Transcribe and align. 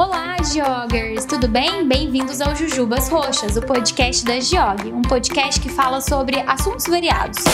Olá, 0.00 0.34
Geogers! 0.42 1.26
Tudo 1.26 1.46
bem? 1.46 1.86
Bem-vindos 1.86 2.40
ao 2.40 2.56
Jujubas 2.56 3.10
Roxas, 3.10 3.58
o 3.58 3.60
podcast 3.60 4.24
da 4.24 4.40
Geog, 4.40 4.90
um 4.90 5.02
podcast 5.02 5.60
que 5.60 5.68
fala 5.68 6.00
sobre 6.00 6.40
assuntos 6.46 6.86
variados. 6.86 7.44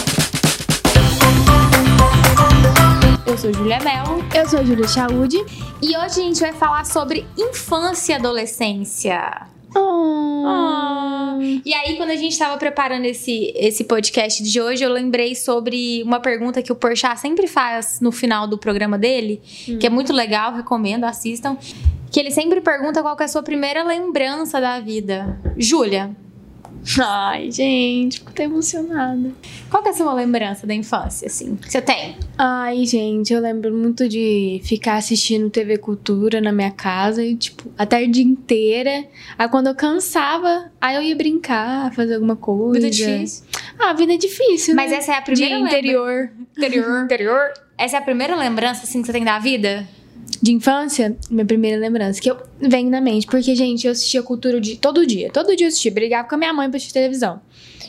Eu 3.27 3.37
sou 3.37 3.53
Julia 3.53 3.81
Mello. 3.81 4.25
Eu 4.33 4.49
sou 4.49 4.65
Julia 4.65 4.87
Chaude. 4.87 5.39
E 5.83 5.89
hoje 5.89 6.21
a 6.21 6.23
gente 6.23 6.39
vai 6.39 6.53
falar 6.53 6.87
sobre 6.87 7.27
infância 7.37 8.13
e 8.13 8.15
adolescência. 8.15 9.49
Oh. 9.75 11.41
E 11.65 11.75
aí, 11.75 11.97
quando 11.97 12.11
a 12.11 12.17
gente 12.17 12.31
estava 12.31 12.57
preparando 12.59 13.07
esse, 13.07 13.53
esse 13.57 13.83
podcast 13.83 14.41
de 14.41 14.61
hoje, 14.61 14.85
eu 14.85 14.93
lembrei 14.93 15.35
sobre 15.35 16.01
uma 16.05 16.21
pergunta 16.21 16.63
que 16.63 16.71
o 16.71 16.77
Porchat 16.77 17.19
sempre 17.19 17.49
faz 17.49 17.99
no 18.01 18.13
final 18.13 18.47
do 18.47 18.57
programa 18.57 18.97
dele, 18.97 19.43
hum. 19.69 19.81
que 19.81 19.87
é 19.89 19.91
muito 19.91 20.13
legal, 20.13 20.55
recomendo, 20.55 21.03
assistam. 21.03 21.59
Que 22.17 22.21
ele 22.21 22.31
sempre 22.31 22.63
pergunta 22.63 23.03
qual 23.03 23.15
é 23.21 23.25
a 23.25 23.29
sua 23.29 23.43
primeira 23.43 23.85
lembrança 23.85 24.59
da 24.59 24.81
vida. 24.81 25.39
Júlia, 25.59 26.17
Ai, 26.99 27.51
gente, 27.51 28.21
fico 28.21 28.31
até 28.31 28.45
emocionada. 28.45 29.33
Qual 29.69 29.83
que 29.83 29.91
é 29.91 29.93
a 29.93 29.95
sua 29.95 30.15
lembrança 30.15 30.67
da 30.67 30.73
infância, 30.73 31.27
assim, 31.27 31.59
você 31.61 31.83
tem? 31.83 32.17
Ai, 32.39 32.87
gente, 32.87 33.35
eu 33.35 33.41
lembro 33.43 33.71
muito 33.71 34.09
de 34.09 34.63
ficar 34.65 34.97
assistindo 34.97 35.51
TV 35.51 35.77
Cultura 35.77 36.41
na 36.41 36.53
minha 36.53 36.71
casa 36.71 37.23
e, 37.23 37.37
tipo, 37.37 37.71
a 37.77 37.85
tarde 37.85 38.23
inteira. 38.23 39.05
Aí 39.37 39.49
quando 39.51 39.67
eu 39.67 39.75
cansava, 39.75 40.73
aí 40.81 40.97
eu 40.97 41.03
ia 41.03 41.15
brincar, 41.15 41.93
fazer 41.93 42.15
alguma 42.15 42.37
coisa. 42.37 42.81
Vida 42.81 42.91
difícil. 42.91 43.45
Ah, 43.79 43.93
vida 43.93 44.15
é 44.15 44.17
difícil, 44.17 44.75
Mas 44.75 44.91
né? 44.91 44.97
essa 44.97 45.13
é 45.13 45.17
a 45.17 45.21
primeira 45.21 45.57
de 45.57 45.63
interior. 45.65 46.31
Interior. 46.57 47.05
interior. 47.05 47.53
Essa 47.77 47.97
é 47.97 47.99
a 47.99 48.03
primeira 48.03 48.35
lembrança, 48.35 48.85
assim, 48.85 49.03
que 49.03 49.07
você 49.07 49.13
tem 49.13 49.23
da 49.23 49.39
vida? 49.39 49.87
De 50.43 50.53
infância, 50.53 51.17
minha 51.31 51.45
primeira 51.45 51.79
lembrança, 51.79 52.21
que 52.21 52.31
eu 52.31 52.37
venho 52.61 52.91
na 52.91 53.01
mente, 53.01 53.27
porque, 53.27 53.55
gente, 53.55 53.87
eu 53.87 53.93
assistia 53.93 54.23
cultura 54.23 54.61
de 54.61 54.77
todo 54.77 55.07
dia. 55.07 55.31
Todo 55.31 55.57
dia 55.57 55.67
eu 55.67 55.69
assistia, 55.69 55.91
brigava 55.91 56.29
com 56.29 56.35
a 56.35 56.39
minha 56.39 56.53
mãe 56.53 56.69
pra 56.69 56.77
assistir 56.77 56.95
televisão. 56.95 57.41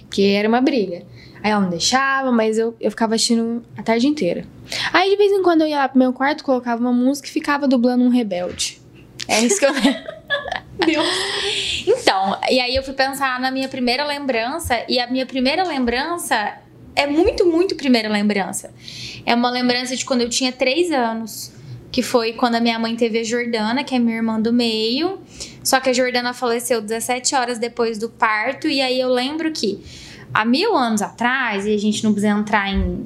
Porque 0.01 0.21
era 0.21 0.47
uma 0.47 0.61
briga. 0.61 1.03
Aí 1.43 1.51
ela 1.51 1.61
não 1.61 1.69
deixava, 1.69 2.31
mas 2.31 2.57
eu, 2.57 2.75
eu 2.79 2.89
ficava 2.89 3.15
assistindo 3.15 3.63
a 3.77 3.83
tarde 3.83 4.07
inteira. 4.07 4.45
Aí 4.91 5.11
de 5.11 5.17
vez 5.17 5.31
em 5.31 5.41
quando 5.43 5.61
eu 5.61 5.67
ia 5.67 5.77
lá 5.77 5.87
pro 5.87 5.99
meu 5.99 6.11
quarto, 6.13 6.43
colocava 6.43 6.81
uma 6.81 6.91
música 6.91 7.27
e 7.27 7.31
ficava 7.31 7.67
dublando 7.67 8.03
um 8.03 8.09
rebelde. 8.09 8.81
É 9.27 9.41
isso 9.41 9.59
que 9.59 9.65
eu 9.65 9.73
lembro. 9.73 10.17
Então, 11.87 12.39
e 12.49 12.59
aí 12.59 12.75
eu 12.75 12.83
fui 12.83 12.93
pensar 12.93 13.39
na 13.39 13.49
minha 13.49 13.67
primeira 13.67 14.05
lembrança, 14.05 14.85
e 14.87 14.99
a 14.99 15.07
minha 15.07 15.25
primeira 15.25 15.63
lembrança 15.63 16.59
é 16.95 17.07
muito, 17.07 17.45
muito 17.45 17.75
primeira 17.75 18.07
lembrança. 18.07 18.71
É 19.25 19.33
uma 19.33 19.49
lembrança 19.49 19.95
de 19.95 20.05
quando 20.05 20.21
eu 20.21 20.29
tinha 20.29 20.51
três 20.51 20.91
anos 20.91 21.51
que 21.97 22.03
foi 22.03 22.33
quando 22.33 22.53
a 22.53 22.59
minha 22.59 22.77
mãe 22.77 22.95
teve 22.95 23.17
a 23.17 23.23
Jordana, 23.23 23.83
que 23.83 23.95
é 23.95 23.97
minha 23.97 24.17
irmã 24.17 24.39
do 24.39 24.53
meio. 24.53 25.17
Só 25.63 25.79
que 25.79 25.89
a 25.89 25.93
Jordana 25.93 26.31
faleceu 26.31 26.79
17 26.79 27.33
horas 27.33 27.57
depois 27.57 27.97
do 27.97 28.07
parto, 28.07 28.67
e 28.67 28.79
aí 28.79 28.99
eu 28.99 29.09
lembro 29.09 29.51
que 29.51 29.83
há 30.31 30.45
mil 30.45 30.77
anos 30.77 31.01
atrás, 31.01 31.65
e 31.65 31.73
a 31.73 31.77
gente 31.79 32.03
não 32.03 32.11
precisa 32.11 32.33
entrar 32.33 32.69
em 32.69 33.03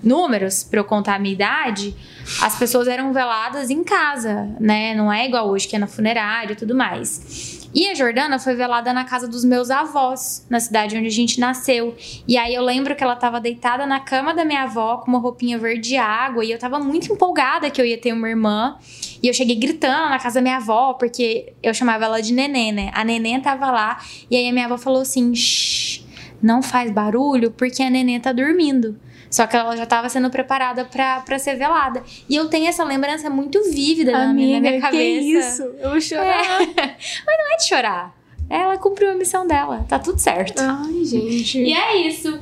números 0.00 0.62
para 0.62 0.78
eu 0.78 0.84
contar 0.84 1.16
a 1.16 1.18
minha 1.18 1.34
idade, 1.34 1.96
as 2.40 2.56
pessoas 2.56 2.86
eram 2.86 3.12
veladas 3.12 3.70
em 3.70 3.82
casa, 3.82 4.54
né? 4.60 4.94
Não 4.94 5.12
é 5.12 5.26
igual 5.26 5.48
hoje 5.48 5.66
que 5.66 5.74
é 5.74 5.78
na 5.80 5.88
funerária 5.88 6.52
e 6.52 6.56
tudo 6.56 6.76
mais. 6.76 7.55
E 7.76 7.90
a 7.90 7.94
Jordana 7.94 8.38
foi 8.38 8.54
velada 8.54 8.90
na 8.90 9.04
casa 9.04 9.28
dos 9.28 9.44
meus 9.44 9.70
avós, 9.70 10.46
na 10.48 10.58
cidade 10.58 10.96
onde 10.96 11.08
a 11.08 11.10
gente 11.10 11.38
nasceu. 11.38 11.94
E 12.26 12.38
aí 12.38 12.54
eu 12.54 12.62
lembro 12.62 12.96
que 12.96 13.04
ela 13.04 13.12
estava 13.12 13.38
deitada 13.38 13.84
na 13.84 14.00
cama 14.00 14.32
da 14.32 14.46
minha 14.46 14.62
avó 14.62 14.96
com 14.96 15.10
uma 15.10 15.18
roupinha 15.18 15.58
verde 15.58 15.94
água 15.94 16.42
e 16.42 16.50
eu 16.50 16.54
estava 16.54 16.78
muito 16.78 17.12
empolgada 17.12 17.68
que 17.68 17.78
eu 17.78 17.84
ia 17.84 17.98
ter 17.98 18.14
uma 18.14 18.30
irmã. 18.30 18.78
E 19.22 19.28
eu 19.28 19.34
cheguei 19.34 19.56
gritando 19.56 20.08
na 20.08 20.18
casa 20.18 20.36
da 20.36 20.40
minha 20.40 20.56
avó, 20.56 20.94
porque 20.94 21.52
eu 21.62 21.74
chamava 21.74 22.06
ela 22.06 22.22
de 22.22 22.32
neném, 22.32 22.72
né? 22.72 22.90
A 22.94 23.04
neném 23.04 23.38
tava 23.42 23.70
lá 23.70 24.02
e 24.30 24.36
aí 24.36 24.48
a 24.48 24.52
minha 24.54 24.64
avó 24.64 24.78
falou 24.78 25.02
assim: 25.02 25.34
Shh, 25.34 26.02
não 26.42 26.62
faz 26.62 26.90
barulho 26.90 27.50
porque 27.50 27.82
a 27.82 27.90
neném 27.90 28.18
tá 28.18 28.32
dormindo. 28.32 28.98
Só 29.30 29.46
que 29.46 29.56
ela 29.56 29.76
já 29.76 29.84
estava 29.84 30.08
sendo 30.08 30.30
preparada 30.30 30.84
para 30.84 31.38
ser 31.38 31.56
velada. 31.56 32.02
E 32.28 32.36
eu 32.36 32.48
tenho 32.48 32.68
essa 32.68 32.84
lembrança 32.84 33.28
muito 33.28 33.62
vívida 33.70 34.16
Amiga, 34.16 34.26
na, 34.26 34.32
minha, 34.34 34.60
na 34.60 34.68
minha 34.68 34.80
cabeça. 34.80 35.20
Que 35.20 35.38
isso? 35.38 35.62
Eu 35.78 35.90
vou 35.90 36.00
chorar. 36.00 36.62
É. 36.62 36.66
Mas 37.26 37.38
não 37.38 37.52
é 37.52 37.56
de 37.56 37.66
chorar. 37.66 38.16
Ela 38.48 38.78
cumpriu 38.78 39.10
a 39.10 39.14
missão 39.14 39.46
dela. 39.46 39.84
Tá 39.88 39.98
tudo 39.98 40.18
certo. 40.18 40.60
Ai, 40.60 41.04
gente. 41.04 41.58
E 41.58 41.72
é 41.72 42.06
isso. 42.06 42.38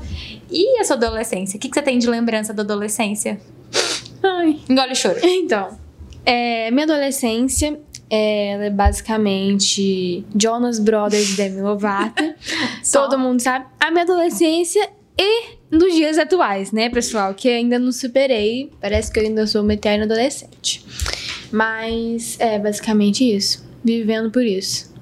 E 0.51 0.79
a 0.79 0.85
sua 0.85 0.97
adolescência? 0.97 1.57
O 1.57 1.61
que, 1.61 1.69
que 1.69 1.75
você 1.75 1.83
tem 1.83 1.99
de 1.99 2.07
lembrança 2.07 2.53
da 2.53 2.63
adolescência? 2.63 3.41
Ai. 4.23 4.61
Engole 4.69 4.93
o 4.93 4.97
choro. 4.97 5.19
Então, 5.23 5.79
é, 6.25 6.71
minha 6.71 6.85
adolescência 6.85 7.79
é 8.11 8.71
basicamente 8.71 10.25
Jonas 10.37 10.79
Brothers 10.79 11.33
e 11.33 11.37
Demi 11.37 11.63
Lovato. 11.63 12.23
Todo 12.93 13.19
mundo 13.19 13.41
sabe. 13.41 13.67
A 13.81 13.91
minha 13.91 14.05
adolescência 14.05 14.89
e 15.19 15.57
nos 15.75 15.95
dias 15.95 16.19
atuais, 16.19 16.73
né, 16.73 16.89
pessoal? 16.89 17.35
Que 17.35 17.49
ainda 17.49 17.79
não 17.79 17.93
superei. 17.93 18.71
Parece 18.81 19.13
que 19.13 19.19
eu 19.19 19.25
ainda 19.25 19.47
sou 19.47 19.63
uma 19.63 19.75
eterna 19.75 20.05
adolescente. 20.05 20.85
Mas 21.51 22.37
é 22.41 22.59
basicamente 22.59 23.25
isso. 23.25 23.65
Vivendo 23.83 24.31
por 24.31 24.45
isso. 24.45 24.93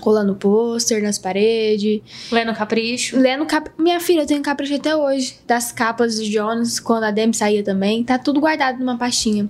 Colando 0.00 0.34
pôster 0.36 1.02
nas 1.02 1.18
paredes. 1.18 2.00
Lendo 2.30 2.54
capricho. 2.54 3.18
Lendo 3.18 3.44
cap... 3.46 3.70
Minha 3.78 4.00
filha, 4.00 4.22
eu 4.22 4.26
tenho 4.26 4.42
capricho 4.42 4.74
até 4.74 4.94
hoje. 4.94 5.36
Das 5.46 5.72
capas 5.72 6.16
do 6.16 6.24
Jonas, 6.24 6.80
quando 6.80 7.04
a 7.04 7.10
Demi 7.10 7.34
saía 7.34 7.62
também. 7.62 8.04
Tá 8.04 8.18
tudo 8.18 8.40
guardado 8.40 8.78
numa 8.78 8.96
pastinha. 8.96 9.48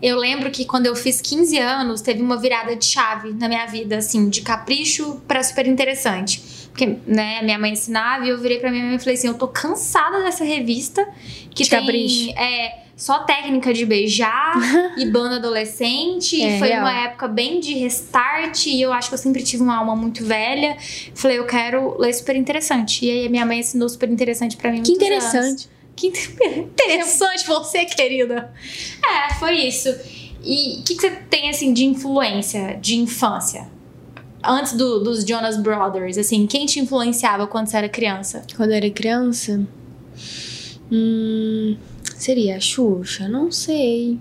Eu 0.00 0.16
lembro 0.16 0.50
que 0.50 0.64
quando 0.64 0.86
eu 0.86 0.96
fiz 0.96 1.20
15 1.20 1.58
anos, 1.58 2.00
teve 2.00 2.20
uma 2.20 2.36
virada 2.36 2.74
de 2.74 2.84
chave 2.84 3.32
na 3.32 3.48
minha 3.48 3.66
vida, 3.66 3.98
assim, 3.98 4.28
de 4.28 4.42
capricho 4.42 5.20
para 5.28 5.42
super 5.42 5.66
interessante 5.66 6.51
porque, 6.72 6.96
né, 7.06 7.42
minha 7.42 7.58
mãe 7.58 7.72
ensinava 7.72 8.24
e 8.24 8.30
eu 8.30 8.40
virei 8.40 8.58
pra 8.58 8.70
minha 8.70 8.84
mãe 8.84 8.96
e 8.96 8.98
falei 8.98 9.14
assim: 9.14 9.28
eu 9.28 9.34
tô 9.34 9.46
cansada 9.46 10.22
dessa 10.22 10.42
revista 10.42 11.06
que 11.50 11.64
de 11.64 11.70
tem. 11.70 11.80
Capricho. 11.80 12.30
É, 12.30 12.82
só 12.96 13.20
técnica 13.24 13.74
de 13.74 13.84
beijar 13.84 14.54
e 14.96 15.04
banda 15.06 15.36
adolescente. 15.36 16.40
É, 16.40 16.58
foi 16.58 16.68
real. 16.68 16.80
uma 16.80 16.92
época 16.92 17.28
bem 17.28 17.60
de 17.60 17.74
restart 17.74 18.66
e 18.66 18.80
eu 18.80 18.90
acho 18.90 19.08
que 19.08 19.14
eu 19.14 19.18
sempre 19.18 19.42
tive 19.42 19.62
uma 19.62 19.76
alma 19.76 19.94
muito 19.94 20.24
velha. 20.24 20.76
Falei, 21.14 21.38
eu 21.38 21.46
quero 21.46 21.94
ler 21.98 22.14
super 22.14 22.36
interessante. 22.36 23.04
E 23.04 23.10
aí 23.10 23.26
a 23.26 23.30
minha 23.30 23.44
mãe 23.44 23.60
ensinou 23.60 23.88
super 23.88 24.08
interessante 24.08 24.56
para 24.56 24.72
mim. 24.72 24.82
Que 24.82 24.92
interessante. 24.92 25.36
Anos. 25.36 25.70
Que 25.94 26.06
interessante 26.56 27.46
você, 27.46 27.84
querida. 27.84 28.50
É, 29.04 29.34
foi 29.34 29.56
isso. 29.56 29.90
E 30.42 30.80
o 30.80 30.84
que, 30.84 30.94
que 30.94 31.00
você 31.02 31.10
tem 31.10 31.50
assim 31.50 31.72
de 31.74 31.84
influência 31.84 32.78
de 32.80 32.96
infância? 32.96 33.70
Antes 34.44 34.74
do, 34.74 35.00
dos 35.00 35.24
Jonas 35.24 35.56
Brothers, 35.56 36.18
assim, 36.18 36.46
quem 36.46 36.66
te 36.66 36.80
influenciava 36.80 37.46
quando 37.46 37.66
você 37.66 37.76
era 37.76 37.88
criança? 37.88 38.42
Quando 38.56 38.70
eu 38.70 38.76
era 38.76 38.90
criança? 38.90 39.60
Hum, 40.90 41.76
seria 42.16 42.56
a 42.56 42.60
Xuxa? 42.60 43.28
Não 43.28 43.50
sei. 43.50 44.18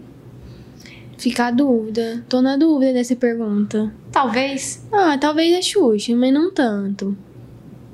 Fica 1.18 1.48
a 1.48 1.52
dúvida. 1.52 2.24
Tô 2.28 2.42
na 2.42 2.58
dúvida 2.58 2.94
dessa 2.94 3.16
pergunta. 3.16 3.94
Talvez. 4.12 4.84
Ah, 4.92 5.18
talvez 5.18 5.56
a 5.56 5.62
Xuxa, 5.62 6.16
mas 6.16 6.34
não 6.34 6.52
tanto. 6.52 7.16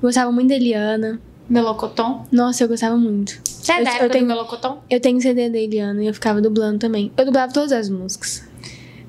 Gostava 0.01 0.31
muito 0.31 0.49
da 0.49 0.55
Eliana. 0.55 1.19
Melocoton? 1.49 2.25
Nossa, 2.31 2.63
eu 2.63 2.67
gostava 2.67 2.95
muito. 2.95 3.39
Você 3.43 3.71
é 3.73 3.81
eu, 3.81 3.83
da 3.83 3.89
época 3.91 4.05
eu 4.05 4.09
tenho, 4.11 4.23
do 4.23 4.27
Melocoton? 4.27 4.81
Eu 4.89 4.99
tenho 4.99 5.21
CD 5.21 5.49
da 5.49 5.57
Eliana 5.57 6.03
e 6.03 6.07
eu 6.07 6.13
ficava 6.13 6.41
dublando 6.41 6.79
também. 6.79 7.11
Eu 7.17 7.25
dublava 7.25 7.51
todas 7.51 7.71
as 7.71 7.89
músicas. 7.89 8.46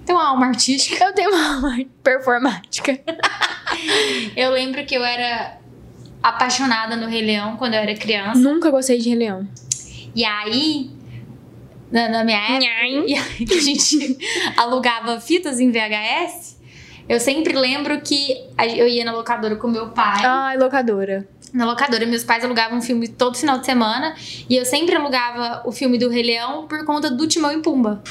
Tem 0.08 0.14
uma 0.14 0.26
alma 0.26 0.46
artística. 0.46 1.04
Eu 1.04 1.12
tenho 1.12 1.28
uma 1.28 1.56
alma 1.56 1.84
performática. 2.02 2.98
eu 4.34 4.50
lembro 4.52 4.82
que 4.86 4.94
eu 4.94 5.04
era 5.04 5.58
apaixonada 6.22 6.96
no 6.96 7.06
Rei 7.06 7.20
Leão 7.20 7.58
quando 7.58 7.74
eu 7.74 7.80
era 7.80 7.94
criança. 7.94 8.41
Nunca 8.41 8.70
gostei 8.70 8.96
de 8.96 9.10
Rei 9.10 9.19
Leão. 9.19 9.46
E 10.16 10.24
aí, 10.24 10.91
na, 11.92 12.08
na 12.08 12.24
minha 12.24 12.38
época, 12.38 13.44
que 13.44 13.52
a 13.52 13.60
gente 13.60 14.16
alugava 14.56 15.20
fitas 15.20 15.60
em 15.60 15.70
VHS, 15.70 16.58
eu 17.06 17.20
sempre 17.20 17.52
lembro 17.52 18.00
que 18.00 18.46
eu 18.78 18.88
ia 18.88 19.04
na 19.04 19.12
locadora 19.12 19.56
com 19.56 19.69
meu 19.69 19.90
pai. 19.90 20.25
Ai, 20.25 20.56
locadora. 20.56 21.28
Na 21.52 21.66
locadora, 21.66 22.06
meus 22.06 22.25
pais 22.25 22.43
alugavam 22.43 22.81
filme 22.81 23.08
todo 23.08 23.37
final 23.37 23.58
de 23.58 23.66
semana 23.66 24.14
e 24.49 24.56
eu 24.56 24.64
sempre 24.64 24.96
alugava 24.96 25.69
o 25.69 25.70
filme 25.70 25.99
do 25.99 26.08
Rei 26.08 26.22
Leão 26.22 26.66
por 26.66 26.82
conta 26.87 27.11
do 27.11 27.26
Timão 27.28 27.52
e 27.52 27.61
Pumba. 27.61 28.02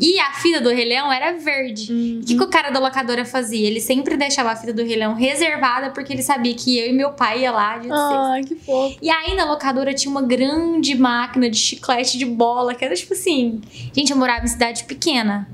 E 0.00 0.18
a 0.18 0.32
fita 0.32 0.60
do 0.60 0.70
Rei 0.70 0.84
Leão 0.84 1.12
era 1.12 1.32
verde. 1.32 1.92
Uhum. 1.92 2.20
O 2.22 2.26
que, 2.26 2.36
que 2.36 2.42
o 2.42 2.48
cara 2.48 2.70
da 2.70 2.80
locadora 2.80 3.24
fazia? 3.24 3.66
Ele 3.66 3.80
sempre 3.80 4.16
deixava 4.16 4.50
a 4.50 4.56
fita 4.56 4.72
do 4.72 4.82
Rei 4.82 4.96
Leão 4.96 5.14
reservada 5.14 5.90
porque 5.90 6.12
ele 6.12 6.22
sabia 6.22 6.54
que 6.54 6.78
eu 6.78 6.88
e 6.88 6.92
meu 6.92 7.12
pai 7.12 7.42
ia 7.42 7.52
lá 7.52 7.78
de 7.78 7.88
Ai, 7.90 8.42
que 8.42 8.54
fofo. 8.56 8.98
E 9.00 9.10
aí 9.10 9.34
na 9.34 9.44
locadora 9.44 9.94
tinha 9.94 10.10
uma 10.10 10.22
grande 10.22 10.96
máquina 10.96 11.48
de 11.48 11.56
chiclete 11.56 12.18
de 12.18 12.24
bola, 12.24 12.74
que 12.74 12.84
era 12.84 12.94
tipo 12.94 13.12
assim. 13.12 13.60
Gente, 13.94 14.10
eu 14.10 14.16
morava 14.16 14.44
em 14.44 14.48
cidade 14.48 14.84
pequena. 14.84 15.48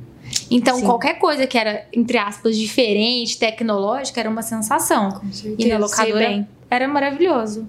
Então, 0.50 0.76
Sim. 0.76 0.84
qualquer 0.84 1.19
coisa 1.19 1.46
que 1.46 1.56
era, 1.58 1.87
entre 1.93 2.19
aspas, 2.19 2.56
diferente, 2.56 3.38
tecnológica, 3.38 4.20
era 4.20 4.31
uma 4.31 4.43
sensação. 4.43 5.11
Com 5.12 5.32
certeza. 5.32 5.56
E 5.58 5.70
na 5.70 5.79
locadora 5.79 6.49
era 6.70 6.88
maravilhoso. 6.88 7.69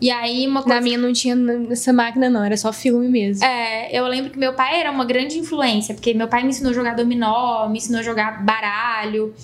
E 0.00 0.10
aí, 0.10 0.46
uma 0.46 0.62
coisa. 0.62 0.76
Na 0.76 0.80
minha 0.80 0.96
não 0.98 1.12
tinha 1.12 1.36
essa 1.70 1.92
máquina, 1.92 2.30
não, 2.30 2.44
era 2.44 2.56
só 2.56 2.72
filme 2.72 3.08
mesmo. 3.08 3.44
É, 3.44 3.96
eu 3.96 4.06
lembro 4.06 4.30
que 4.30 4.38
meu 4.38 4.52
pai 4.52 4.80
era 4.80 4.90
uma 4.90 5.04
grande 5.04 5.38
influência, 5.38 5.94
porque 5.94 6.14
meu 6.14 6.28
pai 6.28 6.42
me 6.42 6.50
ensinou 6.50 6.70
a 6.70 6.74
jogar 6.74 6.94
dominó, 6.94 7.68
me 7.68 7.78
ensinou 7.78 8.00
a 8.00 8.02
jogar 8.02 8.44
baralho. 8.44 9.34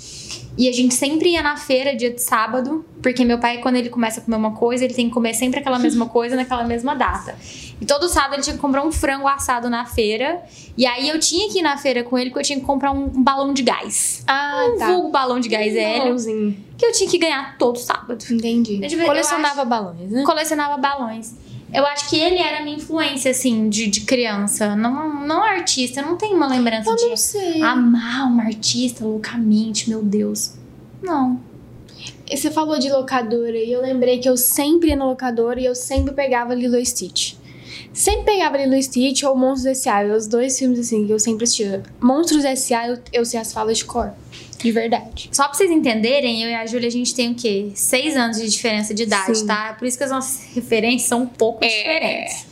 E 0.56 0.68
a 0.68 0.72
gente 0.72 0.94
sempre 0.94 1.30
ia 1.30 1.42
na 1.42 1.56
feira 1.56 1.94
dia 1.94 2.10
de 2.10 2.20
sábado, 2.20 2.84
porque 3.02 3.24
meu 3.24 3.38
pai, 3.38 3.58
quando 3.58 3.76
ele 3.76 3.88
começa 3.88 4.20
a 4.20 4.22
comer 4.22 4.36
uma 4.36 4.52
coisa, 4.52 4.84
ele 4.84 4.94
tem 4.94 5.08
que 5.08 5.14
comer 5.14 5.34
sempre 5.34 5.60
aquela 5.60 5.78
mesma 5.78 6.06
coisa 6.08 6.36
naquela 6.36 6.64
mesma 6.64 6.94
data. 6.94 7.36
E 7.80 7.84
todo 7.84 8.08
sábado 8.08 8.34
ele 8.34 8.42
tinha 8.42 8.54
que 8.54 8.60
comprar 8.62 8.84
um 8.84 8.92
frango 8.92 9.26
assado 9.26 9.68
na 9.68 9.84
feira. 9.84 10.42
E 10.76 10.86
aí 10.86 11.08
eu 11.08 11.18
tinha 11.18 11.50
que 11.50 11.58
ir 11.58 11.62
na 11.62 11.76
feira 11.76 12.04
com 12.04 12.16
ele, 12.16 12.30
porque 12.30 12.40
eu 12.40 12.44
tinha 12.44 12.60
que 12.60 12.64
comprar 12.64 12.92
um, 12.92 13.04
um 13.04 13.22
balão 13.22 13.52
de 13.52 13.62
gás. 13.62 14.22
Ah, 14.26 14.70
um 14.74 14.78
vulgo 14.78 15.08
balão 15.10 15.40
de 15.40 15.48
gás 15.48 15.74
hélio, 15.74 16.06
Igualzinho. 16.06 16.56
que 16.78 16.86
eu 16.86 16.92
tinha 16.92 17.10
que 17.10 17.18
ganhar 17.18 17.58
todo 17.58 17.78
sábado. 17.78 18.24
Entendi. 18.30 18.80
Colecionava 19.04 19.64
balões, 19.64 20.10
né? 20.10 20.22
Colecionava 20.24 20.76
balões. 20.76 21.34
Eu 21.74 21.84
acho 21.86 22.08
que 22.08 22.16
ele 22.16 22.38
era 22.38 22.58
a 22.58 22.62
minha 22.62 22.76
influência, 22.76 23.30
assim, 23.32 23.68
de, 23.68 23.88
de 23.88 24.02
criança. 24.02 24.76
Não, 24.76 25.26
não 25.26 25.42
artista, 25.42 26.00
eu 26.00 26.06
não 26.06 26.16
tenho 26.16 26.36
uma 26.36 26.46
lembrança 26.46 26.88
Eu 26.88 26.96
de 26.96 27.06
não 27.06 27.16
sei. 27.16 27.60
amar 27.62 28.28
uma 28.28 28.44
artista 28.44 29.04
loucamente, 29.04 29.90
meu 29.90 30.02
Deus. 30.02 30.52
Não. 31.02 31.40
Você 32.30 32.50
falou 32.50 32.78
de 32.78 32.90
locadora 32.90 33.56
e 33.56 33.72
eu 33.72 33.82
lembrei 33.82 34.18
que 34.18 34.28
eu 34.28 34.36
sempre 34.36 34.90
ia 34.90 34.96
na 34.96 35.04
locadora 35.04 35.60
e 35.60 35.64
eu 35.64 35.74
sempre 35.74 36.14
pegava 36.14 36.54
Lilo 36.54 36.82
Stitch. 36.84 37.34
Sempre 37.92 38.24
pegava 38.24 38.56
Lilo 38.56 38.74
e 38.74 38.82
Stitch 38.82 39.22
ou 39.22 39.36
Monstros 39.36 39.66
S.A. 39.78 40.04
Os 40.16 40.26
dois 40.26 40.58
filmes 40.58 40.78
assim 40.78 41.06
que 41.06 41.12
eu 41.12 41.18
sempre 41.18 41.44
assistia. 41.44 41.82
Monstros 42.00 42.44
S.A. 42.44 42.88
eu, 42.88 42.98
eu 43.12 43.24
sei 43.24 43.40
as 43.40 43.52
falas 43.52 43.78
de 43.78 43.84
cor. 43.84 44.12
De 44.58 44.72
verdade. 44.72 45.28
Só 45.32 45.44
pra 45.44 45.54
vocês 45.54 45.70
entenderem, 45.70 46.42
eu 46.42 46.48
e 46.48 46.54
a 46.54 46.64
Júlia, 46.66 46.88
a 46.88 46.90
gente 46.90 47.14
tem 47.14 47.30
o 47.32 47.34
quê? 47.34 47.70
Seis 47.74 48.16
anos 48.16 48.38
de 48.38 48.48
diferença 48.48 48.94
de 48.94 49.02
idade, 49.02 49.36
Sim. 49.38 49.46
tá? 49.46 49.74
Por 49.78 49.86
isso 49.86 49.98
que 49.98 50.04
as 50.04 50.10
nossas 50.10 50.44
referências 50.54 51.08
são 51.08 51.22
um 51.22 51.26
pouco 51.26 51.62
É. 51.64 51.68
diferentes. 51.68 52.46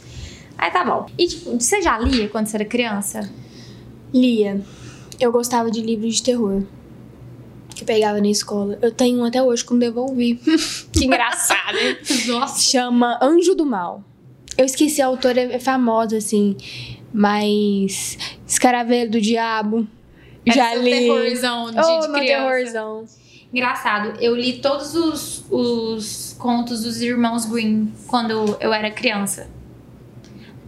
Aí 0.59 0.71
tá 0.71 0.85
bom. 0.85 1.07
E, 1.19 1.27
tipo, 1.27 1.59
você 1.59 1.81
já 1.83 1.99
lia 1.99 2.29
quando 2.29 2.47
você 2.47 2.57
era 2.57 2.65
criança? 2.65 3.31
Lia. 4.13 4.61
Eu 5.19 5.33
gostava 5.33 5.71
de 5.71 5.81
livros 5.81 6.17
de 6.17 6.23
terror. 6.23 6.63
Que 7.75 7.85
pegava 7.85 8.21
na 8.21 8.29
escola. 8.29 8.79
Eu 8.83 8.93
tenho 8.93 9.19
um 9.21 9.25
até 9.25 9.43
hoje 9.43 9.65
que 9.65 9.73
não 9.73 9.79
devolvi. 9.79 10.35
que 10.93 11.07
engraçado, 11.07 11.79
hein? 11.79 11.97
Nossa. 12.29 12.61
Chama 12.61 13.19
Anjo 13.23 13.55
do 13.55 13.65
Mal. 13.65 14.05
Eu 14.63 14.67
esqueci 14.67 15.03
a 15.03 15.07
autora, 15.07 15.41
é 15.41 15.59
famosa, 15.59 16.17
assim. 16.17 16.57
Mas. 17.13 18.17
Escaravelho 18.47 19.11
do 19.11 19.21
Diabo. 19.21 19.87
Já 20.47 20.75
li. 20.75 20.91
terrorzão 20.91 21.71
de, 21.71 21.79
oh, 21.79 22.01
de 22.01 22.13
criança. 22.13 22.21
terrorzão. 22.21 23.05
Engraçado, 23.53 24.15
eu 24.21 24.35
li 24.35 24.55
todos 24.61 24.95
os, 24.95 25.45
os 25.51 26.35
contos 26.39 26.85
dos 26.85 27.03
irmãos 27.03 27.45
Green 27.45 27.93
quando 28.07 28.57
eu 28.61 28.73
era 28.73 28.91
criança. 28.91 29.47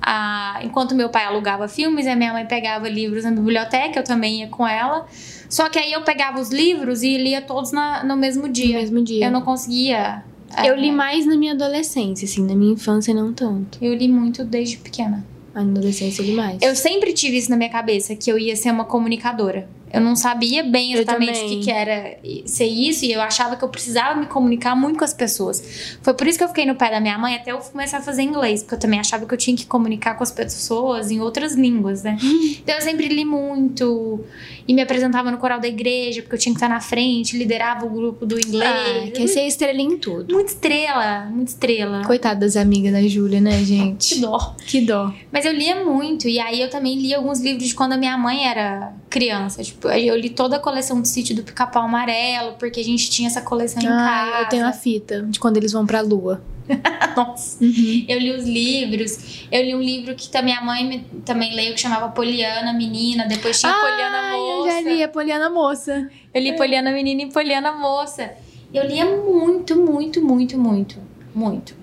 Ah, 0.02 0.61
enquanto 0.62 0.94
meu 0.94 1.08
pai 1.08 1.25
alugava 1.25 1.67
filmes, 1.67 2.06
a 2.06 2.14
minha 2.14 2.32
mãe 2.32 2.44
pegava 2.44 2.87
livros 2.88 3.25
na 3.25 3.31
biblioteca, 3.31 4.00
eu 4.00 4.05
também 4.05 4.40
ia 4.40 4.49
com 4.49 4.67
ela. 4.69 5.06
Só 5.49 5.70
que 5.70 5.79
aí 5.79 5.93
eu 5.93 6.02
pegava 6.02 6.38
os 6.38 6.50
livros 6.50 7.02
e 7.02 7.17
lia 7.17 7.40
todos 7.40 7.73
na- 7.73 8.05
no 8.05 8.17
mesmo 8.17 8.43
No 8.49 8.52
dia. 8.52 8.76
mesmo 8.79 9.02
dia. 9.02 9.26
Eu 9.26 9.31
não 9.32 9.40
conseguia. 9.40 10.23
É, 10.56 10.71
Eu 10.71 10.77
li 10.77 10.93
mais 10.93 11.27
na 11.27 11.37
minha 11.37 11.53
adolescência, 11.53 12.27
assim. 12.27 12.45
Na 12.45 12.55
minha 12.55 12.73
infância, 12.73 13.12
não 13.15 13.33
tanto. 13.33 13.79
Eu 13.81 13.95
li 13.95 14.09
muito 14.09 14.45
desde 14.45 14.77
pequena. 14.77 15.25
Mas 15.55 15.65
na 15.65 15.71
adolescência 15.71 16.23
eu 16.23 16.27
li 16.27 16.33
mais. 16.33 16.62
Eu 16.62 16.75
sempre 16.75 17.12
tive 17.12 17.37
isso 17.39 17.51
na 17.51 17.56
minha 17.56 17.71
cabeça, 17.71 18.17
que 18.17 18.31
eu 18.31 18.39
ia 18.39 18.56
ser 18.56 18.71
uma 18.71 18.85
comunicadora. 18.85 19.69
Eu 19.94 20.00
não 20.00 20.17
sabia 20.17 20.62
bem 20.64 20.93
exatamente 20.94 21.38
o 21.44 21.49
que, 21.49 21.56
que 21.61 21.70
era 21.70 22.17
ser 22.46 22.67
isso, 22.67 23.05
e 23.05 23.12
eu 23.12 23.20
achava 23.20 23.56
que 23.56 23.64
eu 23.64 23.69
precisava 23.69 24.19
me 24.19 24.26
comunicar 24.26 24.75
muito 24.75 24.99
com 24.99 25.05
as 25.05 25.14
pessoas. 25.14 25.99
Foi 26.02 26.12
por 26.14 26.26
isso 26.26 26.37
que 26.38 26.44
eu 26.44 26.49
fiquei 26.49 26.67
no 26.67 26.75
pé 26.75 26.91
da 26.91 27.00
minha 27.00 27.17
mãe 27.17 27.35
até 27.37 27.52
eu 27.52 27.58
começar 27.58 27.99
a 27.99 28.02
fazer 28.02 28.23
inglês, 28.23 28.62
porque 28.62 28.75
eu 28.75 28.79
também 28.81 28.99
achava 29.00 29.25
que 29.26 29.32
eu 29.32 29.38
tinha 29.38 29.56
que 29.56 29.67
comunicar 29.67 30.14
com 30.17 30.23
as 30.23 30.31
pessoas 30.32 31.11
em 31.11 31.20
outras 31.20 31.55
línguas, 31.55 32.02
né? 32.02 32.17
então 32.62 32.75
eu 32.75 32.82
sempre 32.82 33.08
li 33.08 33.25
muito 33.25 34.25
e 34.67 34.75
me 34.75 34.82
apresentava 34.82 35.31
no 35.31 35.38
coral 35.38 35.61
da 35.61 35.69
igreja, 35.69 36.23
porque 36.23 36.35
eu 36.35 36.38
tinha 36.40 36.52
que 36.52 36.56
estar 36.58 36.69
na 36.69 36.81
frente, 36.81 37.37
liderava 37.37 37.87
o 37.87 37.90
grupo 37.90 38.26
do 38.26 38.35
Ah, 38.37 38.40
inglês. 38.40 39.12
quer 39.14 39.26
ser 39.29 39.47
estrelinha 39.47 39.94
em 39.94 39.99
tudo. 39.99 40.35
Muita 40.35 40.50
estrela, 40.50 41.26
muita 41.31 41.50
estrela. 41.50 42.02
Coitada 42.05 42.40
das 42.40 42.56
amigas 42.56 42.93
da 42.93 43.02
Júlia, 43.06 43.40
né, 43.40 43.58
Que 43.58 43.64
gente? 43.64 44.20
dó. 44.20 44.55
Que 44.67 44.81
dó. 44.81 45.12
Mas 45.31 45.44
eu 45.44 45.52
lia 45.52 45.85
muito, 45.85 46.29
e 46.29 46.40
aí 46.40 46.61
eu 46.61 46.69
também 46.70 46.99
li 46.99 47.14
alguns 47.14 47.40
livros 47.40 47.69
de 47.69 47.75
quando 47.75 47.93
a 47.93 47.97
minha 47.97 48.17
mãe 48.17 48.47
era 48.49 48.93
criança. 49.11 49.62
Tipo, 49.62 49.84
aí 49.89 50.07
eu 50.09 50.17
li 50.17 50.31
toda 50.31 50.57
a 50.57 50.59
coleção 50.59 51.01
do 51.01 51.07
sítio 51.07 51.35
do 51.37 51.43
Pica-Pau 51.43 51.83
Amarelo, 51.85 52.55
porque 52.59 52.81
a 52.81 52.85
gente 52.85 53.09
tinha 53.11 53.29
essa 53.29 53.41
coleção 53.43 53.83
em 53.83 53.87
Ah, 53.87 53.91
casa. 54.31 54.43
eu 54.45 54.49
tenho 54.49 54.67
a 54.67 54.73
fita 54.73 55.23
de 55.23 55.39
quando 55.39 55.57
eles 55.57 55.73
vão 55.73 55.85
pra 55.87 56.01
lua. 56.01 56.43
Nossa. 57.17 57.63
Uhum. 57.63 58.05
Eu 58.09 58.19
li 58.19 58.31
os 58.33 58.45
livros. 58.45 59.47
Eu 59.53 59.63
li 59.63 59.75
um 59.75 59.81
livro 59.83 60.15
que 60.15 60.35
a 60.37 60.41
minha 60.43 60.61
mãe 60.63 60.87
me- 60.87 61.07
também 61.25 61.55
leu, 61.55 61.75
que 61.75 61.81
chamava 61.81 62.09
Poliana 62.09 62.73
Menina. 62.73 63.27
Depois 63.27 63.61
tinha 63.61 63.73
Poliana 63.73 64.19
Ah, 64.19 64.33
Moça. 64.33 64.69
eu 64.71 64.73
já 64.73 64.81
li 64.91 65.03
a 65.03 65.09
Poliana 65.09 65.51
Moça. 65.51 66.11
Eu 66.33 66.41
li 66.43 66.57
Poliana 66.57 66.91
Menina 66.91 67.23
e 67.23 67.27
Poliana 67.31 67.73
Moça. 67.73 68.33
Eu 68.73 68.87
lia 68.87 69.05
muito, 69.05 69.77
muito, 69.77 70.23
muito, 70.25 70.59
muito. 70.59 70.97
Muito. 71.35 71.75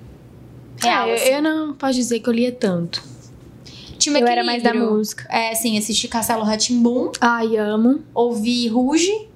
Real, 0.81 1.07
É, 1.09 1.13
assim. 1.13 1.29
eu 1.29 1.41
não 1.43 1.73
posso 1.73 1.93
dizer 1.93 2.19
que 2.19 2.27
eu 2.27 2.33
lia 2.33 2.51
tanto. 2.51 3.03
Tinha 4.01 4.19
eu 4.19 4.27
era 4.27 4.43
mais 4.43 4.63
da 4.63 4.73
música. 4.73 5.27
É, 5.29 5.51
assim, 5.51 5.77
assisti 5.77 6.07
Castelo 6.07 6.43
Ratimbum, 6.43 7.11
Ai, 7.21 7.55
amo. 7.57 8.01
ouvi 8.13 8.67
Ruge, 8.67 9.27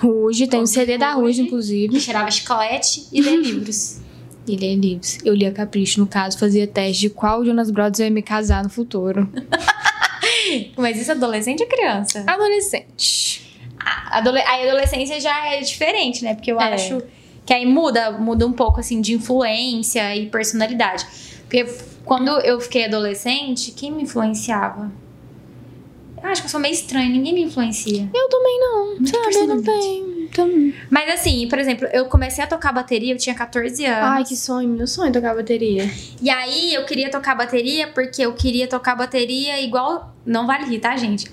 Ruge, 0.00 0.46
tem 0.46 0.58
o 0.58 0.62
Ouvi 0.62 0.72
CD 0.72 0.98
da 0.98 1.12
Ruge, 1.14 1.26
Ruge. 1.26 1.40
inclusive. 1.42 2.00
cheirava 2.00 2.30
chiclete 2.30 3.06
e 3.12 3.20
ler 3.20 3.36
livros. 3.42 4.00
E 4.46 4.56
ler 4.56 4.76
livros. 4.76 5.18
Eu 5.24 5.34
lia 5.34 5.50
Capricho, 5.52 6.00
no 6.00 6.06
caso, 6.06 6.38
fazia 6.38 6.66
teste 6.66 7.00
de 7.02 7.10
qual 7.10 7.44
Jonas 7.44 7.70
Brothers 7.70 8.00
eu 8.00 8.06
ia 8.06 8.10
me 8.12 8.22
casar 8.22 8.62
no 8.62 8.70
futuro. 8.70 9.28
Mas 10.76 10.98
isso 11.00 11.10
é 11.10 11.14
adolescente 11.14 11.62
ou 11.62 11.68
criança? 11.68 12.24
Adolescente. 12.26 13.46
A 13.78 14.18
adole- 14.18 14.40
a 14.40 14.62
adolescência 14.64 15.20
já 15.20 15.48
é 15.54 15.60
diferente, 15.60 16.24
né? 16.24 16.34
Porque 16.34 16.50
eu 16.52 16.60
É. 16.60 16.74
acho 16.74 17.02
que 17.44 17.52
aí 17.52 17.64
muda, 17.66 18.10
muda 18.12 18.46
um 18.46 18.52
pouco, 18.52 18.80
assim, 18.80 19.00
de 19.00 19.14
influência 19.14 20.14
e 20.16 20.26
personalidade. 20.26 21.06
Porque 21.42 21.66
quando 22.08 22.30
eu 22.40 22.58
fiquei 22.58 22.86
adolescente, 22.86 23.70
quem 23.72 23.92
me 23.92 24.04
influenciava? 24.04 24.90
Eu 26.22 26.30
acho 26.30 26.40
que 26.40 26.46
eu 26.46 26.50
sou 26.50 26.58
meio 26.58 26.72
estranha, 26.72 27.06
ninguém 27.06 27.34
me 27.34 27.42
influencia. 27.42 28.08
Eu 28.14 28.28
também 28.30 28.58
não, 28.58 28.86
Muita 28.94 29.10
sabe? 29.10 29.36
Eu 29.36 29.46
não 29.46 29.62
tenho. 29.62 30.28
Também. 30.30 30.74
Mas 30.88 31.12
assim, 31.12 31.46
por 31.48 31.58
exemplo, 31.58 31.86
eu 31.92 32.06
comecei 32.06 32.42
a 32.42 32.46
tocar 32.46 32.72
bateria, 32.72 33.12
eu 33.12 33.18
tinha 33.18 33.34
14 33.34 33.84
anos. 33.84 34.02
Ai, 34.02 34.24
que 34.24 34.34
sonho. 34.34 34.70
Meu 34.70 34.86
sonho 34.86 35.10
é 35.10 35.12
tocar 35.12 35.34
bateria. 35.34 35.88
E 36.20 36.30
aí 36.30 36.72
eu 36.72 36.86
queria 36.86 37.10
tocar 37.10 37.34
bateria 37.34 37.88
porque 37.88 38.22
eu 38.22 38.32
queria 38.32 38.66
tocar 38.66 38.96
bateria 38.96 39.60
igual. 39.60 40.14
Não 40.24 40.46
vale 40.46 40.64
rir, 40.64 40.78
tá, 40.78 40.96
gente? 40.96 41.30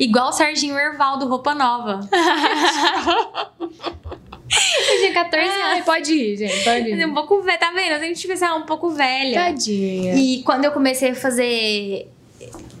Igual 0.00 0.30
o 0.30 0.32
Serginho 0.32 0.76
Erval 0.76 1.16
do 1.16 1.28
Roupa 1.28 1.54
Nova. 1.54 2.00
eu 4.50 4.98
tinha 5.00 5.12
14 5.12 5.48
Ai, 5.48 5.72
anos. 5.72 5.84
pode 5.84 6.12
ir, 6.12 6.36
gente. 6.36 6.64
Pode 6.64 6.90
é 6.92 6.96
ir. 6.96 7.06
Um 7.06 7.14
pouco 7.14 7.42
velha, 7.42 7.58
tá 7.58 7.72
vendo? 7.72 7.92
Eu 7.92 7.98
sempre 8.00 8.14
tive 8.14 8.32
essa 8.34 8.54
um 8.54 8.62
pouco 8.66 8.90
velha. 8.90 9.34
Tadinha. 9.46 10.14
E 10.14 10.42
quando 10.42 10.64
eu 10.64 10.72
comecei 10.72 11.10
a 11.10 11.14
fazer 11.14 12.08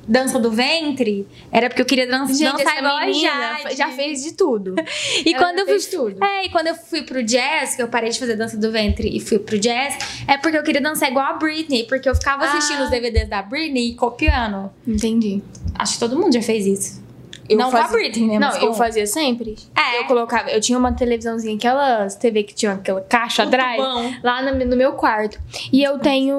dança 0.08 0.38
do 0.38 0.52
ventre, 0.52 1.26
era 1.50 1.68
porque 1.68 1.82
eu 1.82 1.86
queria 1.86 2.06
dan 2.06 2.28
Gente, 2.28 2.44
dançar 2.44 2.78
igual 2.78 2.96
a 2.96 3.10
Jade. 3.10 3.76
já 3.76 3.88
fez 3.90 4.22
de 4.22 4.34
tudo. 4.34 4.76
E 5.24 5.34
Ela 5.34 5.38
quando 5.42 5.58
eu 5.58 5.66
fui 5.66 5.90
tudo. 5.90 6.24
É, 6.24 6.44
e 6.46 6.48
quando 6.50 6.68
eu 6.68 6.76
fui 6.76 7.02
pro 7.02 7.20
jazz, 7.24 7.74
que 7.74 7.82
eu 7.82 7.88
parei 7.88 8.10
de 8.10 8.18
fazer 8.20 8.36
dança 8.36 8.56
do 8.56 8.70
ventre 8.70 9.08
e 9.08 9.18
fui 9.18 9.40
pro 9.40 9.58
jazz, 9.58 9.96
é 10.28 10.36
porque 10.38 10.56
eu 10.56 10.62
queria 10.62 10.80
dançar 10.80 11.10
igual 11.10 11.26
a 11.26 11.32
Britney, 11.32 11.84
porque 11.84 12.08
eu 12.08 12.14
ficava 12.14 12.44
assistindo 12.44 12.82
Ah. 12.82 12.84
os 12.84 12.90
DVDs 12.90 13.28
da 13.28 13.42
Britney 13.42 13.88
e 13.90 13.94
copiando. 13.96 14.70
Entendi. 14.86 15.42
Acho 15.74 15.94
que 15.94 15.98
todo 15.98 16.16
mundo 16.16 16.32
já 16.32 16.42
fez 16.42 16.64
isso. 16.66 17.04
Eu 17.48 17.56
não 17.58 17.70
com 17.70 17.76
a 17.76 17.82
fazia- 17.82 17.96
Britney, 17.98 18.26
né? 18.28 18.38
Não, 18.38 18.56
eu 18.58 18.74
fazia 18.74 19.06
sempre. 19.06 19.56
É. 19.76 20.00
Eu 20.00 20.04
colocava. 20.06 20.50
Eu 20.50 20.60
tinha 20.60 20.78
uma 20.78 20.92
televisãozinha, 20.92 21.56
aquelas 21.56 22.14
TV 22.16 22.42
que 22.42 22.54
tinha 22.54 22.72
aquela 22.72 23.00
caixa 23.00 23.42
atrás, 23.44 23.80
lá 24.22 24.42
no, 24.42 24.64
no 24.64 24.76
meu 24.76 24.92
quarto. 24.94 25.38
E 25.72 25.82
eu 25.82 25.98
tenho 25.98 26.36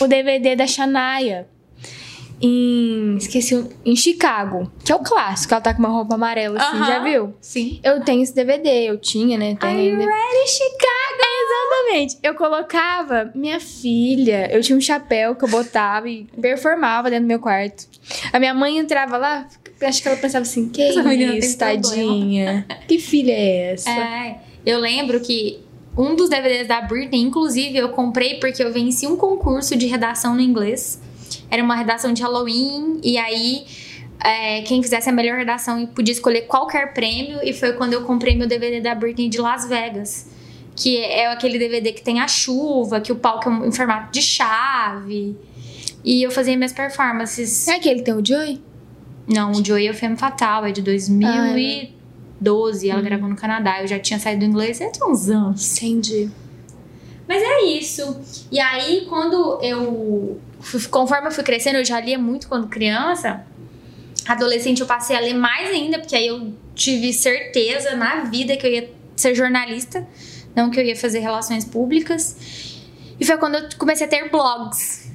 o 0.00 0.06
DVD 0.08 0.56
da 0.56 0.66
Shania. 0.66 1.46
Em. 2.40 3.16
Esqueci. 3.16 3.66
Em 3.84 3.96
Chicago. 3.96 4.70
Que 4.84 4.92
é 4.92 4.94
o 4.94 4.98
clássico. 4.98 5.54
Ela 5.54 5.60
tá 5.62 5.72
com 5.72 5.78
uma 5.80 5.88
roupa 5.88 6.16
amarela 6.16 6.58
assim, 6.60 6.76
Aham. 6.76 6.86
já 6.86 6.98
viu? 6.98 7.34
Sim. 7.40 7.80
Eu 7.82 8.02
tenho 8.04 8.22
esse 8.22 8.34
DVD, 8.34 8.90
eu 8.90 8.98
tinha, 8.98 9.38
né? 9.38 9.56
Tenho 9.58 9.72
Are 9.72 9.84
you 9.88 9.96
ready, 9.98 10.48
Chicago? 10.48 11.26
Exatamente. 11.48 12.18
Eu 12.22 12.34
colocava 12.34 13.30
minha 13.34 13.58
filha, 13.58 14.50
eu 14.52 14.60
tinha 14.60 14.76
um 14.76 14.80
chapéu 14.80 15.34
que 15.34 15.44
eu 15.44 15.48
botava 15.48 16.08
e 16.10 16.24
performava 16.40 17.08
dentro 17.08 17.24
do 17.24 17.28
meu 17.28 17.38
quarto. 17.40 17.86
A 18.32 18.38
minha 18.38 18.52
mãe 18.52 18.76
entrava 18.78 19.16
lá, 19.16 19.46
acho 19.82 20.02
que 20.02 20.08
ela 20.08 20.16
pensava 20.16 20.42
assim: 20.42 20.68
que 20.68 20.82
Essa 20.82 21.02
isso, 21.38 21.58
tadinha? 21.58 22.66
Que 22.88 22.98
filha 22.98 23.32
é 23.32 23.72
essa? 23.72 23.90
É, 23.90 24.40
eu 24.64 24.78
lembro 24.78 25.20
que 25.20 25.60
um 25.96 26.14
dos 26.14 26.28
DVDs 26.28 26.68
da 26.68 26.80
Britney, 26.82 27.20
inclusive, 27.20 27.76
eu 27.76 27.88
comprei 27.90 28.38
porque 28.38 28.62
eu 28.62 28.72
venci 28.72 29.06
um 29.06 29.16
concurso 29.16 29.76
de 29.76 29.86
redação 29.86 30.34
no 30.34 30.40
inglês. 30.40 31.00
Era 31.50 31.62
uma 31.62 31.74
redação 31.74 32.12
de 32.12 32.22
Halloween, 32.22 33.00
e 33.02 33.16
aí 33.18 33.64
é, 34.22 34.62
quem 34.62 34.82
fizesse 34.82 35.08
a 35.08 35.12
melhor 35.12 35.38
redação 35.38 35.86
podia 35.86 36.12
escolher 36.12 36.42
qualquer 36.42 36.92
prêmio, 36.92 37.40
e 37.42 37.52
foi 37.52 37.72
quando 37.72 37.94
eu 37.94 38.02
comprei 38.02 38.36
meu 38.36 38.46
DVD 38.46 38.80
da 38.80 38.94
Britney 38.94 39.28
de 39.28 39.38
Las 39.38 39.68
Vegas. 39.68 40.26
que 40.76 40.98
é 40.98 41.26
aquele 41.28 41.58
DVD 41.58 41.90
que 41.90 42.02
tem 42.02 42.20
a 42.20 42.28
chuva, 42.28 43.00
que 43.00 43.10
o 43.10 43.16
palco 43.16 43.48
é 43.48 43.66
em 43.66 43.72
formato 43.72 44.12
de 44.12 44.20
chave. 44.20 45.34
E 46.04 46.22
eu 46.22 46.30
fazia 46.30 46.54
minhas 46.54 46.72
performances. 46.72 47.66
É 47.66 47.76
aquele 47.76 48.00
que 48.00 48.04
tem 48.04 48.14
o 48.14 48.24
Joey? 48.24 48.60
Não, 49.28 49.52
o 49.52 49.64
Joey 49.64 49.88
é 49.88 49.90
o 49.90 49.94
Femme 49.94 50.16
Fatal, 50.16 50.64
é 50.64 50.72
de 50.72 50.82
2012. 50.82 52.88
ela 52.88 53.02
gravou 53.02 53.28
no 53.28 53.36
Canadá. 53.36 53.82
Eu 53.82 53.88
já 53.88 53.98
tinha 53.98 54.18
saído 54.18 54.40
do 54.40 54.46
inglês 54.46 54.80
há 54.80 55.06
uns 55.06 55.28
anos. 55.28 55.76
Entendi. 55.76 56.30
Mas 57.26 57.42
é 57.42 57.64
isso. 57.64 58.20
E 58.50 58.60
aí, 58.60 59.06
quando 59.08 59.58
eu. 59.62 60.40
Conforme 60.90 61.28
eu 61.28 61.32
fui 61.32 61.44
crescendo, 61.44 61.78
eu 61.78 61.84
já 61.84 62.00
lia 62.00 62.18
muito 62.18 62.48
quando 62.48 62.68
criança. 62.68 63.44
Adolescente, 64.26 64.80
eu 64.80 64.86
passei 64.86 65.16
a 65.16 65.20
ler 65.20 65.34
mais 65.34 65.70
ainda, 65.70 65.98
porque 65.98 66.16
aí 66.16 66.26
eu 66.26 66.52
tive 66.74 67.12
certeza 67.12 67.94
na 67.94 68.24
vida 68.24 68.56
que 68.56 68.66
eu 68.66 68.72
ia 68.72 68.90
ser 69.14 69.34
jornalista, 69.34 70.06
não 70.54 70.70
que 70.70 70.78
eu 70.78 70.84
ia 70.84 70.96
fazer 70.96 71.20
relações 71.20 71.64
públicas. 71.64 72.36
E 73.18 73.24
foi 73.24 73.38
quando 73.38 73.56
eu 73.56 73.68
comecei 73.78 74.06
a 74.06 74.10
ter 74.10 74.30
blogs. 74.30 75.10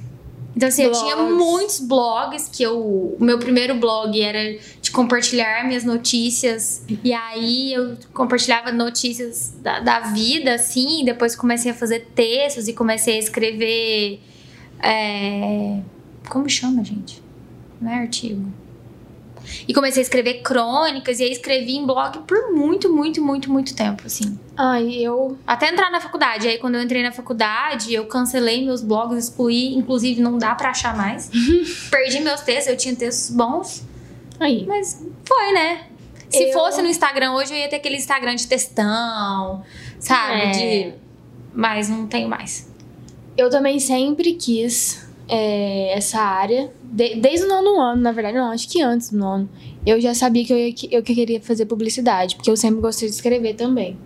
Então, 0.56 0.68
assim, 0.68 0.84
Blogs. 0.84 1.00
eu 1.00 1.04
tinha 1.06 1.16
muitos 1.18 1.80
blogs, 1.80 2.50
que 2.50 2.62
eu. 2.62 2.78
O 2.78 3.24
meu 3.24 3.40
primeiro 3.40 3.76
blog 3.76 4.22
era 4.22 4.58
de 4.82 4.92
compartilhar 4.92 5.66
minhas 5.66 5.84
notícias. 5.86 6.84
E 7.04 7.14
aí 7.14 7.72
eu 7.74 7.96
compartilhava 8.14 8.72
notícias 8.72 9.54
da, 9.62 9.80
da 9.80 10.00
vida, 10.12 10.54
assim. 10.56 11.06
Depois 11.06 11.36
comecei 11.36 11.72
a 11.72 11.74
fazer 11.74 12.08
textos 12.14 12.68
e 12.68 12.74
comecei 12.74 13.16
a 13.16 13.20
escrever. 13.20 14.20
é, 14.84 15.80
Como 16.30 16.50
chama, 16.50 16.84
gente? 16.84 17.22
Não 17.80 17.90
é 17.92 18.00
artigo. 18.00 18.46
E 19.68 19.74
comecei 19.74 20.02
a 20.02 20.04
escrever 20.04 20.42
crônicas, 20.42 21.20
e 21.20 21.24
aí 21.24 21.32
escrevi 21.32 21.76
em 21.76 21.86
blog 21.86 22.20
por 22.28 22.52
muito, 22.54 22.92
muito, 22.94 23.22
muito, 23.22 23.52
muito 23.52 23.76
tempo, 23.76 24.04
assim. 24.06 24.38
Ai, 24.58 24.94
eu. 24.96 25.38
Até 25.46 25.70
entrar 25.70 25.90
na 25.92 26.00
faculdade. 26.00 26.48
Aí, 26.48 26.58
quando 26.58 26.76
eu 26.76 26.82
entrei 26.82 27.04
na 27.04 27.12
faculdade, 27.12 27.94
eu 27.94 28.06
cancelei 28.06 28.64
meus 28.66 28.82
blogs, 28.82 29.18
excluí. 29.18 29.76
Inclusive, 29.76 30.22
não 30.22 30.38
dá 30.38 30.54
pra 30.56 30.70
achar 30.70 30.96
mais. 30.96 31.30
Perdi 31.90 32.20
meus 32.20 32.42
textos, 32.42 32.68
eu 32.68 32.78
tinha 32.78 32.96
textos 32.96 33.36
bons. 33.36 33.84
Aí. 34.40 34.66
Mas 34.68 35.06
foi, 35.26 35.52
né? 35.54 35.86
Se 36.30 36.44
Eu- 36.44 36.54
fosse 36.54 36.82
no 36.82 36.88
Instagram 36.88 37.34
hoje, 37.34 37.54
eu 37.54 37.58
ia 37.58 37.70
ter 37.70 37.76
aquele 37.78 37.98
Instagram 37.98 38.36
de 38.36 38.48
textão, 38.48 39.64
sabe? 40.00 40.42
É. 40.42 40.52
De... 40.52 40.94
Mas 41.54 41.90
não 41.90 42.08
tenho 42.08 42.30
mais. 42.30 42.70
Eu 43.38 43.50
também 43.50 43.80
sempre 43.80 44.34
quis 44.34 45.01
é, 45.28 45.94
essa 45.98 46.20
área. 46.20 46.72
De- 46.84 47.16
desde 47.16 47.46
o 47.46 47.50
nono 47.50 47.80
ano, 47.80 48.02
na 48.02 48.12
verdade, 48.12 48.38
não, 48.38 48.52
acho 48.52 48.68
que 48.70 48.82
antes 48.82 49.10
do 49.10 49.18
nono. 49.18 49.50
Eu 49.86 50.00
já 50.00 50.14
sabia 50.14 50.46
que 50.46 50.54
eu, 50.54 50.58
ia, 50.58 50.74
que 50.74 50.90
eu 50.92 51.02
que 51.02 51.16
queria 51.16 51.42
fazer 51.42 51.66
publicidade, 51.66 52.36
porque 52.36 52.50
eu 52.52 52.58
sempre 52.58 52.82
gostei 52.82 53.08
de 53.08 53.16
escrever 53.16 53.56
também. 53.56 53.98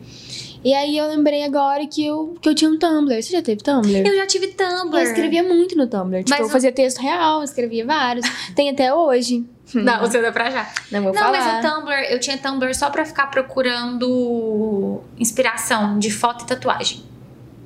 E 0.63 0.73
aí 0.73 0.97
eu 0.97 1.07
lembrei 1.07 1.43
agora 1.43 1.85
que 1.85 2.03
eu, 2.03 2.35
que 2.41 2.49
eu 2.49 2.55
tinha 2.55 2.71
um 2.71 2.77
Tumblr. 2.79 3.21
Você 3.21 3.33
já 3.33 3.41
teve 3.41 3.61
Tumblr? 3.61 4.03
Eu 4.07 4.15
já 4.15 4.25
tive 4.25 4.47
Tumblr. 4.47 4.97
Eu 4.97 5.03
escrevia 5.03 5.43
muito 5.43 5.77
no 5.77 5.85
Tumblr. 5.85 6.23
Tipo, 6.23 6.29
Mas 6.31 6.39
eu 6.39 6.49
fazia 6.49 6.71
texto 6.71 6.97
real, 6.99 7.39
eu 7.39 7.43
escrevia 7.43 7.85
vários. 7.85 8.25
Tem 8.55 8.69
até 8.71 8.91
hoje. 8.91 9.45
Não, 9.75 9.99
você 9.99 10.19
dá 10.21 10.31
pra 10.31 10.49
já. 10.49 10.67
Não 10.91 11.03
vou 11.03 11.13
Não, 11.13 11.19
falar. 11.21 11.39
mas 11.61 11.65
o 11.65 11.69
Tumblr, 11.75 11.93
eu 12.09 12.19
tinha 12.19 12.37
Tumblr 12.37 12.73
só 12.75 12.89
pra 12.89 13.05
ficar 13.05 13.27
procurando 13.29 15.01
inspiração 15.19 15.99
de 15.99 16.09
foto 16.09 16.43
e 16.45 16.47
tatuagem. 16.47 17.03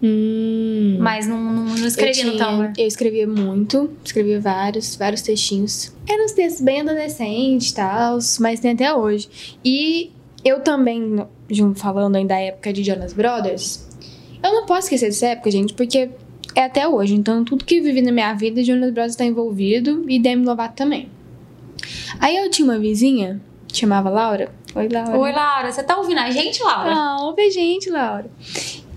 Hum. 0.02 0.98
Mas 1.00 1.28
não, 1.28 1.40
não, 1.40 1.66
não 1.66 1.88
escrevia 1.88 2.24
eu 2.24 2.32
no 2.32 2.38
Tumblr. 2.38 2.74
Eu 2.78 2.88
escrevia 2.88 3.28
muito, 3.28 3.92
escrevia 4.04 4.40
vários, 4.40 4.96
vários 4.96 5.22
textinhos. 5.22 5.94
Eram 6.08 6.26
uns 6.26 6.32
textos 6.32 6.62
bem 6.62 6.82
adolescentes 6.82 7.72
e 7.72 7.76
tal, 7.76 8.18
mas 8.40 8.60
tem 8.60 8.72
até 8.72 8.94
hoje. 8.94 9.30
E 9.64 10.12
eu 10.44 10.62
também, 10.62 11.26
falando 11.76 12.16
ainda 12.16 12.34
da 12.34 12.40
época 12.40 12.72
de 12.72 12.84
Jonas 12.84 13.14
Brothers, 13.14 13.88
eu 14.42 14.54
não 14.54 14.66
posso 14.66 14.88
esquecer 14.88 15.08
dessa 15.08 15.28
época, 15.28 15.52
gente, 15.52 15.74
porque 15.74 16.10
é 16.56 16.64
até 16.64 16.88
hoje. 16.88 17.16
Então, 17.16 17.44
tudo 17.44 17.66
que 17.66 17.78
eu 17.78 17.84
vivi 17.84 18.02
na 18.02 18.12
minha 18.12 18.34
vida, 18.34 18.64
Jonas 18.64 18.92
Brothers 18.92 19.16
tá 19.16 19.26
envolvido 19.26 20.06
e 20.10 20.20
Demi 20.20 20.46
Lovato 20.46 20.76
também. 20.76 21.10
Aí 22.20 22.38
eu 22.38 22.50
tinha 22.50 22.66
uma 22.66 22.80
vizinha, 22.80 23.42
chamava 23.72 24.10
Laura. 24.10 24.52
Oi, 24.76 24.88
Laura. 24.88 25.18
Oi, 25.18 25.32
Laura. 25.32 25.72
Você 25.72 25.84
tá 25.84 25.98
ouvindo 25.98 26.20
a 26.20 26.30
gente, 26.30 26.62
Laura? 26.62 26.94
Ah, 26.94 27.18
ouve 27.22 27.50
gente, 27.50 27.90
Laura. 27.90 28.30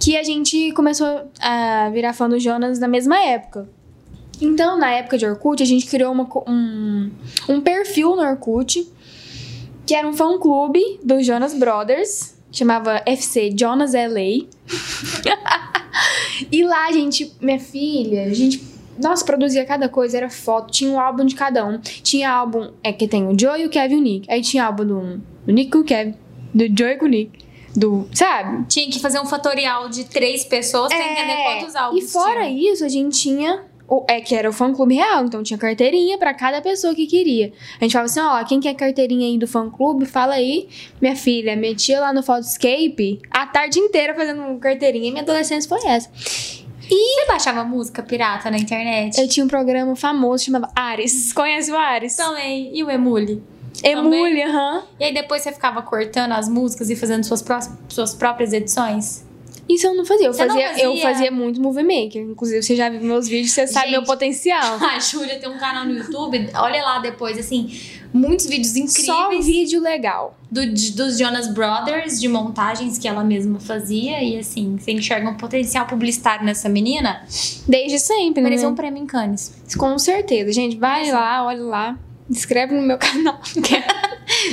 Que 0.02 0.16
a 0.16 0.24
gente 0.24 0.72
começou 0.72 1.30
a 1.40 1.88
virar 1.90 2.12
fã 2.12 2.28
do 2.28 2.36
Jonas 2.36 2.80
na 2.80 2.88
mesma 2.88 3.16
época. 3.24 3.68
Então, 4.40 4.76
na 4.76 4.90
época 4.90 5.16
de 5.16 5.24
Orkut, 5.24 5.62
a 5.62 5.66
gente 5.66 5.86
criou 5.86 6.10
uma 6.10 6.28
um, 6.48 7.08
um 7.48 7.60
perfil 7.60 8.16
no 8.16 8.22
Orkut, 8.22 8.84
que 9.86 9.94
era 9.94 10.08
um 10.08 10.12
fã-clube 10.12 10.98
dos 11.04 11.24
Jonas 11.24 11.54
Brothers, 11.54 12.34
chamava 12.50 13.00
FC 13.06 13.54
Jonas 13.56 13.92
LA. 13.92 14.48
e 16.50 16.64
lá, 16.64 16.88
a 16.88 16.92
gente, 16.92 17.32
minha 17.40 17.60
filha, 17.60 18.24
a 18.24 18.34
gente, 18.34 18.60
nossa, 19.00 19.24
produzia 19.24 19.64
cada 19.64 19.88
coisa, 19.88 20.16
era 20.16 20.28
foto, 20.28 20.72
tinha 20.72 20.90
um 20.90 20.98
álbum 20.98 21.24
de 21.24 21.36
cada 21.36 21.64
um. 21.64 21.78
Tinha 21.78 22.28
álbum, 22.28 22.72
é 22.82 22.92
que 22.92 23.06
tem 23.06 23.28
o 23.28 23.38
Joey, 23.38 23.66
o 23.66 23.70
Kevin 23.70 23.94
e 23.94 23.98
o 23.98 24.02
Nick. 24.02 24.32
Aí 24.32 24.42
tinha 24.42 24.64
álbum 24.64 24.84
do, 24.84 25.20
do 25.46 25.52
Nick 25.52 25.70
com 25.70 25.78
o 25.78 25.84
Kevin, 25.84 26.16
do 26.52 26.64
Joey 26.76 26.98
com 26.98 27.06
o 27.06 27.08
Nick. 27.08 27.51
Do, 27.74 28.06
sabe? 28.12 28.66
Tinha 28.68 28.90
que 28.90 28.98
fazer 29.00 29.18
um 29.20 29.24
fatorial 29.26 29.88
de 29.88 30.04
três 30.04 30.44
pessoas 30.44 30.92
pra 30.92 31.02
entender 31.12 31.42
quantos 31.42 31.74
álbuns 31.74 32.02
É, 32.02 32.04
E 32.04 32.08
fora 32.08 32.44
tinha. 32.46 32.72
isso, 32.72 32.84
a 32.84 32.88
gente 32.88 33.18
tinha. 33.18 33.64
É 34.08 34.22
que 34.22 34.34
era 34.34 34.48
o 34.48 34.52
fã 34.54 34.72
clube 34.72 34.94
real, 34.94 35.24
então 35.26 35.42
tinha 35.42 35.58
carteirinha 35.58 36.16
pra 36.16 36.32
cada 36.32 36.62
pessoa 36.62 36.94
que 36.94 37.06
queria. 37.06 37.52
A 37.78 37.84
gente 37.84 37.92
falava 37.92 38.06
assim: 38.06 38.20
ó, 38.20 38.42
quem 38.44 38.58
quer 38.58 38.72
carteirinha 38.74 39.26
aí 39.26 39.36
do 39.36 39.46
fã 39.46 39.68
clube, 39.68 40.06
fala 40.06 40.34
aí. 40.34 40.66
Minha 41.00 41.14
filha, 41.14 41.54
metia 41.56 42.00
lá 42.00 42.10
no 42.12 42.22
Photoscape 42.22 43.20
a 43.30 43.46
tarde 43.46 43.78
inteira 43.78 44.14
fazendo 44.14 44.58
carteirinha. 44.58 45.08
E 45.08 45.10
minha 45.10 45.22
adolescência 45.22 45.68
foi 45.68 45.84
essa. 45.86 46.10
Você 46.14 47.26
baixava 47.26 47.64
música 47.64 48.02
pirata 48.02 48.50
na 48.50 48.56
internet? 48.58 49.18
Eu 49.20 49.28
tinha 49.28 49.44
um 49.44 49.48
programa 49.48 49.94
famoso 49.96 50.44
chamava 50.44 50.70
Ares. 50.74 51.32
Conhece 51.32 51.70
o 51.70 51.76
Ares? 51.76 52.16
também. 52.16 52.70
E 52.76 52.82
o 52.82 52.90
Emule? 52.90 53.42
Emule, 53.82 54.42
aham. 54.42 54.82
E 55.00 55.04
aí 55.04 55.14
depois 55.14 55.42
você 55.42 55.52
ficava 55.52 55.82
cortando 55.82 56.32
as 56.32 56.48
músicas 56.48 56.90
e 56.90 56.96
fazendo 56.96 57.24
suas, 57.24 57.42
pró- 57.42 57.60
suas 57.88 58.14
próprias 58.14 58.52
edições? 58.52 59.24
Isso 59.68 59.86
eu 59.86 59.94
não 59.94 60.04
fazia. 60.04 60.26
Eu 60.26 60.32
não 60.32 60.38
fazia, 60.38 60.68
eu 60.82 60.90
fazia? 60.90 61.02
fazia 61.02 61.30
muito 61.30 61.60
movie 61.60 61.82
maker. 61.84 62.20
Inclusive, 62.22 62.62
você 62.62 62.74
já 62.76 62.88
viu 62.90 63.00
meus 63.00 63.28
vídeos, 63.28 63.52
você 63.52 63.66
sabe 63.66 63.86
Gente. 63.86 63.92
meu 63.98 64.02
potencial. 64.04 64.76
A 64.82 64.98
Júlia 64.98 65.38
tem 65.38 65.48
um 65.48 65.56
canal 65.56 65.84
no 65.84 65.92
YouTube, 65.96 66.50
olha 66.54 66.82
lá 66.82 66.98
depois, 66.98 67.38
assim, 67.38 67.72
muitos 68.12 68.46
vídeos 68.46 68.74
incríveis 68.76 69.06
Só 69.06 69.30
vídeo 69.40 69.80
legal. 69.80 70.36
do- 70.50 70.66
dos 70.66 71.16
Jonas 71.16 71.46
Brothers, 71.54 72.20
de 72.20 72.28
montagens 72.28 72.98
que 72.98 73.06
ela 73.06 73.22
mesma 73.22 73.60
fazia. 73.60 74.22
E 74.22 74.36
assim, 74.36 74.76
você 74.78 74.92
enxerga 74.92 75.30
um 75.30 75.36
potencial 75.36 75.86
publicitário 75.86 76.44
nessa 76.44 76.68
menina, 76.68 77.24
Desde 77.66 78.00
sempre, 78.00 78.42
né? 78.42 78.48
mereceu 78.50 78.68
um 78.68 78.74
prêmio 78.74 79.00
em 79.02 79.06
Cannes. 79.06 79.54
Com 79.78 79.96
certeza, 79.96 80.52
gente. 80.52 80.76
Vai 80.76 81.10
lá, 81.10 81.46
olha 81.46 81.62
lá. 81.62 81.98
Inscreve 82.30 82.74
no 82.74 82.82
meu 82.82 82.96
canal. 82.98 83.40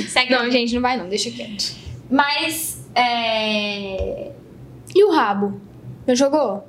Segue 0.08 0.30
não, 0.32 0.50
gente, 0.50 0.74
não 0.74 0.82
vai 0.82 0.96
não, 0.96 1.08
deixa 1.08 1.30
quieto. 1.30 1.74
Mas, 2.10 2.84
é... 2.94 4.32
E 4.94 5.04
o 5.04 5.10
rabo? 5.12 5.60
Já 6.06 6.14
jogou? 6.14 6.66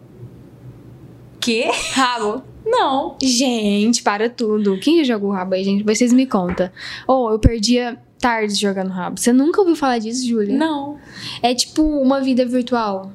Quê? 1.39 1.69
Rabo? 1.93 2.43
Não. 2.65 3.17
Gente, 3.21 4.03
para 4.03 4.29
tudo. 4.29 4.77
Quem 4.79 5.03
jogou 5.03 5.31
rabo 5.31 5.55
aí, 5.55 5.63
gente? 5.63 5.79
Depois 5.79 5.97
Vocês 5.97 6.13
me 6.13 6.27
contam. 6.27 6.69
Ou 7.07 7.31
eu 7.31 7.39
perdia 7.39 7.97
tardes 8.19 8.59
jogando 8.59 8.89
rabo. 8.91 9.19
Você 9.19 9.33
nunca 9.33 9.59
ouviu 9.61 9.75
falar 9.75 9.97
disso, 9.97 10.27
Júlia? 10.27 10.55
Não. 10.55 10.99
É 11.41 11.55
tipo 11.55 11.81
uma 11.81 12.21
vida 12.21 12.45
virtual. 12.45 13.11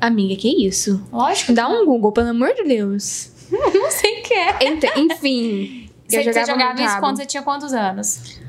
Amiga, 0.00 0.34
que 0.40 0.48
isso? 0.66 1.06
Lógico. 1.12 1.52
Dá 1.52 1.68
um 1.68 1.84
Google, 1.84 2.10
pelo 2.12 2.28
amor 2.30 2.54
de 2.54 2.64
Deus. 2.64 3.30
Não 3.52 3.90
sei 3.90 4.20
o 4.20 4.22
que 4.22 4.32
é. 4.32 4.64
Ent- 4.66 4.96
Enfim. 4.96 5.79
Você, 6.10 6.22
jogava, 6.24 6.46
você 6.46 6.52
jogava 6.52 6.82
isso 6.82 7.00
quando 7.00 7.16
você 7.16 7.26
tinha 7.26 7.42
quantos 7.42 7.72
anos? 7.72 8.40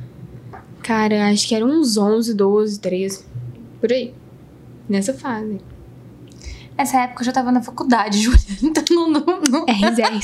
Cara, 0.83 1.29
acho 1.29 1.47
que 1.47 1.55
eram 1.55 1.67
uns 1.67 1.97
11, 1.97 2.33
12, 2.33 2.79
13. 2.79 3.25
Por 3.79 3.91
aí. 3.91 4.13
Nessa 4.89 5.13
fase. 5.13 5.61
Nessa 6.77 7.01
época 7.01 7.21
eu 7.21 7.25
já 7.25 7.31
tava 7.31 7.51
na 7.51 7.61
faculdade, 7.61 8.17
Júlia. 8.23 8.39
Então 8.63 8.83
não, 8.89 9.09
não, 9.09 9.41
não, 9.49 9.65
R10. 9.67 10.21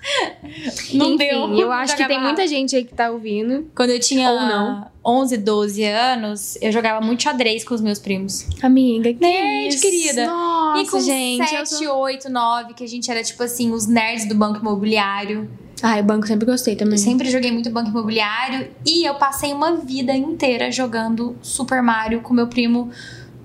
não 0.94 1.06
Enfim, 1.14 1.16
deu. 1.18 1.54
eu 1.58 1.70
acho 1.72 1.94
que 1.96 2.06
tem 2.06 2.20
muita 2.20 2.46
gente 2.46 2.74
aí 2.74 2.84
que 2.84 2.94
tá 2.94 3.10
ouvindo. 3.10 3.70
Quando 3.74 3.90
eu 3.90 4.00
tinha 4.00 4.30
Ou 4.30 4.40
não. 4.40 4.90
11, 5.04 5.36
12 5.38 5.84
anos, 5.84 6.58
eu 6.60 6.72
jogava 6.72 7.04
muito 7.04 7.22
xadrez 7.22 7.64
com 7.64 7.74
os 7.74 7.80
meus 7.80 7.98
primos. 7.98 8.46
Amiga, 8.62 9.12
que 9.12 9.20
Nerd, 9.20 9.68
isso? 9.74 9.82
querida. 9.82 10.26
Nossa, 10.26 10.82
e 10.82 10.86
com 10.88 11.00
gente. 11.00 11.40
eu 11.54 11.66
7, 11.66 11.84
sou- 11.84 11.96
8, 11.98 12.28
9, 12.30 12.74
que 12.74 12.84
a 12.84 12.88
gente 12.88 13.10
era 13.10 13.22
tipo 13.22 13.42
assim, 13.42 13.70
os 13.72 13.86
nerds 13.86 14.26
do 14.28 14.34
banco 14.34 14.58
imobiliário. 14.60 15.50
Ai, 15.82 16.02
banco 16.02 16.26
sempre 16.26 16.46
gostei 16.46 16.76
também. 16.76 16.94
Eu 16.94 16.98
sempre 16.98 17.30
joguei 17.30 17.50
muito 17.50 17.70
banco 17.70 17.90
imobiliário 17.90 18.70
e 18.84 19.04
eu 19.04 19.14
passei 19.14 19.52
uma 19.52 19.76
vida 19.76 20.14
inteira 20.14 20.70
jogando 20.70 21.36
Super 21.40 21.82
Mario 21.82 22.20
com 22.20 22.34
meu 22.34 22.48
primo 22.48 22.90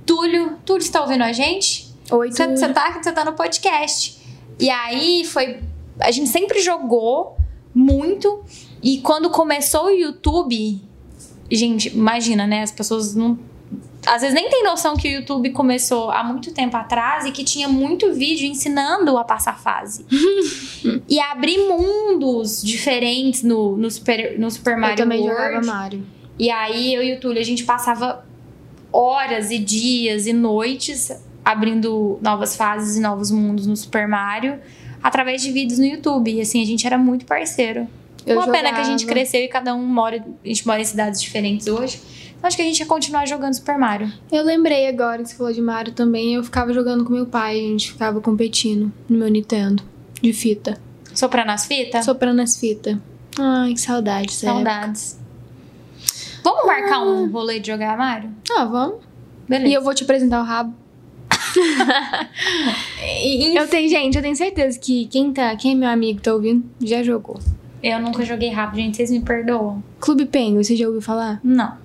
Túlio. 0.06 0.58
Túlio, 0.66 0.84
você 0.84 0.92
tá 0.92 1.02
ouvindo 1.02 1.24
a 1.24 1.32
gente? 1.32 1.88
Oi, 2.12 2.30
Túlio. 2.30 2.58
você 2.58 2.70
tá, 2.70 3.00
você 3.02 3.12
tá 3.12 3.26
no 3.26 3.34
podcast. 3.34 4.20
E 4.60 4.70
aí 4.70 5.26
foi. 5.26 5.60
A 6.00 6.12
gente 6.12 6.30
sempre 6.30 6.62
jogou 6.62 7.38
muito. 7.74 8.44
E 8.84 9.00
quando 9.00 9.30
começou 9.30 9.86
o 9.86 9.90
YouTube, 9.90 10.82
gente, 11.52 11.90
imagina, 11.90 12.46
né? 12.46 12.62
As 12.62 12.72
pessoas 12.72 13.16
não. 13.16 13.38
Às 14.06 14.22
vezes 14.22 14.34
nem 14.34 14.50
tem 14.50 14.64
noção 14.64 14.96
que 14.96 15.08
o 15.08 15.12
YouTube 15.12 15.50
começou 15.52 16.12
há 16.12 16.24
muito 16.24 16.54
tempo 16.54 16.76
atrás 16.78 17.26
e 17.26 17.32
que 17.32 17.44
tinha 17.44 17.68
muito 17.68 18.14
vídeo 18.14 18.46
ensinando 18.48 19.18
a 19.18 19.24
passar 19.24 19.60
fase. 19.60 20.06
e 21.08 21.20
abrir 21.20 21.58
mundos 21.68 22.62
diferentes 22.62 23.44
no, 23.44 23.76
no, 23.78 23.90
Super, 23.90 24.40
no 24.40 24.50
Super 24.50 24.78
Mario 24.78 24.94
eu 24.94 24.98
também 24.98 25.22
World. 25.22 25.44
jogava 25.44 25.66
Mario. 25.66 26.06
E 26.38 26.50
aí 26.50 26.94
eu 26.94 27.02
e 27.02 27.14
o 27.14 27.20
Túlio, 27.20 27.40
a 27.40 27.46
gente 27.46 27.64
passava 27.64 28.26
horas 28.92 29.52
e 29.52 29.58
dias 29.58 30.28
e 30.28 30.34
noites 30.34 31.12
abrindo 31.44 32.18
novas 32.22 32.56
fases 32.56 32.98
e 32.98 33.02
novos 33.02 33.30
mundos 33.32 33.68
no 33.68 33.76
Super 33.76 34.08
Mario 34.08 34.60
através 35.02 35.42
de 35.42 35.52
vídeos 35.52 35.80
no 35.80 35.86
YouTube. 35.86 36.32
E 36.32 36.42
assim, 36.42 36.62
a 36.62 36.66
gente 36.66 36.86
era 36.86 36.98
muito 36.98 37.26
parceiro. 37.26 37.88
Eu 38.26 38.38
Uma 38.38 38.52
pena 38.52 38.74
que 38.74 38.80
a 38.80 38.84
gente 38.84 39.02
jogava. 39.02 39.20
cresceu 39.20 39.42
e 39.42 39.48
cada 39.48 39.76
um 39.76 39.86
mora, 39.86 40.26
a 40.44 40.48
gente 40.48 40.66
mora 40.66 40.82
em 40.82 40.86
cidades 40.86 41.22
diferentes 41.22 41.68
hoje. 41.68 42.00
Então 42.38 42.48
acho 42.48 42.58
que 42.58 42.64
a 42.64 42.66
gente 42.66 42.80
ia 42.80 42.86
continuar 42.86 43.28
jogando 43.28 43.54
Super 43.54 43.78
Mario. 43.78 44.12
Eu 44.32 44.44
lembrei 44.44 44.88
agora 44.88 45.24
que 45.24 45.30
você 45.30 45.36
falou 45.36 45.54
de 45.54 45.62
Mario 45.62 45.94
também. 45.94 46.34
Eu 46.34 46.44
ficava 46.44 46.74
jogando 46.74 47.06
com 47.06 47.14
meu 47.14 47.26
pai, 47.26 47.60
a 47.60 47.64
gente 47.64 47.92
ficava 47.92 48.20
competindo 48.22 48.92
no 49.08 49.18
meu 49.18 49.30
Nintendo 49.30 49.84
de 50.22 50.34
fita. 50.34 50.80
Soprando 51.14 51.52
as 51.52 51.66
fitas? 51.66 52.04
Soprando 52.04 52.42
as 52.42 52.60
fitas. 52.60 52.98
Ai, 53.40 53.74
que 53.74 53.82
saudade. 53.82 54.34
Saudades. 54.34 55.20
Vamos 56.44 56.66
marcar 56.66 57.02
um 57.02 57.32
rolê 57.32 57.60
de 57.60 57.68
jogar 57.68 57.98
Mario? 57.98 58.30
Ah, 58.52 58.66
vamos. 58.66 58.98
Beleza. 59.48 59.70
E 59.70 59.74
eu 59.74 59.84
vou 59.84 59.94
te 59.94 60.04
apresentar 60.04 60.42
o 60.42 60.44
rabo. 60.44 60.74
Eu 63.56 63.68
tenho, 63.68 63.90
gente, 63.90 64.18
eu 64.18 64.22
tenho 64.22 64.36
certeza 64.36 64.78
que 64.78 65.06
quem, 65.08 65.32
tá, 65.32 65.56
quem 65.56 65.72
é 65.72 65.76
meu 65.76 65.88
amigo 65.88 66.20
tá 66.22 66.34
ouvindo 66.34 66.66
já 66.84 67.02
jogou. 67.02 67.40
Eu 67.94 68.00
nunca 68.00 68.24
joguei 68.26 68.50
rápido, 68.50 68.78
gente. 68.78 68.98
Vocês 68.98 69.12
me 69.12 69.22
perdoam? 69.22 69.84
Clube 70.00 70.26
Penguin, 70.26 70.64
você 70.64 70.76
já 70.76 70.86
ouviu 70.88 71.02
falar? 71.02 71.40
Não. 71.44 71.78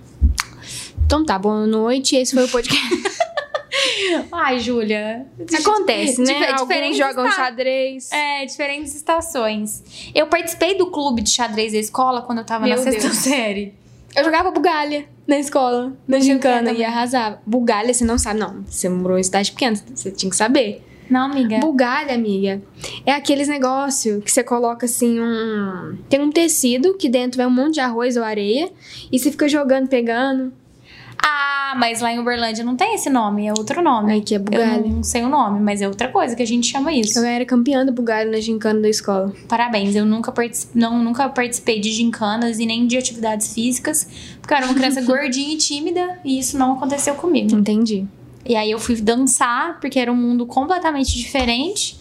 Então 1.05 1.25
tá, 1.25 1.39
boa 1.39 1.67
noite. 1.67 2.17
Esse 2.17 2.35
foi 2.35 2.45
o 2.45 2.49
podcast. 2.49 3.01
Ai, 4.33 4.59
Júlia. 4.61 5.27
Acontece, 5.61 6.21
né? 6.21 6.27
Difer- 6.33 6.49
Alguns 6.55 6.69
diferentes 6.69 6.99
jogam 6.99 7.27
esta- 7.27 7.45
xadrez. 7.45 8.11
É, 8.13 8.45
diferentes 8.47 8.95
estações. 8.95 9.83
Eu 10.15 10.27
participei 10.27 10.77
do 10.77 10.91
clube 10.91 11.23
de 11.23 11.31
xadrez 11.31 11.73
da 11.73 11.79
escola 11.79 12.23
quando 12.23 12.39
eu 12.39 12.45
tava 12.45 12.67
Meu 12.67 12.77
na 12.77 12.83
sexta 12.83 13.03
Deus. 13.03 13.17
série. 13.17 13.75
Eu 14.15 14.25
jogava 14.25 14.51
bugalha 14.51 15.05
na 15.27 15.39
escola, 15.39 15.93
na 16.07 16.19
gincana, 16.19 16.73
e 16.73 16.83
arrasava. 16.85 17.41
Bugalha, 17.47 17.95
você 17.95 18.05
não 18.05 18.19
sabe, 18.19 18.41
não. 18.41 18.65
Você 18.67 18.89
morou 18.89 19.17
em 19.19 19.23
cidade 19.23 19.53
pequena, 19.53 19.77
você 19.95 20.11
tinha 20.11 20.29
que 20.29 20.37
saber. 20.37 20.85
Não, 21.11 21.31
amiga. 21.31 21.59
Bugalha, 21.59 22.15
amiga, 22.15 22.63
é 23.05 23.13
aqueles 23.13 23.49
negócio 23.49 24.21
que 24.23 24.31
você 24.31 24.45
coloca 24.45 24.87
assim 24.87 25.21
um. 25.21 25.99
Tem 26.09 26.21
um 26.21 26.31
tecido 26.31 26.95
que 26.97 27.09
dentro 27.09 27.37
vai 27.39 27.47
um 27.47 27.51
monte 27.51 27.75
de 27.75 27.81
arroz 27.81 28.17
ou 28.17 28.23
areia 28.25 28.71
e 29.11 29.19
você 29.19 29.31
fica 29.31 29.49
jogando, 29.49 29.89
pegando. 29.89 30.53
Ah, 31.23 31.75
mas 31.77 32.01
lá 32.01 32.11
em 32.11 32.19
Uberlândia 32.19 32.65
não 32.65 32.75
tem 32.75 32.95
esse 32.95 33.11
nome, 33.11 33.47
é 33.47 33.51
outro 33.51 33.83
nome. 33.83 34.11
Aí 34.11 34.21
que 34.23 34.35
é 34.35 34.39
Eu 34.39 34.43
bugalha. 34.43 34.79
não 34.87 35.03
sei 35.03 35.23
o 35.23 35.29
nome, 35.29 35.61
mas 35.61 35.83
é 35.83 35.87
outra 35.87 36.09
coisa 36.09 36.35
que 36.35 36.43
a 36.43 36.47
gente 36.47 36.67
chama 36.67 36.93
isso. 36.95 37.19
Eu 37.19 37.25
era 37.25 37.45
campeã 37.45 37.85
do 37.85 37.93
bugalha 37.93 38.31
na 38.31 38.41
gincana 38.41 38.81
da 38.81 38.89
escola. 38.89 39.31
Parabéns, 39.47 39.95
eu 39.95 40.07
nunca, 40.07 40.33
partici- 40.33 40.69
não, 40.75 41.03
nunca 41.03 41.29
participei 41.29 41.79
de 41.79 41.91
gincanas 41.93 42.59
e 42.59 42.65
nem 42.65 42.87
de 42.87 42.97
atividades 42.97 43.53
físicas, 43.53 44.09
porque 44.41 44.55
eu 44.55 44.57
era 44.59 44.67
uma 44.67 44.75
criança 44.75 45.03
gordinha 45.05 45.53
e 45.53 45.59
tímida 45.59 46.19
e 46.25 46.39
isso 46.39 46.57
não 46.57 46.73
aconteceu 46.73 47.15
comigo. 47.15 47.55
Entendi. 47.55 48.07
E 48.45 48.57
aí 48.57 48.71
eu 48.71 48.79
fui 48.79 48.97
dançar, 49.01 49.79
porque 49.81 49.99
era 49.99 50.11
um 50.13 50.17
mundo 50.17 50.47
completamente 50.47 51.17
diferente. 51.17 51.99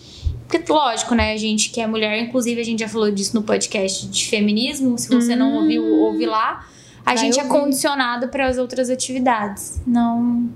Porque, 0.48 0.72
lógico, 0.72 1.14
né, 1.14 1.34
a 1.34 1.38
gente 1.38 1.70
que 1.70 1.80
é 1.80 1.86
mulher, 1.86 2.18
inclusive 2.20 2.60
a 2.60 2.64
gente 2.64 2.80
já 2.80 2.88
falou 2.90 3.12
disso 3.12 3.36
no 3.36 3.44
podcast 3.44 4.08
de 4.08 4.28
feminismo. 4.28 4.98
Se 4.98 5.08
você 5.10 5.36
não 5.36 5.52
Hum. 5.54 5.62
ouviu, 5.62 5.86
ouve 5.86 6.26
lá. 6.26 6.66
A 7.06 7.16
gente 7.16 7.40
é 7.40 7.44
ouvir. 7.44 7.60
condicionado 7.60 8.30
para 8.30 8.48
as 8.48 8.58
outras 8.58 8.90
atividades. 8.90 9.82
Não. 9.86 10.50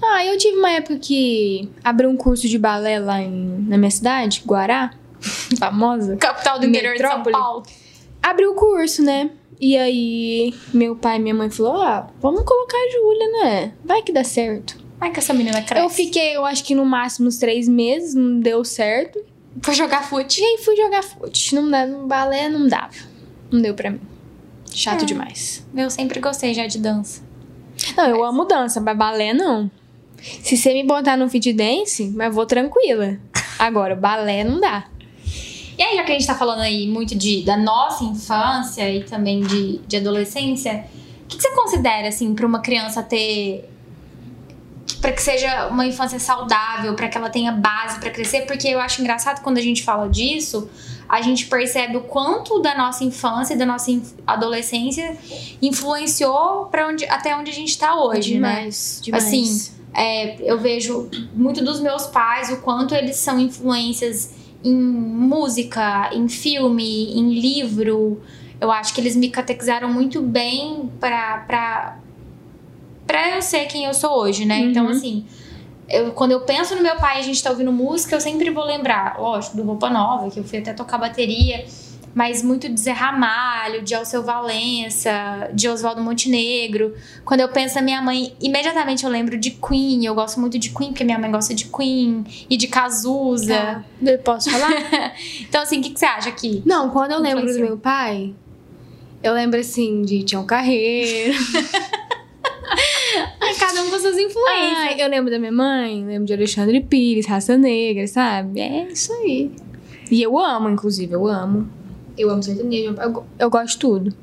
Ah, 0.00 0.24
eu 0.24 0.36
tive 0.38 0.56
uma 0.58 0.70
época 0.70 0.96
que 0.98 1.68
abriu 1.82 2.08
um 2.08 2.16
curso 2.16 2.48
de 2.48 2.58
balé 2.58 2.98
lá 3.00 3.20
em, 3.20 3.64
na 3.68 3.76
minha 3.78 3.90
cidade, 3.90 4.42
Guará, 4.46 4.92
famosa. 5.58 6.16
Capital 6.16 6.58
do 6.60 6.66
interior 6.66 6.94
de 6.94 7.00
São. 7.00 7.22
Paulo. 7.22 7.62
Abriu 8.22 8.52
o 8.52 8.54
curso, 8.54 9.02
né? 9.02 9.30
E 9.60 9.76
aí, 9.76 10.54
meu 10.72 10.96
pai 10.96 11.16
e 11.16 11.20
minha 11.20 11.34
mãe 11.34 11.50
falou: 11.50 11.80
ah, 11.82 12.08
vamos 12.20 12.42
colocar 12.44 12.76
a 12.76 12.90
Júlia, 12.92 13.28
né? 13.44 13.72
Vai 13.84 14.02
que 14.02 14.12
dá 14.12 14.24
certo. 14.24 14.81
Ai, 15.02 15.10
que 15.10 15.18
essa 15.18 15.34
menina 15.34 15.60
cresce. 15.60 15.84
Eu 15.84 15.90
fiquei, 15.90 16.36
eu 16.36 16.46
acho 16.46 16.62
que 16.62 16.76
no 16.76 16.86
máximo 16.86 17.26
uns 17.26 17.36
três 17.36 17.66
meses, 17.66 18.14
não 18.14 18.38
deu 18.38 18.64
certo. 18.64 19.20
Foi 19.60 19.74
jogar 19.74 20.04
fute. 20.04 20.40
E 20.40 20.44
aí 20.44 20.58
fui 20.64 20.76
jogar 20.76 21.02
fute. 21.02 21.56
Não 21.56 21.64
no 21.88 22.06
balé 22.06 22.48
não 22.48 22.68
dava. 22.68 22.94
Não 23.50 23.60
deu 23.60 23.74
pra 23.74 23.90
mim. 23.90 24.00
Chato 24.72 25.02
É. 25.02 25.06
demais. 25.06 25.66
Eu 25.76 25.90
sempre 25.90 26.20
gostei 26.20 26.54
já 26.54 26.68
de 26.68 26.78
dança. 26.78 27.20
Não, 27.96 28.06
eu 28.06 28.24
amo 28.24 28.44
dança, 28.44 28.80
mas 28.80 28.96
balé 28.96 29.34
não. 29.34 29.68
Se 30.44 30.56
você 30.56 30.72
me 30.72 30.84
botar 30.84 31.16
no 31.16 31.28
fit 31.28 31.52
dance, 31.52 32.08
mas 32.14 32.32
vou 32.32 32.46
tranquila. 32.46 33.18
Agora, 33.58 33.96
balé 33.96 34.44
não 34.44 34.60
dá. 34.60 34.86
E 35.76 35.82
aí, 35.82 35.96
já 35.96 36.04
que 36.04 36.12
a 36.12 36.14
gente 36.14 36.26
tá 36.28 36.36
falando 36.36 36.60
aí 36.60 36.86
muito 36.86 37.16
de, 37.16 37.42
da 37.42 37.56
nossa 37.56 38.04
infância 38.04 38.88
e 38.88 39.02
também 39.02 39.40
de, 39.40 39.78
de 39.78 39.96
adolescência, 39.96 40.84
o 41.24 41.26
que, 41.26 41.36
que 41.38 41.42
você 41.42 41.50
considera, 41.56 42.06
assim, 42.06 42.34
pra 42.34 42.46
uma 42.46 42.60
criança 42.60 43.02
ter. 43.02 43.68
Pra 45.02 45.12
que 45.12 45.20
seja 45.20 45.66
uma 45.66 45.84
infância 45.84 46.18
saudável, 46.18 46.94
pra 46.94 47.08
que 47.08 47.18
ela 47.18 47.28
tenha 47.28 47.52
base 47.52 47.98
pra 47.98 48.08
crescer? 48.08 48.46
Porque 48.46 48.68
eu 48.68 48.80
acho 48.80 49.00
engraçado 49.02 49.42
quando 49.42 49.58
a 49.58 49.60
gente 49.60 49.82
fala 49.82 50.08
disso, 50.08 50.70
a 51.08 51.20
gente 51.20 51.46
percebe 51.46 51.96
o 51.96 52.02
quanto 52.02 52.60
da 52.60 52.74
nossa 52.74 53.02
infância 53.04 53.52
e 53.54 53.58
da 53.58 53.66
nossa 53.66 53.90
adolescência 54.26 55.16
influenciou 55.60 56.66
para 56.66 56.88
onde, 56.88 57.04
até 57.06 57.36
onde 57.36 57.50
a 57.50 57.54
gente 57.54 57.76
tá 57.76 57.94
hoje, 57.96 58.38
né? 58.38 58.50
demais, 58.60 59.00
demais. 59.02 59.24
Assim, 59.24 59.72
É, 59.94 60.36
eu 60.40 60.58
vejo 60.58 61.10
muito 61.34 61.62
dos 61.62 61.78
meus 61.80 62.06
pais 62.06 62.48
o 62.50 62.58
quanto 62.62 62.94
eles 62.94 63.16
são 63.16 63.38
influências 63.38 64.30
em 64.64 64.74
música, 64.74 66.10
em 66.14 66.28
filme, 66.28 67.12
em 67.12 67.34
livro. 67.38 68.22
Eu 68.60 68.70
acho 68.70 68.94
que 68.94 69.00
eles 69.00 69.16
me 69.16 69.28
catequizaram 69.28 69.92
muito 69.92 70.22
bem 70.22 70.90
pra, 70.98 71.98
pra, 73.12 73.22
pra 73.22 73.36
eu 73.36 73.42
ser 73.42 73.66
quem 73.66 73.84
eu 73.84 73.92
sou 73.92 74.18
hoje, 74.18 74.46
né? 74.46 74.60
Uhum. 74.60 74.70
Então, 74.70 74.88
assim, 74.88 75.26
eu, 75.88 76.12
quando 76.12 76.32
eu 76.32 76.40
penso 76.40 76.74
no 76.74 76.82
meu 76.82 76.96
pai 76.96 77.18
e 77.18 77.20
a 77.20 77.22
gente 77.22 77.42
tá 77.42 77.50
ouvindo 77.50 77.70
música, 77.70 78.16
eu 78.16 78.20
sempre 78.20 78.48
vou 78.50 78.64
lembrar, 78.64 79.20
lógico, 79.20 79.56
do 79.56 79.62
Roupa 79.62 79.90
Nova, 79.90 80.30
que 80.30 80.40
eu 80.40 80.44
fui 80.44 80.58
até 80.58 80.72
tocar 80.72 80.96
bateria, 80.96 81.64
mas 82.14 82.42
muito 82.42 82.68
de 82.68 82.78
Zé 82.80 82.92
Ramalho, 82.92 83.82
de 83.82 83.94
Alceu 83.94 84.22
Valença, 84.22 85.50
de 85.52 85.68
Oswaldo 85.68 86.02
Montenegro. 86.02 86.94
Quando 87.24 87.40
eu 87.40 87.48
penso 87.48 87.74
na 87.76 87.82
minha 87.82 88.02
mãe, 88.02 88.34
imediatamente 88.40 89.04
eu 89.04 89.10
lembro 89.10 89.38
de 89.38 89.50
Queen. 89.50 90.04
Eu 90.04 90.14
gosto 90.14 90.38
muito 90.38 90.58
de 90.58 90.70
Queen, 90.70 90.90
porque 90.90 91.04
minha 91.04 91.18
mãe 91.18 91.30
gosta 91.30 91.54
de 91.54 91.64
Queen 91.66 92.24
e 92.50 92.56
de 92.56 92.68
Cazuza. 92.68 93.54
Ah, 93.56 93.84
eu 94.02 94.18
posso 94.18 94.50
falar? 94.50 94.72
Então, 95.40 95.62
assim, 95.62 95.78
o 95.78 95.82
que, 95.82 95.90
que 95.90 95.98
você 95.98 96.06
acha 96.06 96.28
aqui? 96.28 96.62
Não, 96.66 96.90
quando 96.90 97.12
eu 97.12 97.18
lembro 97.18 97.46
do 97.46 97.58
meu 97.58 97.78
pai, 97.78 98.34
eu 99.22 99.32
lembro 99.32 99.58
assim 99.58 100.02
de 100.02 100.22
Tião 100.22 100.44
Carreiro. 100.44 101.32
Cada 103.58 103.82
um 103.82 103.90
com 103.90 103.98
suas 103.98 104.16
influências. 104.18 104.78
Ai, 104.78 105.00
eu 105.02 105.08
lembro 105.08 105.30
da 105.30 105.38
minha 105.38 105.52
mãe, 105.52 106.04
lembro 106.04 106.24
de 106.26 106.32
Alexandre 106.32 106.80
Pires, 106.80 107.26
Raça 107.26 107.56
Negra, 107.56 108.06
sabe? 108.06 108.60
É 108.60 108.88
isso 108.90 109.12
aí. 109.12 109.50
E 110.10 110.22
eu 110.22 110.38
amo, 110.38 110.68
inclusive, 110.68 111.12
eu 111.12 111.26
amo. 111.26 111.68
Eu 112.16 112.30
amo 112.30 112.42
sertanejo, 112.42 112.94
eu, 113.00 113.24
eu 113.38 113.50
gosto 113.50 113.72
de 113.72 113.78
tudo. 113.78 114.14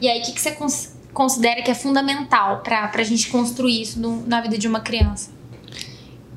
E 0.00 0.08
aí, 0.08 0.20
o 0.20 0.22
que, 0.24 0.32
que 0.32 0.40
você 0.40 0.52
cons- 0.52 0.94
considera 1.12 1.62
que 1.62 1.70
é 1.70 1.74
fundamental 1.74 2.60
pra, 2.62 2.88
pra 2.88 3.02
gente 3.02 3.28
construir 3.30 3.82
isso 3.82 4.00
no- 4.00 4.26
na 4.26 4.40
vida 4.40 4.56
de 4.56 4.66
uma 4.66 4.80
criança? 4.80 5.30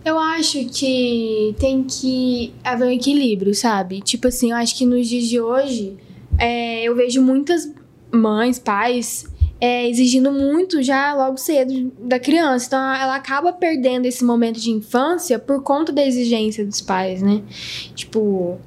Eu 0.04 0.18
acho 0.20 0.66
que 0.70 1.54
tem 1.60 1.84
que 1.84 2.54
haver 2.64 2.88
um 2.88 2.92
equilíbrio, 2.92 3.54
sabe? 3.54 4.00
Tipo 4.02 4.28
assim, 4.30 4.52
eu 4.52 4.58
acho 4.58 4.76
que 4.78 4.86
nos 4.86 5.08
dias 5.08 5.26
de 5.28 5.40
hoje, 5.40 5.98
é, 6.38 6.84
eu 6.84 6.96
vejo 6.96 7.22
muitas 7.22 7.70
mães, 8.12 8.58
pais, 8.58 9.26
é, 9.60 9.90
exigindo 9.90 10.32
muito 10.32 10.82
já 10.84 11.14
logo 11.14 11.38
cedo 11.38 11.92
da 12.00 12.20
criança. 12.20 12.68
Então 12.68 12.80
ela 12.80 13.16
acaba 13.16 13.52
perdendo 13.52 14.06
esse 14.06 14.24
momento 14.24 14.60
de 14.60 14.72
infância 14.72 15.40
por 15.40 15.64
conta 15.64 15.92
da 15.92 16.06
exigência 16.06 16.66
dos 16.66 16.82
pais, 16.82 17.22
né? 17.22 17.42
Tipo. 17.96 18.60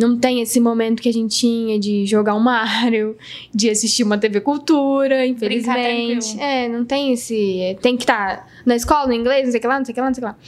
Não 0.00 0.16
tem 0.16 0.40
esse 0.40 0.60
momento 0.60 1.02
que 1.02 1.08
a 1.08 1.12
gente 1.12 1.36
tinha 1.36 1.76
de 1.76 2.06
jogar 2.06 2.32
um 2.36 2.38
Mario, 2.38 3.16
de 3.52 3.68
assistir 3.68 4.04
uma 4.04 4.16
TV 4.16 4.40
Cultura, 4.40 5.26
infelizmente. 5.26 6.38
É, 6.38 6.68
não 6.68 6.84
tem 6.84 7.12
esse. 7.12 7.60
é, 7.60 7.74
Tem 7.74 7.96
que 7.96 8.04
estar 8.04 8.48
na 8.64 8.76
escola, 8.76 9.08
no 9.08 9.12
inglês, 9.12 9.46
não 9.46 9.50
sei 9.50 9.58
o 9.58 9.60
que 9.60 9.66
lá, 9.66 9.76
não 9.76 9.84
sei 9.84 9.90
o 9.90 9.94
que 9.96 10.00
lá, 10.00 10.06
não 10.06 10.14
sei 10.14 10.22
o 10.22 10.26
que 10.26 10.32
lá. 10.32 10.38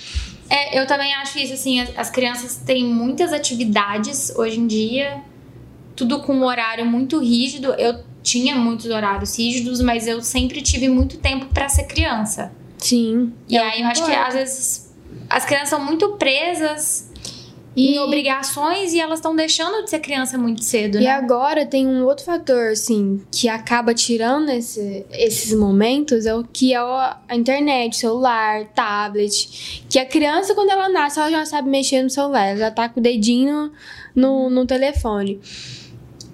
É, 0.48 0.80
eu 0.80 0.86
também 0.86 1.12
acho 1.14 1.36
isso, 1.36 1.52
assim, 1.52 1.80
as, 1.80 1.90
as 1.98 2.10
crianças 2.10 2.58
têm 2.58 2.84
muitas 2.84 3.32
atividades 3.32 4.32
hoje 4.36 4.60
em 4.60 4.68
dia, 4.68 5.20
tudo 5.96 6.20
com 6.20 6.32
um 6.32 6.44
horário 6.44 6.86
muito 6.86 7.18
rígido. 7.18 7.74
Eu 7.74 8.08
tinha 8.22 8.54
muitos 8.56 8.86
horários 8.86 9.38
rígidos, 9.38 9.80
mas 9.80 10.06
eu 10.06 10.20
sempre 10.22 10.60
tive 10.62 10.88
muito 10.88 11.18
tempo 11.18 11.46
pra 11.46 11.68
ser 11.68 11.84
criança. 11.84 12.52
Sim. 12.78 13.32
E 13.48 13.56
aí 13.58 13.80
eu 13.82 13.86
acho 13.88 14.04
que 14.04 14.12
às 14.12 14.34
vezes 14.34 14.94
as 15.28 15.44
crianças 15.44 15.68
são 15.70 15.84
muito 15.84 16.10
presas 16.16 17.08
em 17.76 17.98
obrigações 18.00 18.92
e 18.92 19.00
elas 19.00 19.20
estão 19.20 19.34
deixando 19.34 19.84
de 19.84 19.90
ser 19.90 20.00
criança 20.00 20.36
muito 20.36 20.62
cedo, 20.64 20.98
E 20.98 21.04
né? 21.04 21.10
agora 21.10 21.64
tem 21.64 21.86
um 21.86 22.04
outro 22.04 22.24
fator, 22.24 22.72
assim, 22.72 23.22
que 23.30 23.48
acaba 23.48 23.94
tirando 23.94 24.48
esse- 24.50 25.06
esses 25.12 25.56
momentos, 25.56 26.26
é 26.26 26.34
o 26.34 26.42
que 26.42 26.74
é 26.74 26.78
a 26.78 27.20
internet, 27.32 27.96
celular, 27.96 28.64
tablet. 28.74 29.84
Que 29.88 30.00
a 30.00 30.04
criança, 30.04 30.52
quando 30.54 30.70
ela 30.70 30.88
nasce, 30.88 31.20
ela 31.20 31.30
já 31.30 31.46
sabe 31.46 31.70
mexer 31.70 32.02
no 32.02 32.10
celular, 32.10 32.46
ela 32.48 32.58
já 32.58 32.70
tá 32.72 32.88
com 32.88 32.98
o 32.98 33.02
dedinho 33.02 33.70
no, 34.16 34.50
no 34.50 34.66
telefone. 34.66 35.40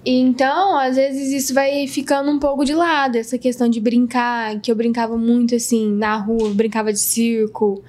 Então, 0.09 0.77
às 0.79 0.95
vezes 0.95 1.33
isso 1.33 1.53
vai 1.53 1.85
ficando 1.85 2.31
um 2.31 2.39
pouco 2.39 2.63
de 2.63 2.73
lado, 2.73 3.17
essa 3.17 3.37
questão 3.37 3.67
de 3.67 3.81
brincar, 3.81 4.57
que 4.61 4.71
eu 4.71 4.75
brincava 4.75 5.17
muito 5.17 5.53
assim 5.53 5.91
na 5.91 6.15
rua, 6.15 6.53
brincava 6.53 6.93
de 6.93 6.99
circo. 6.99 7.83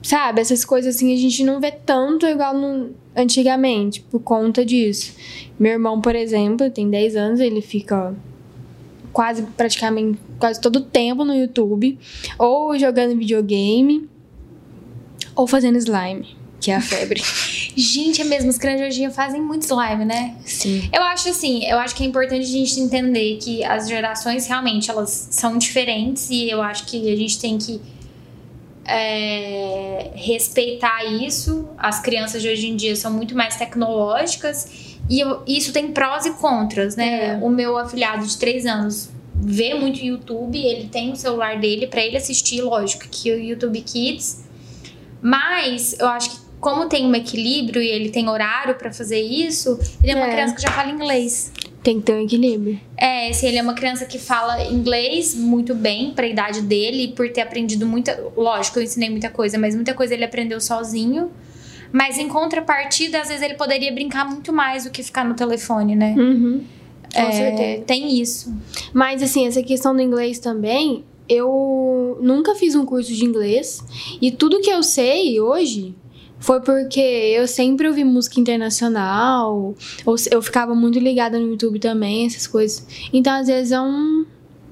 Sabe, 0.00 0.40
essas 0.40 0.64
coisas 0.64 0.94
assim 0.94 1.12
a 1.12 1.16
gente 1.16 1.42
não 1.42 1.60
vê 1.60 1.72
tanto 1.72 2.24
igual 2.26 2.54
no- 2.56 2.90
antigamente, 3.16 4.00
por 4.02 4.20
conta 4.20 4.64
disso. 4.64 5.12
Meu 5.58 5.72
irmão, 5.72 6.00
por 6.00 6.14
exemplo, 6.14 6.70
tem 6.70 6.88
10 6.88 7.16
anos, 7.16 7.40
ele 7.40 7.60
fica 7.60 8.14
quase 9.12 9.42
praticamente 9.56 10.16
quase 10.38 10.60
todo 10.60 10.76
o 10.76 10.80
tempo 10.80 11.24
no 11.24 11.34
YouTube, 11.34 11.98
ou 12.38 12.78
jogando 12.78 13.18
videogame, 13.18 14.08
ou 15.34 15.48
fazendo 15.48 15.76
slime, 15.78 16.36
que 16.60 16.70
é 16.70 16.76
a 16.76 16.80
febre. 16.80 17.20
Gente, 17.76 18.20
é 18.20 18.24
mesmo, 18.24 18.50
as 18.50 18.58
crianças 18.58 18.86
hoje 18.88 18.96
em 18.96 19.00
dia 19.06 19.10
fazem 19.10 19.40
muito 19.40 19.62
slime, 19.62 20.04
né? 20.04 20.36
Sim. 20.44 20.88
Eu 20.92 21.02
acho 21.02 21.28
assim, 21.28 21.64
eu 21.64 21.78
acho 21.78 21.94
que 21.94 22.02
é 22.02 22.06
importante 22.06 22.42
a 22.42 22.44
gente 22.44 22.80
entender 22.80 23.38
que 23.38 23.62
as 23.64 23.88
gerações 23.88 24.46
realmente 24.46 24.90
elas 24.90 25.28
são 25.30 25.56
diferentes 25.58 26.28
e 26.30 26.48
eu 26.50 26.60
acho 26.62 26.86
que 26.86 27.10
a 27.12 27.16
gente 27.16 27.38
tem 27.38 27.56
que 27.58 27.80
é, 28.84 30.10
respeitar 30.14 31.04
isso. 31.04 31.68
As 31.76 32.00
crianças 32.00 32.40
de 32.42 32.48
hoje 32.48 32.68
em 32.68 32.76
dia 32.76 32.96
são 32.96 33.12
muito 33.12 33.34
mais 33.36 33.56
tecnológicas 33.56 34.96
e 35.10 35.20
eu- 35.20 35.42
isso 35.46 35.72
tem 35.72 35.92
prós 35.92 36.26
e 36.26 36.30
contras, 36.32 36.96
né? 36.96 37.34
É. 37.34 37.38
O 37.42 37.48
meu 37.50 37.76
afilhado 37.76 38.26
de 38.26 38.36
3 38.38 38.66
anos 38.66 39.10
vê 39.34 39.74
muito 39.74 40.00
YouTube, 40.00 40.58
ele 40.58 40.88
tem 40.88 41.12
o 41.12 41.16
celular 41.16 41.58
dele 41.60 41.86
pra 41.86 42.00
ele 42.04 42.16
assistir, 42.16 42.60
lógico, 42.62 43.04
que 43.10 43.30
o 43.30 43.38
YouTube 43.38 43.80
Kids. 43.82 44.44
Mas 45.20 45.94
eu 45.98 46.08
acho 46.08 46.30
que 46.30 46.47
como 46.60 46.86
tem 46.88 47.06
um 47.06 47.14
equilíbrio 47.14 47.80
e 47.82 47.88
ele 47.88 48.10
tem 48.10 48.28
horário 48.28 48.74
pra 48.74 48.92
fazer 48.92 49.20
isso, 49.20 49.78
ele 50.02 50.12
é 50.12 50.16
uma 50.16 50.26
É. 50.26 50.32
criança 50.32 50.54
que 50.54 50.62
já 50.62 50.70
fala 50.70 50.90
inglês. 50.90 51.52
Tem 51.82 51.98
que 52.00 52.06
ter 52.06 52.14
um 52.14 52.22
equilíbrio. 52.24 52.78
É, 52.96 53.32
se 53.32 53.46
ele 53.46 53.56
é 53.56 53.62
uma 53.62 53.72
criança 53.74 54.04
que 54.04 54.18
fala 54.18 54.62
inglês 54.64 55.34
muito 55.34 55.74
bem 55.74 56.10
pra 56.10 56.26
idade 56.26 56.60
dele, 56.62 57.08
por 57.16 57.30
ter 57.30 57.40
aprendido 57.40 57.86
muita. 57.86 58.20
Lógico, 58.36 58.78
eu 58.78 58.82
ensinei 58.82 59.08
muita 59.08 59.30
coisa, 59.30 59.56
mas 59.58 59.74
muita 59.74 59.94
coisa 59.94 60.12
ele 60.12 60.24
aprendeu 60.24 60.60
sozinho. 60.60 61.30
Mas 61.92 62.18
em 62.18 62.28
contrapartida, 62.28 63.20
às 63.20 63.28
vezes 63.28 63.42
ele 63.42 63.54
poderia 63.54 63.90
brincar 63.92 64.28
muito 64.28 64.52
mais 64.52 64.84
do 64.84 64.90
que 64.90 65.02
ficar 65.02 65.24
no 65.24 65.34
telefone, 65.34 65.94
né? 65.96 66.14
Uhum. 66.18 66.62
Com 67.14 67.20
É, 67.22 67.32
certeza. 67.32 67.82
Tem 67.84 68.20
isso. 68.20 68.52
Mas, 68.92 69.22
assim, 69.22 69.46
essa 69.46 69.62
questão 69.62 69.94
do 69.96 70.02
inglês 70.02 70.38
também, 70.38 71.04
eu 71.26 72.18
nunca 72.20 72.54
fiz 72.54 72.74
um 72.74 72.84
curso 72.84 73.14
de 73.14 73.24
inglês. 73.24 73.82
E 74.20 74.30
tudo 74.30 74.60
que 74.60 74.68
eu 74.68 74.82
sei 74.82 75.40
hoje 75.40 75.94
foi 76.38 76.60
porque 76.60 77.00
eu 77.00 77.46
sempre 77.48 77.88
ouvi 77.88 78.04
música 78.04 78.40
internacional, 78.40 79.74
ou 80.06 80.16
eu 80.30 80.40
ficava 80.40 80.74
muito 80.74 80.98
ligada 80.98 81.38
no 81.38 81.48
YouTube 81.48 81.78
também, 81.78 82.26
essas 82.26 82.46
coisas. 82.46 82.86
Então, 83.12 83.32
às 83.32 83.46
vezes, 83.48 83.72
é 83.72 83.80
um, 83.80 84.24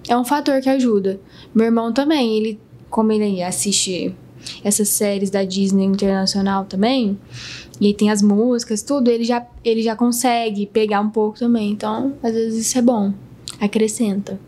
é 0.09 0.17
um 0.17 0.25
fator 0.25 0.61
que 0.61 0.69
ajuda. 0.69 1.21
Meu 1.55 1.67
irmão 1.67 1.93
também, 1.93 2.37
ele, 2.37 2.61
como 2.89 3.13
ele 3.13 3.43
assiste 3.43 4.15
essas 4.63 4.89
séries 4.89 5.29
da 5.29 5.43
Disney 5.43 5.85
internacional 5.85 6.65
também, 6.65 7.19
e 7.81 7.89
aí 7.89 7.95
tem 7.95 8.11
as 8.11 8.23
músicas, 8.23 8.83
tudo, 8.83 9.11
ele 9.11 9.25
já, 9.25 9.45
ele 9.65 9.83
já 9.83 9.97
consegue 9.97 10.67
pegar 10.67 11.01
um 11.01 11.11
pouco 11.11 11.39
também. 11.39 11.71
Então, 11.71 12.15
às 12.23 12.33
vezes, 12.33 12.67
isso 12.67 12.79
é 12.79 12.83
bom. 12.83 13.13
Acrescenta. 13.61 14.39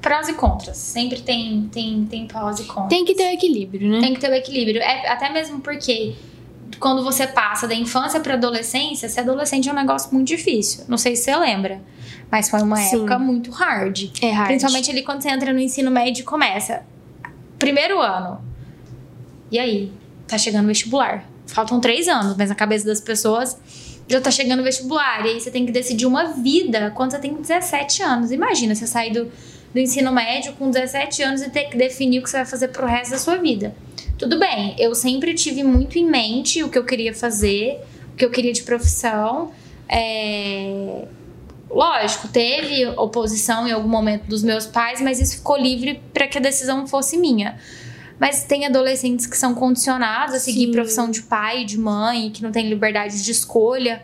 Prós 0.00 0.28
e 0.28 0.34
contras. 0.34 0.76
Sempre 0.76 1.20
tem, 1.22 1.68
tem, 1.72 2.04
tem 2.04 2.26
prós 2.26 2.58
e 2.58 2.64
contras. 2.64 2.88
Tem 2.88 3.04
que 3.04 3.14
ter 3.14 3.32
equilíbrio, 3.32 3.88
né? 3.88 4.00
Tem 4.00 4.14
que 4.14 4.20
ter 4.20 4.30
o 4.30 4.34
equilíbrio. 4.34 4.80
É, 4.82 5.08
até 5.08 5.32
mesmo 5.32 5.60
porque 5.60 6.14
quando 6.78 7.02
você 7.04 7.26
passa 7.26 7.66
da 7.66 7.74
infância 7.74 8.20
pra 8.20 8.34
adolescência, 8.34 9.08
ser 9.08 9.20
adolescente 9.20 9.68
é 9.68 9.72
um 9.72 9.74
negócio 9.74 10.12
muito 10.12 10.28
difícil. 10.28 10.84
Não 10.88 10.96
sei 10.96 11.16
se 11.16 11.24
você 11.24 11.36
lembra. 11.36 11.80
Mas 12.30 12.48
foi 12.48 12.62
uma 12.62 12.76
Sim. 12.76 12.96
época 12.96 13.18
muito 13.18 13.50
hard. 13.50 14.10
É 14.22 14.30
hard. 14.30 14.48
Principalmente 14.48 14.90
ali 14.90 15.02
quando 15.02 15.22
você 15.22 15.30
entra 15.30 15.52
no 15.52 15.58
ensino 15.58 15.90
médio 15.90 16.22
e 16.22 16.24
começa. 16.24 16.82
Primeiro 17.58 18.00
ano. 18.00 18.40
E 19.50 19.58
aí? 19.58 19.92
Tá 20.26 20.38
chegando 20.38 20.64
o 20.64 20.68
vestibular. 20.68 21.24
Faltam 21.46 21.80
três 21.80 22.08
anos, 22.08 22.36
mas 22.36 22.48
na 22.48 22.54
cabeça 22.54 22.86
das 22.86 23.00
pessoas 23.00 23.56
já 24.08 24.20
tá 24.20 24.30
chegando 24.30 24.60
o 24.60 24.62
vestibular. 24.62 25.24
E 25.24 25.30
aí 25.30 25.40
você 25.40 25.50
tem 25.50 25.64
que 25.64 25.72
decidir 25.72 26.06
uma 26.06 26.32
vida 26.32 26.90
quando 26.94 27.12
você 27.12 27.18
tem 27.18 27.34
17 27.34 28.02
anos. 28.02 28.30
Imagina 28.30 28.74
você 28.74 28.86
sair 28.86 29.12
do, 29.12 29.30
do 29.72 29.78
ensino 29.78 30.12
médio 30.12 30.52
com 30.54 30.70
17 30.70 31.22
anos 31.22 31.42
e 31.42 31.50
ter 31.50 31.64
que 31.64 31.76
definir 31.76 32.20
o 32.20 32.22
que 32.22 32.30
você 32.30 32.38
vai 32.38 32.46
fazer 32.46 32.68
pro 32.68 32.86
resto 32.86 33.12
da 33.12 33.18
sua 33.18 33.36
vida. 33.36 33.74
Tudo 34.18 34.38
bem, 34.38 34.74
eu 34.78 34.94
sempre 34.94 35.34
tive 35.34 35.62
muito 35.62 35.98
em 35.98 36.08
mente 36.08 36.62
o 36.62 36.68
que 36.68 36.78
eu 36.78 36.84
queria 36.84 37.14
fazer, 37.14 37.80
o 38.12 38.16
que 38.16 38.24
eu 38.24 38.30
queria 38.30 38.52
de 38.52 38.62
profissão. 38.62 39.52
É, 39.88 41.04
Lógico, 41.74 42.28
teve 42.28 42.86
oposição 42.96 43.66
em 43.66 43.72
algum 43.72 43.88
momento 43.88 44.26
dos 44.28 44.44
meus 44.44 44.64
pais, 44.64 45.00
mas 45.00 45.20
isso 45.20 45.38
ficou 45.38 45.58
livre 45.58 46.00
para 46.12 46.28
que 46.28 46.38
a 46.38 46.40
decisão 46.40 46.86
fosse 46.86 47.16
minha. 47.16 47.58
Mas 48.16 48.44
tem 48.44 48.64
adolescentes 48.64 49.26
que 49.26 49.36
são 49.36 49.56
condicionados 49.56 50.36
a 50.36 50.38
seguir 50.38 50.66
Sim. 50.66 50.72
profissão 50.72 51.10
de 51.10 51.22
pai, 51.22 51.64
de 51.64 51.76
mãe, 51.76 52.30
que 52.30 52.44
não 52.44 52.52
tem 52.52 52.68
liberdade 52.68 53.24
de 53.24 53.30
escolha, 53.30 54.00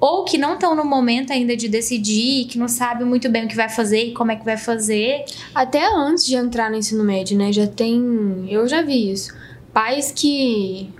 ou 0.00 0.24
que 0.24 0.36
não 0.36 0.54
estão 0.54 0.74
no 0.74 0.84
momento 0.84 1.32
ainda 1.32 1.56
de 1.56 1.68
decidir, 1.68 2.46
que 2.46 2.58
não 2.58 2.66
sabem 2.66 3.06
muito 3.06 3.28
bem 3.28 3.44
o 3.44 3.48
que 3.48 3.54
vai 3.54 3.68
fazer 3.68 4.06
e 4.06 4.12
como 4.12 4.32
é 4.32 4.36
que 4.36 4.44
vai 4.44 4.56
fazer. 4.56 5.24
Até 5.54 5.86
antes 5.94 6.26
de 6.26 6.34
entrar 6.34 6.70
no 6.70 6.76
ensino 6.76 7.04
médio, 7.04 7.38
né? 7.38 7.52
Já 7.52 7.68
tem. 7.68 8.48
Eu 8.48 8.66
já 8.66 8.82
vi 8.82 9.12
isso. 9.12 9.32
Pais 9.72 10.12
que 10.12 10.92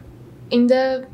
ainda. 0.51 1.09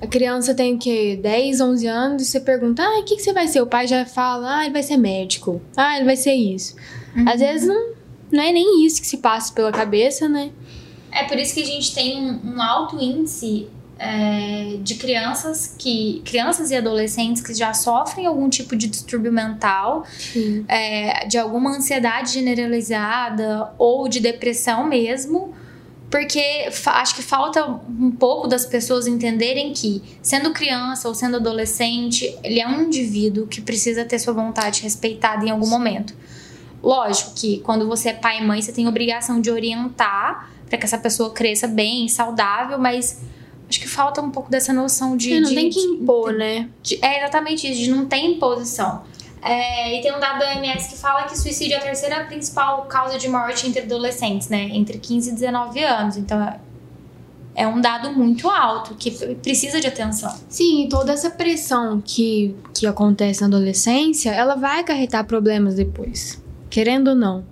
A 0.00 0.06
criança 0.06 0.54
tem 0.54 0.76
o 0.76 0.78
quê? 0.78 1.18
10, 1.20 1.60
11 1.60 1.86
anos 1.88 2.22
e 2.22 2.26
você 2.26 2.40
pergunta: 2.40 2.82
ah, 2.82 3.00
o 3.00 3.04
que, 3.04 3.16
que 3.16 3.22
você 3.22 3.32
vai 3.32 3.48
ser? 3.48 3.60
O 3.60 3.66
pai 3.66 3.86
já 3.86 4.04
fala: 4.04 4.58
ah, 4.58 4.64
ele 4.64 4.72
vai 4.72 4.82
ser 4.82 4.96
médico. 4.96 5.60
Ah, 5.76 5.96
ele 5.96 6.04
vai 6.04 6.16
ser 6.16 6.34
isso. 6.34 6.76
Às 7.26 7.40
vezes 7.40 7.66
não, 7.66 7.94
não 8.30 8.42
é 8.42 8.52
nem 8.52 8.86
isso 8.86 9.00
que 9.00 9.06
se 9.06 9.16
passa 9.16 9.52
pela 9.52 9.72
cabeça, 9.72 10.28
né? 10.28 10.52
É 11.10 11.24
por 11.24 11.38
isso 11.38 11.54
que 11.54 11.62
a 11.62 11.66
gente 11.66 11.94
tem 11.94 12.20
um, 12.20 12.54
um 12.54 12.62
alto 12.62 13.02
índice 13.02 13.68
é, 13.98 14.76
de 14.80 14.94
crianças 14.94 15.74
que 15.76 16.22
crianças 16.24 16.70
e 16.70 16.76
adolescentes 16.76 17.42
que 17.42 17.52
já 17.54 17.74
sofrem 17.74 18.26
algum 18.26 18.48
tipo 18.48 18.76
de 18.76 18.86
distúrbio 18.86 19.32
mental, 19.32 20.04
é, 20.68 21.26
de 21.26 21.36
alguma 21.36 21.76
ansiedade 21.76 22.32
generalizada 22.32 23.72
ou 23.76 24.08
de 24.08 24.20
depressão 24.20 24.86
mesmo. 24.86 25.54
Porque 26.10 26.40
acho 26.86 27.14
que 27.14 27.22
falta 27.22 27.64
um 27.66 28.10
pouco 28.10 28.46
das 28.48 28.64
pessoas 28.64 29.06
entenderem 29.06 29.72
que, 29.74 30.02
sendo 30.22 30.52
criança 30.52 31.06
ou 31.06 31.14
sendo 31.14 31.36
adolescente, 31.36 32.34
ele 32.42 32.60
é 32.60 32.66
um 32.66 32.84
indivíduo 32.84 33.46
que 33.46 33.60
precisa 33.60 34.04
ter 34.06 34.18
sua 34.18 34.32
vontade 34.32 34.82
respeitada 34.82 35.44
em 35.44 35.50
algum 35.50 35.68
momento. 35.68 36.14
Lógico 36.82 37.32
que 37.34 37.58
quando 37.58 37.86
você 37.86 38.10
é 38.10 38.12
pai 38.14 38.38
e 38.40 38.44
mãe, 38.46 38.62
você 38.62 38.72
tem 38.72 38.86
a 38.86 38.88
obrigação 38.88 39.40
de 39.40 39.50
orientar 39.50 40.50
para 40.68 40.78
que 40.78 40.84
essa 40.84 40.96
pessoa 40.98 41.30
cresça 41.30 41.66
bem, 41.66 42.08
saudável, 42.08 42.78
mas 42.78 43.20
acho 43.68 43.80
que 43.80 43.88
falta 43.88 44.22
um 44.22 44.30
pouco 44.30 44.50
dessa 44.50 44.72
noção 44.72 45.14
de. 45.16 45.32
É, 45.34 45.40
não 45.40 45.48
de- 45.50 45.54
tem 45.54 45.68
que 45.70 45.80
de- 45.80 45.86
impor, 45.88 46.32
né? 46.32 46.68
de- 46.82 46.98
é 47.04 47.18
exatamente 47.18 47.70
isso, 47.70 47.80
de 47.82 47.90
não 47.90 48.06
ter 48.06 48.16
imposição. 48.18 49.02
É, 49.42 49.98
e 49.98 50.02
tem 50.02 50.14
um 50.14 50.20
dado 50.20 50.38
da 50.40 50.54
OMS 50.54 50.88
que 50.88 50.96
fala 50.96 51.24
que 51.24 51.38
suicídio 51.38 51.74
é 51.74 51.78
a 51.78 51.82
terceira 51.82 52.24
principal 52.24 52.82
causa 52.86 53.18
de 53.18 53.28
morte 53.28 53.66
entre 53.66 53.82
adolescentes, 53.82 54.48
né? 54.48 54.68
Entre 54.72 54.98
15 54.98 55.30
e 55.30 55.34
19 55.34 55.82
anos. 55.84 56.16
Então 56.16 56.40
é- 57.54 57.66
um 57.66 57.80
dado 57.80 58.12
muito 58.12 58.48
alto, 58.48 58.94
que 58.94 59.10
precisa 59.36 59.80
de 59.80 59.86
atenção. 59.88 60.32
Sim, 60.48 60.86
toda 60.88 61.12
essa 61.12 61.28
pressão 61.30 62.00
que, 62.00 62.54
que 62.72 62.86
acontece 62.86 63.40
na 63.40 63.48
adolescência, 63.48 64.30
ela 64.30 64.54
vai 64.54 64.80
acarretar 64.80 65.24
problemas 65.26 65.74
depois, 65.74 66.40
querendo 66.70 67.08
ou 67.08 67.14
não. 67.16 67.44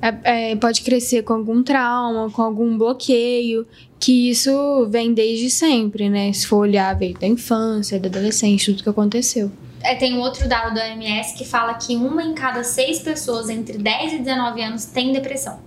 É- 0.00 0.50
é, 0.52 0.56
pode 0.56 0.82
crescer 0.82 1.22
com 1.22 1.34
algum 1.34 1.62
trauma, 1.62 2.30
com 2.30 2.42
algum 2.42 2.76
bloqueio, 2.78 3.66
que 3.98 4.30
isso 4.30 4.86
vem 4.90 5.12
desde 5.14 5.48
sempre, 5.50 6.08
né? 6.08 6.32
Se 6.32 6.46
for 6.46 6.58
olhar, 6.58 6.96
veio 6.96 7.14
da 7.18 7.26
infância, 7.26 7.98
da 8.00 8.08
adolescência, 8.08 8.72
tudo 8.72 8.82
que 8.82 8.88
aconteceu. 8.88 9.50
É, 9.82 9.94
tem 9.94 10.18
outro 10.18 10.48
dado 10.48 10.74
da 10.74 10.84
OMS 10.84 11.34
que 11.34 11.44
fala 11.44 11.74
que 11.74 11.96
uma 11.96 12.22
em 12.22 12.34
cada 12.34 12.62
seis 12.62 13.00
pessoas 13.00 13.48
entre 13.48 13.78
10 13.78 14.12
e 14.14 14.18
19 14.18 14.62
anos 14.62 14.84
tem 14.86 15.12
depressão. 15.12 15.58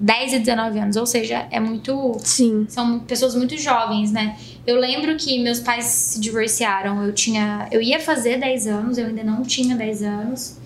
10 0.00 0.32
e 0.34 0.38
19 0.40 0.78
anos, 0.78 0.96
ou 0.96 1.06
seja, 1.06 1.46
é 1.50 1.60
muito 1.60 2.16
Sim. 2.18 2.66
são 2.68 3.00
pessoas 3.00 3.34
muito 3.34 3.56
jovens, 3.56 4.12
né? 4.12 4.36
Eu 4.66 4.76
lembro 4.76 5.16
que 5.16 5.42
meus 5.42 5.60
pais 5.60 5.84
se 5.84 6.20
divorciaram. 6.20 7.02
Eu 7.04 7.12
tinha, 7.12 7.68
eu 7.70 7.80
ia 7.80 8.00
fazer 8.00 8.38
10 8.38 8.66
anos, 8.66 8.98
eu 8.98 9.06
ainda 9.06 9.22
não 9.22 9.42
tinha 9.42 9.76
10 9.76 10.02
anos. 10.02 10.58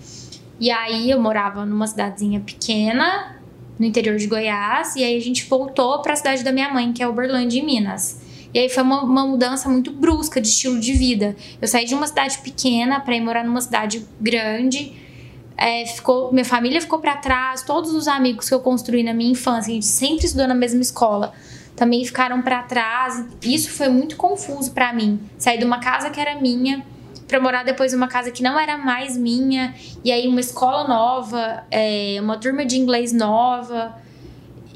E 0.59 0.69
aí 0.71 1.09
eu 1.09 1.21
morava 1.21 1.65
numa 1.65 1.87
cidadezinha 1.87 2.39
pequena, 2.39 3.37
no 3.77 3.85
interior 3.85 4.17
de 4.17 4.27
Goiás, 4.27 4.95
e 4.95 5.03
aí 5.03 5.15
a 5.15 5.21
gente 5.21 5.45
voltou 5.45 6.01
para 6.01 6.13
a 6.13 6.15
cidade 6.15 6.43
da 6.43 6.51
minha 6.51 6.69
mãe, 6.73 6.91
que 6.91 7.01
é 7.01 7.07
Uberlândia, 7.07 7.59
em 7.59 7.65
Minas. 7.65 8.19
E 8.53 8.59
aí 8.59 8.69
foi 8.69 8.83
uma, 8.83 9.03
uma 9.03 9.25
mudança 9.25 9.69
muito 9.69 9.91
brusca 9.91 10.41
de 10.41 10.47
estilo 10.47 10.79
de 10.79 10.93
vida. 10.93 11.35
Eu 11.61 11.67
saí 11.67 11.85
de 11.85 11.93
uma 11.93 12.07
cidade 12.07 12.37
pequena 12.39 12.99
para 12.99 13.15
ir 13.15 13.21
morar 13.21 13.43
numa 13.43 13.61
cidade 13.61 14.05
grande. 14.19 14.93
É, 15.55 15.85
ficou, 15.85 16.31
minha 16.31 16.45
família 16.45 16.79
ficou 16.79 16.99
para 16.99 17.17
trás, 17.17 17.63
todos 17.63 17.93
os 17.93 18.07
amigos 18.07 18.47
que 18.47 18.55
eu 18.55 18.61
construí 18.61 19.03
na 19.03 19.13
minha 19.13 19.31
infância, 19.31 19.71
a 19.71 19.73
gente 19.73 19.85
sempre 19.85 20.25
estudou 20.25 20.47
na 20.47 20.55
mesma 20.55 20.81
escola, 20.81 21.33
também 21.75 22.03
ficaram 22.05 22.41
para 22.41 22.63
trás. 22.63 23.25
Isso 23.41 23.69
foi 23.71 23.89
muito 23.89 24.15
confuso 24.15 24.71
para 24.71 24.93
mim. 24.93 25.19
Sair 25.37 25.57
de 25.57 25.65
uma 25.65 25.79
casa 25.79 26.09
que 26.09 26.19
era 26.19 26.39
minha 26.39 26.85
para 27.27 27.39
morar 27.39 27.63
depois 27.63 27.93
numa 27.93 28.07
casa 28.07 28.31
que 28.31 28.41
não 28.41 28.59
era 28.59 28.75
mais 28.75 29.15
minha, 29.15 29.75
e 30.03 30.11
aí 30.11 30.27
uma 30.27 30.39
escola 30.39 30.87
nova, 30.87 31.63
é, 31.69 32.17
uma 32.19 32.37
turma 32.37 32.65
de 32.65 32.75
inglês 32.75 33.13
nova. 33.13 33.95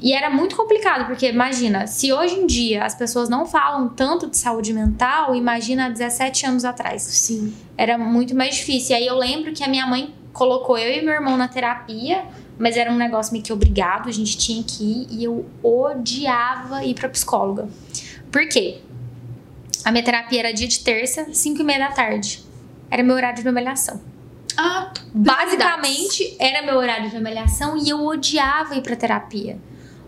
E 0.04 0.12
era 0.12 0.28
muito 0.28 0.54
complicado, 0.54 1.06
porque 1.06 1.26
imagina, 1.26 1.86
se 1.86 2.12
hoje 2.12 2.34
em 2.34 2.46
dia 2.46 2.84
as 2.84 2.94
pessoas 2.94 3.30
não 3.30 3.46
falam 3.46 3.88
tanto 3.88 4.28
de 4.28 4.36
saúde 4.36 4.70
mental, 4.70 5.34
imagina 5.34 5.86
há 5.86 5.88
17 5.88 6.44
anos 6.44 6.62
atrás. 6.62 7.00
Sim. 7.00 7.54
Era 7.74 7.96
muito 7.96 8.36
mais 8.36 8.54
difícil. 8.54 8.94
E 8.94 8.98
aí 8.98 9.06
eu 9.06 9.16
lembro 9.16 9.54
que 9.54 9.64
a 9.64 9.66
minha 9.66 9.86
mãe 9.86 10.14
colocou 10.30 10.76
eu 10.76 10.92
e 10.92 11.02
meu 11.02 11.14
irmão 11.14 11.38
na 11.38 11.48
terapia, 11.48 12.22
mas 12.58 12.76
era 12.76 12.92
um 12.92 12.96
negócio 12.96 13.32
meio 13.32 13.42
que 13.42 13.50
obrigado, 13.50 14.10
a 14.10 14.12
gente 14.12 14.36
tinha 14.36 14.62
que 14.62 14.84
ir, 14.84 15.06
e 15.10 15.24
eu 15.24 15.46
odiava 15.62 16.84
ir 16.84 16.92
pra 16.92 17.08
psicóloga. 17.08 17.66
Por 18.30 18.46
quê? 18.46 18.82
A 19.86 19.90
minha 19.90 20.04
terapia 20.04 20.40
era 20.40 20.52
dia 20.52 20.68
de 20.68 20.80
terça, 20.80 21.32
5 21.32 21.62
e 21.62 21.64
meia 21.64 21.78
da 21.78 21.92
tarde. 21.94 22.44
Era 22.90 23.02
meu 23.02 23.16
horário 23.16 23.42
de 23.42 23.48
avaliação. 23.48 24.02
Ah, 24.54 24.92
Basicamente, 25.14 26.36
era 26.38 26.60
meu 26.60 26.76
horário 26.76 27.08
de 27.08 27.16
avaliação 27.16 27.74
e 27.78 27.88
eu 27.88 28.04
odiava 28.04 28.76
ir 28.76 28.82
pra 28.82 28.94
terapia. 28.94 29.58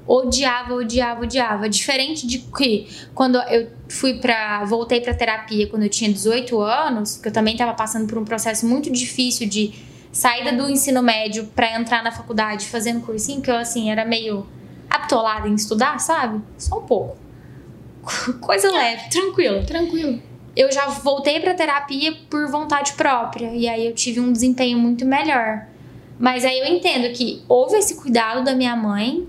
Odiava, 0.06 0.74
odiava, 0.74 1.22
odiava. 1.22 1.68
Diferente 1.68 2.26
de 2.26 2.38
que 2.38 2.88
quando 3.14 3.36
eu 3.42 3.68
fui 3.88 4.14
pra. 4.14 4.64
voltei 4.64 5.00
pra 5.00 5.12
terapia 5.12 5.66
quando 5.66 5.82
eu 5.82 5.88
tinha 5.88 6.12
18 6.12 6.60
anos, 6.60 7.16
que 7.16 7.28
eu 7.28 7.32
também 7.32 7.56
tava 7.56 7.74
passando 7.74 8.06
por 8.06 8.16
um 8.18 8.24
processo 8.24 8.66
muito 8.66 8.90
difícil 8.90 9.48
de 9.48 9.74
saída 10.12 10.52
do 10.52 10.70
ensino 10.70 11.02
médio 11.02 11.46
pra 11.54 11.78
entrar 11.78 12.02
na 12.02 12.12
faculdade 12.12 12.66
fazendo 12.66 13.04
cursinho, 13.04 13.42
que 13.42 13.50
eu 13.50 13.56
assim, 13.56 13.90
era 13.90 14.04
meio 14.04 14.46
atolada 14.88 15.48
em 15.48 15.54
estudar, 15.54 15.98
sabe? 15.98 16.40
Só 16.56 16.78
um 16.78 16.82
pouco. 16.82 17.16
Coisa 18.40 18.70
leve, 18.70 19.10
tranquilo 19.10 19.64
tranquilo. 19.64 20.22
eu 20.56 20.70
já 20.70 20.86
voltei 20.86 21.40
pra 21.40 21.54
terapia 21.54 22.16
por 22.30 22.48
vontade 22.48 22.92
própria 22.92 23.52
e 23.52 23.68
aí 23.68 23.84
eu 23.84 23.94
tive 23.94 24.20
um 24.20 24.32
desempenho 24.32 24.78
muito 24.78 25.04
melhor. 25.04 25.66
Mas 26.18 26.44
aí 26.44 26.60
eu 26.60 26.66
entendo 26.66 27.12
que 27.12 27.42
houve 27.46 27.76
esse 27.76 27.96
cuidado 27.96 28.42
da 28.42 28.54
minha 28.54 28.74
mãe 28.74 29.28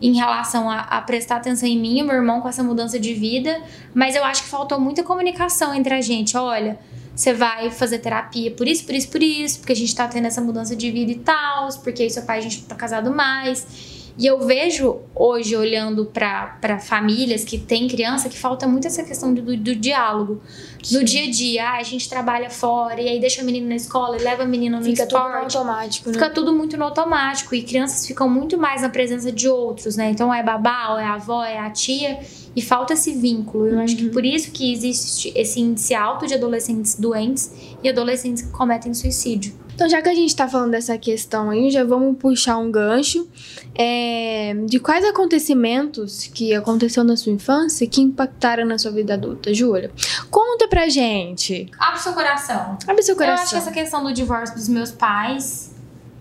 em 0.00 0.14
relação 0.14 0.70
a, 0.70 0.80
a 0.80 1.00
prestar 1.00 1.36
atenção 1.36 1.68
em 1.68 1.78
mim 1.78 1.98
e 1.98 2.02
meu 2.02 2.14
irmão 2.14 2.40
com 2.40 2.48
essa 2.48 2.62
mudança 2.62 2.98
de 2.98 3.14
vida, 3.14 3.60
mas 3.94 4.14
eu 4.14 4.24
acho 4.24 4.42
que 4.44 4.48
faltou 4.48 4.78
muita 4.80 5.02
comunicação 5.02 5.74
entre 5.74 5.94
a 5.94 6.00
gente. 6.00 6.36
Olha, 6.36 6.78
você 7.14 7.34
vai 7.34 7.70
fazer 7.70 7.98
terapia 7.98 8.50
por 8.52 8.68
isso, 8.68 8.84
por 8.84 8.94
isso, 8.94 9.08
por 9.10 9.22
isso, 9.22 9.58
porque 9.58 9.72
a 9.72 9.76
gente 9.76 9.94
tá 9.94 10.06
tendo 10.06 10.26
essa 10.26 10.40
mudança 10.40 10.76
de 10.76 10.90
vida 10.90 11.10
e 11.10 11.18
tal, 11.18 11.68
porque 11.82 12.08
seu 12.08 12.22
pai 12.22 12.38
a 12.38 12.42
gente 12.42 12.62
tá 12.62 12.76
casado 12.76 13.10
mais. 13.10 13.97
E 14.18 14.26
eu 14.26 14.40
vejo 14.40 14.98
hoje, 15.14 15.54
olhando 15.54 16.04
para 16.04 16.80
famílias 16.80 17.44
que 17.44 17.56
têm 17.56 17.86
criança, 17.86 18.28
que 18.28 18.36
falta 18.36 18.66
muito 18.66 18.88
essa 18.88 19.04
questão 19.04 19.32
do, 19.32 19.56
do 19.56 19.76
diálogo. 19.76 20.42
No 20.90 21.04
dia 21.04 21.22
a 21.22 21.30
dia, 21.30 21.68
ah, 21.68 21.76
a 21.76 21.82
gente 21.84 22.08
trabalha 22.08 22.50
fora, 22.50 23.00
e 23.00 23.08
aí 23.08 23.20
deixa 23.20 23.42
o 23.42 23.44
menino 23.44 23.68
na 23.68 23.76
escola 23.76 24.16
e 24.16 24.20
leva 24.20 24.42
a 24.42 24.46
menina 24.46 24.78
no 24.78 24.84
Fica 24.84 25.06
tudo 25.06 25.20
no 25.20 25.28
esporte. 25.28 25.56
automático, 25.56 26.08
né? 26.08 26.14
Fica 26.14 26.30
tudo 26.30 26.52
muito 26.52 26.76
no 26.76 26.84
automático 26.84 27.54
e 27.54 27.62
crianças 27.62 28.04
ficam 28.04 28.28
muito 28.28 28.58
mais 28.58 28.82
na 28.82 28.88
presença 28.88 29.30
de 29.30 29.48
outros, 29.48 29.94
né? 29.94 30.10
Então 30.10 30.34
é 30.34 30.42
babá, 30.42 30.94
ou 30.94 30.98
é 30.98 31.04
a 31.04 31.14
avó, 31.14 31.44
é 31.44 31.58
a 31.58 31.70
tia 31.70 32.18
e 32.56 32.60
falta 32.60 32.94
esse 32.94 33.12
vínculo. 33.12 33.68
Eu 33.68 33.78
acho 33.78 33.94
que 33.94 34.08
por 34.08 34.24
isso 34.24 34.50
que 34.50 34.72
existe 34.72 35.32
esse 35.36 35.60
índice 35.60 35.94
alto 35.94 36.26
de 36.26 36.34
adolescentes 36.34 36.96
doentes 36.96 37.52
e 37.84 37.88
adolescentes 37.88 38.42
que 38.42 38.50
cometem 38.50 38.92
suicídio. 38.92 39.67
Então, 39.78 39.88
já 39.88 40.02
que 40.02 40.08
a 40.08 40.14
gente 40.14 40.34
tá 40.34 40.48
falando 40.48 40.72
dessa 40.72 40.98
questão 40.98 41.50
aí, 41.50 41.70
já 41.70 41.84
vamos 41.84 42.18
puxar 42.18 42.58
um 42.58 42.68
gancho 42.68 43.28
é, 43.76 44.52
de 44.66 44.80
quais 44.80 45.04
acontecimentos 45.04 46.26
que 46.26 46.52
aconteceu 46.52 47.04
na 47.04 47.16
sua 47.16 47.30
infância 47.30 47.86
que 47.86 48.00
impactaram 48.00 48.66
na 48.66 48.76
sua 48.76 48.90
vida 48.90 49.14
adulta, 49.14 49.54
Júlia. 49.54 49.92
Conta 50.32 50.66
pra 50.66 50.88
gente. 50.88 51.70
Abre 51.78 52.00
seu 52.00 52.12
coração. 52.12 52.76
Abre 52.88 53.04
seu 53.04 53.14
Eu 53.14 53.20
acho 53.20 53.44
que 53.44 53.50
coração. 53.50 53.58
essa 53.60 53.70
questão 53.70 54.02
do 54.02 54.12
divórcio 54.12 54.56
dos 54.56 54.68
meus 54.68 54.90
pais, 54.90 55.72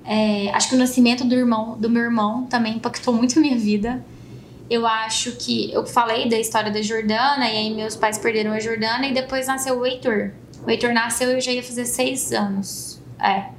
é, 0.05 0.51
acho 0.51 0.69
que 0.69 0.75
o 0.75 0.77
nascimento 0.77 1.23
do 1.23 1.33
irmão 1.33 1.75
do 1.79 1.89
meu 1.89 2.03
irmão 2.03 2.45
também 2.45 2.75
impactou 2.75 3.11
muito 3.11 3.39
a 3.39 3.41
minha 3.41 3.57
vida. 3.57 4.05
Eu 4.69 4.85
acho 4.85 5.31
que 5.31 5.73
eu 5.73 5.83
falei 5.83 6.29
da 6.29 6.37
história 6.37 6.71
da 6.71 6.83
Jordana 6.83 7.49
e 7.49 7.57
aí 7.57 7.75
meus 7.75 7.95
pais 7.95 8.19
perderam 8.19 8.51
a 8.51 8.59
Jordana 8.59 9.07
e 9.07 9.15
depois 9.15 9.47
nasceu 9.47 9.79
o 9.79 9.83
Heitor. 9.83 10.29
O 10.63 10.69
Heitor 10.69 10.93
nasceu 10.93 11.31
e 11.31 11.33
eu 11.33 11.41
já 11.41 11.51
ia 11.51 11.63
fazer 11.63 11.85
seis 11.85 12.31
anos. 12.31 12.96
É. 13.19 13.49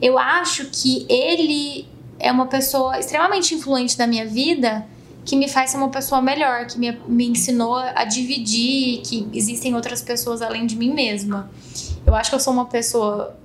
Eu 0.00 0.18
acho 0.18 0.66
que 0.66 1.06
ele 1.08 1.86
é 2.18 2.30
uma 2.30 2.46
pessoa 2.46 2.98
extremamente 2.98 3.54
influente 3.54 3.98
na 3.98 4.06
minha 4.06 4.26
vida 4.26 4.86
que 5.24 5.36
me 5.36 5.48
faz 5.48 5.70
ser 5.70 5.76
uma 5.76 5.88
pessoa 5.88 6.20
melhor, 6.20 6.66
que 6.66 6.78
me, 6.78 6.90
me 7.06 7.28
ensinou 7.28 7.76
a 7.76 8.04
dividir, 8.04 9.02
que 9.02 9.28
existem 9.32 9.74
outras 9.74 10.02
pessoas 10.02 10.42
além 10.42 10.66
de 10.66 10.74
mim 10.74 10.92
mesma. 10.92 11.50
Eu 12.04 12.14
acho 12.14 12.30
que 12.30 12.36
eu 12.36 12.40
sou 12.40 12.52
uma 12.52 12.66
pessoa 12.66 13.36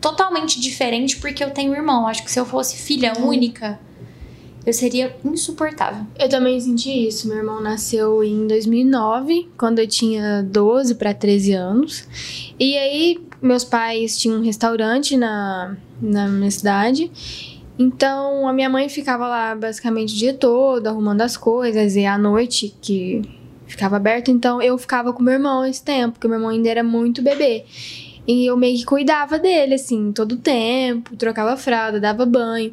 totalmente 0.00 0.60
diferente 0.60 1.16
porque 1.16 1.42
eu 1.42 1.50
tenho 1.50 1.74
irmão. 1.74 2.06
Acho 2.06 2.24
que 2.24 2.30
se 2.30 2.38
eu 2.38 2.46
fosse 2.46 2.76
filha 2.76 3.14
única, 3.18 3.78
eu 4.64 4.72
seria 4.72 5.14
insuportável. 5.24 6.06
Eu 6.18 6.28
também 6.28 6.60
senti 6.60 7.08
isso. 7.08 7.26
Meu 7.26 7.38
irmão 7.38 7.60
nasceu 7.60 8.22
em 8.22 8.46
2009, 8.46 9.50
quando 9.56 9.80
eu 9.80 9.86
tinha 9.86 10.42
12 10.42 10.94
para 10.94 11.12
13 11.12 11.52
anos. 11.52 12.06
E 12.58 12.76
aí, 12.76 13.20
meus 13.40 13.64
pais 13.64 14.16
tinham 14.16 14.38
um 14.38 14.42
restaurante 14.42 15.16
na, 15.16 15.76
na 16.00 16.28
minha 16.28 16.50
cidade. 16.50 17.10
Então, 17.78 18.46
a 18.46 18.52
minha 18.52 18.70
mãe 18.70 18.88
ficava 18.88 19.26
lá 19.26 19.54
basicamente 19.56 20.14
o 20.14 20.16
dia 20.16 20.34
todo, 20.34 20.86
arrumando 20.86 21.22
as 21.22 21.36
coisas. 21.36 21.96
E 21.96 22.06
à 22.06 22.16
noite, 22.16 22.74
que 22.80 23.22
ficava 23.66 23.96
aberto, 23.96 24.30
então 24.30 24.62
eu 24.62 24.78
ficava 24.78 25.12
com 25.12 25.22
meu 25.22 25.34
irmão 25.34 25.64
esse 25.64 25.82
tempo, 25.82 26.12
porque 26.12 26.28
meu 26.28 26.36
irmão 26.36 26.50
ainda 26.50 26.68
era 26.68 26.84
muito 26.84 27.20
bebê. 27.20 27.64
E 28.26 28.46
eu 28.46 28.56
meio 28.56 28.76
que 28.78 28.84
cuidava 28.84 29.38
dele, 29.38 29.74
assim, 29.74 30.12
todo 30.12 30.32
o 30.32 30.36
tempo, 30.36 31.16
trocava 31.16 31.56
fralda, 31.56 31.98
dava 32.00 32.24
banho. 32.24 32.72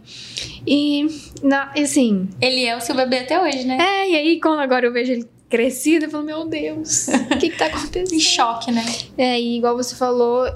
E, 0.65 1.07
na, 1.41 1.71
assim, 1.75 2.29
Ele 2.39 2.65
é 2.65 2.77
o 2.77 2.81
seu 2.81 2.93
bebê 2.95 3.19
até 3.19 3.41
hoje, 3.41 3.63
né? 3.65 3.77
é, 3.79 4.09
e 4.11 4.15
aí 4.15 4.39
quando 4.39 4.59
agora 4.59 4.85
eu 4.85 4.93
vejo 4.93 5.11
ele 5.11 5.25
crescido, 5.49 6.05
eu 6.05 6.09
falo, 6.11 6.23
meu 6.23 6.45
Deus, 6.45 7.07
o 7.07 7.27
que 7.39 7.49
que 7.49 7.57
tá 7.57 7.65
acontecendo? 7.65 8.13
Em 8.13 8.19
choque, 8.19 8.71
né? 8.71 8.85
É, 9.17 9.39
e 9.41 9.57
igual 9.57 9.75
você 9.75 9.95
falou, 9.95 10.47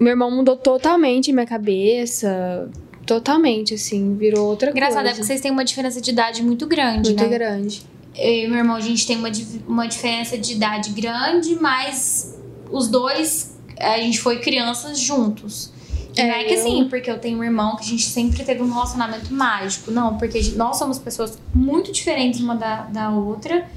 meu 0.00 0.10
irmão 0.10 0.28
mudou 0.30 0.56
totalmente 0.56 1.32
minha 1.32 1.46
cabeça, 1.46 2.68
totalmente, 3.06 3.74
assim, 3.74 4.16
virou 4.16 4.48
outra 4.48 4.70
Engraçado, 4.70 4.98
é 4.98 5.02
coisa. 5.02 5.14
porque 5.14 5.26
vocês 5.28 5.40
têm 5.40 5.52
uma 5.52 5.64
diferença 5.64 6.00
de 6.00 6.10
idade 6.10 6.42
muito 6.42 6.66
grande, 6.66 7.10
Muito 7.10 7.22
né? 7.22 7.28
grande. 7.28 7.82
Eu 8.16 8.44
e 8.44 8.48
meu 8.48 8.58
irmão, 8.58 8.74
a 8.76 8.80
gente 8.80 9.06
tem 9.06 9.16
uma, 9.16 9.30
uma 9.68 9.86
diferença 9.86 10.36
de 10.36 10.52
idade 10.54 10.90
grande, 10.90 11.54
mas 11.60 12.36
os 12.70 12.88
dois, 12.88 13.53
a 13.78 13.98
gente 13.98 14.20
foi 14.20 14.38
crianças 14.40 14.98
juntos. 14.98 15.72
E 16.16 16.22
não 16.22 16.30
É, 16.30 16.42
é 16.42 16.44
que 16.44 16.54
eu- 16.54 16.58
assim, 16.60 16.88
porque 16.88 17.10
eu 17.10 17.18
tenho 17.18 17.38
um 17.38 17.44
irmão 17.44 17.74
que 17.76 17.82
a 17.82 17.86
gente 17.86 18.04
sempre 18.06 18.44
teve 18.44 18.62
um 18.62 18.72
relacionamento 18.72 19.32
mágico. 19.34 19.90
Não, 19.90 20.16
porque 20.16 20.40
gente- 20.40 20.56
nós 20.56 20.76
somos 20.76 20.98
pessoas 20.98 21.38
muito 21.54 21.90
diferentes 21.92 22.40
uma 22.40 22.54
da, 22.54 22.82
da 22.82 23.10
outra. 23.10 23.68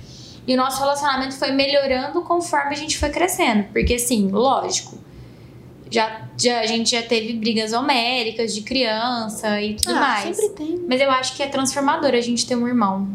E 0.45 0.53
o 0.53 0.57
nosso 0.57 0.79
relacionamento 0.79 1.35
foi 1.35 1.51
melhorando 1.51 2.21
conforme 2.21 2.73
a 2.73 2.77
gente 2.77 2.97
foi 2.97 3.09
crescendo. 3.09 3.65
Porque, 3.73 3.95
assim, 3.95 4.29
lógico, 4.29 4.97
já, 5.91 6.21
já, 6.37 6.59
a 6.61 6.65
gente 6.65 6.91
já 6.91 7.01
teve 7.01 7.33
brigas 7.33 7.73
homéricas 7.73 8.53
de 8.53 8.61
criança 8.61 9.61
e 9.61 9.73
tudo 9.75 9.91
ah, 9.95 9.99
mais. 9.99 10.35
sempre 10.37 10.55
tem. 10.55 10.85
Mas 10.87 11.01
eu 11.01 11.09
acho 11.11 11.35
que 11.35 11.43
é 11.43 11.47
transformador 11.47 12.11
a 12.13 12.21
gente 12.21 12.45
ter 12.45 12.55
um 12.55 12.67
irmão. 12.67 13.07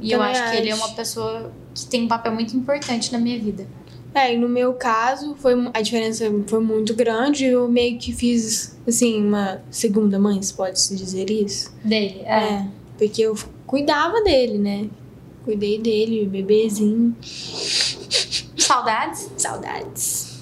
E 0.00 0.10
eu 0.10 0.18
Também 0.20 0.34
acho 0.36 0.50
que 0.50 0.56
ele 0.56 0.68
é 0.70 0.72
acho. 0.72 0.82
uma 0.84 0.94
pessoa 0.94 1.52
que 1.74 1.86
tem 1.86 2.04
um 2.04 2.08
papel 2.08 2.32
muito 2.32 2.56
importante 2.56 3.12
na 3.12 3.18
minha 3.18 3.38
vida. 3.38 3.66
É, 4.14 4.34
e 4.34 4.38
no 4.38 4.48
meu 4.48 4.74
caso, 4.74 5.36
foi, 5.36 5.54
a 5.72 5.80
diferença 5.80 6.24
foi 6.46 6.60
muito 6.60 6.94
grande. 6.94 7.44
Eu 7.44 7.68
meio 7.68 7.98
que 7.98 8.12
fiz, 8.12 8.76
assim, 8.86 9.24
uma 9.24 9.62
segunda 9.70 10.18
mãe, 10.18 10.40
se 10.42 10.52
pode-se 10.52 10.96
dizer 10.96 11.30
isso. 11.30 11.72
Dele, 11.84 12.22
É, 12.22 12.66
porque 12.98 13.22
eu 13.22 13.36
cuidava 13.66 14.20
dele, 14.22 14.58
né? 14.58 14.88
Cuidei 15.44 15.78
dele, 15.78 16.26
bebezinho. 16.26 17.16
Saudades? 18.56 19.30
Saudades. 19.36 20.40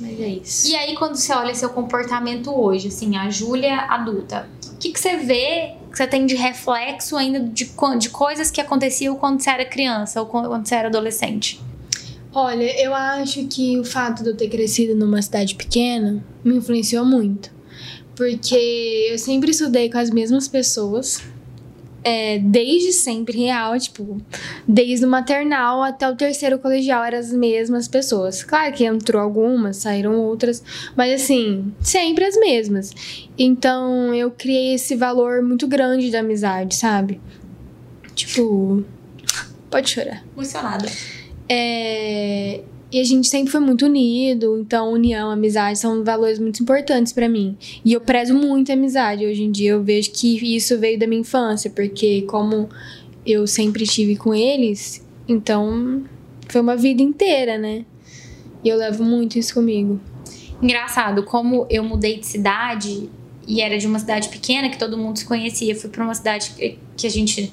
Mas 0.00 0.18
é 0.18 0.28
isso. 0.28 0.68
E 0.68 0.74
aí, 0.74 0.96
quando 0.96 1.16
você 1.16 1.32
olha 1.32 1.54
seu 1.54 1.68
comportamento 1.68 2.50
hoje, 2.50 2.88
assim, 2.88 3.16
a 3.16 3.28
Júlia 3.28 3.76
adulta, 3.82 4.48
o 4.72 4.76
que, 4.78 4.92
que 4.92 4.98
você 4.98 5.18
vê 5.18 5.74
que 5.90 5.96
você 5.96 6.06
tem 6.06 6.24
de 6.24 6.34
reflexo 6.36 7.16
ainda 7.16 7.40
de, 7.40 7.70
de 7.98 8.10
coisas 8.10 8.50
que 8.50 8.60
aconteciam 8.60 9.14
quando 9.16 9.42
você 9.42 9.50
era 9.50 9.64
criança 9.64 10.20
ou 10.20 10.26
quando 10.26 10.48
quando 10.48 10.66
você 10.66 10.74
era 10.74 10.88
adolescente? 10.88 11.60
Olha, 12.32 12.80
eu 12.80 12.94
acho 12.94 13.46
que 13.48 13.78
o 13.78 13.84
fato 13.84 14.22
de 14.22 14.30
eu 14.30 14.36
ter 14.36 14.48
crescido 14.48 14.94
numa 14.94 15.20
cidade 15.20 15.54
pequena 15.56 16.24
me 16.44 16.56
influenciou 16.56 17.04
muito. 17.04 17.50
Porque 18.14 19.08
eu 19.10 19.18
sempre 19.18 19.50
estudei 19.50 19.90
com 19.90 19.98
as 19.98 20.10
mesmas 20.10 20.46
pessoas. 20.46 21.20
é, 22.02 22.38
desde 22.38 22.92
sempre 22.92 23.36
real, 23.36 23.78
tipo, 23.78 24.20
desde 24.66 25.04
o 25.04 25.08
maternal 25.08 25.82
até 25.82 26.08
o 26.08 26.16
terceiro 26.16 26.58
colegial 26.58 27.04
eram 27.04 27.18
as 27.18 27.30
mesmas 27.32 27.86
pessoas. 27.88 28.42
Claro 28.42 28.72
que 28.72 28.84
entrou 28.84 29.20
algumas, 29.22 29.76
saíram 29.78 30.16
outras, 30.18 30.62
mas 30.96 31.20
assim, 31.20 31.72
sempre 31.80 32.24
as 32.24 32.36
mesmas. 32.36 32.92
Então 33.38 34.14
eu 34.14 34.30
criei 34.30 34.74
esse 34.74 34.96
valor 34.96 35.42
muito 35.42 35.66
grande 35.68 36.10
da 36.10 36.20
amizade, 36.20 36.74
sabe? 36.74 37.20
Tipo, 38.14 38.82
pode 39.70 39.90
chorar. 39.90 40.24
Emocionada. 40.34 40.88
É, 41.52 42.60
e 42.92 43.00
a 43.00 43.04
gente 43.04 43.26
sempre 43.26 43.50
foi 43.50 43.60
muito 43.60 43.86
unido, 43.86 44.56
então 44.60 44.92
união, 44.92 45.32
amizade 45.32 45.80
são 45.80 46.04
valores 46.04 46.38
muito 46.38 46.62
importantes 46.62 47.12
para 47.12 47.28
mim. 47.28 47.56
E 47.84 47.92
eu 47.92 48.00
prezo 48.00 48.34
muito 48.34 48.70
a 48.70 48.74
amizade. 48.74 49.26
Hoje 49.26 49.42
em 49.42 49.50
dia 49.50 49.72
eu 49.72 49.82
vejo 49.82 50.12
que 50.12 50.54
isso 50.54 50.78
veio 50.78 50.96
da 50.96 51.08
minha 51.08 51.22
infância, 51.22 51.68
porque 51.70 52.22
como 52.22 52.68
eu 53.26 53.48
sempre 53.48 53.82
estive 53.82 54.14
com 54.14 54.32
eles, 54.32 55.04
então 55.26 56.04
foi 56.48 56.60
uma 56.60 56.76
vida 56.76 57.02
inteira, 57.02 57.58
né? 57.58 57.84
E 58.62 58.68
eu 58.68 58.76
levo 58.76 59.02
muito 59.02 59.36
isso 59.36 59.54
comigo. 59.54 60.00
Engraçado, 60.62 61.24
como 61.24 61.66
eu 61.68 61.82
mudei 61.82 62.18
de 62.18 62.26
cidade 62.26 63.10
e 63.46 63.60
era 63.60 63.76
de 63.76 63.88
uma 63.88 63.98
cidade 63.98 64.28
pequena 64.28 64.68
que 64.68 64.78
todo 64.78 64.96
mundo 64.96 65.18
se 65.18 65.24
conhecia, 65.24 65.74
fui 65.74 65.90
para 65.90 66.04
uma 66.04 66.14
cidade 66.14 66.76
que 66.96 67.06
a 67.06 67.10
gente 67.10 67.52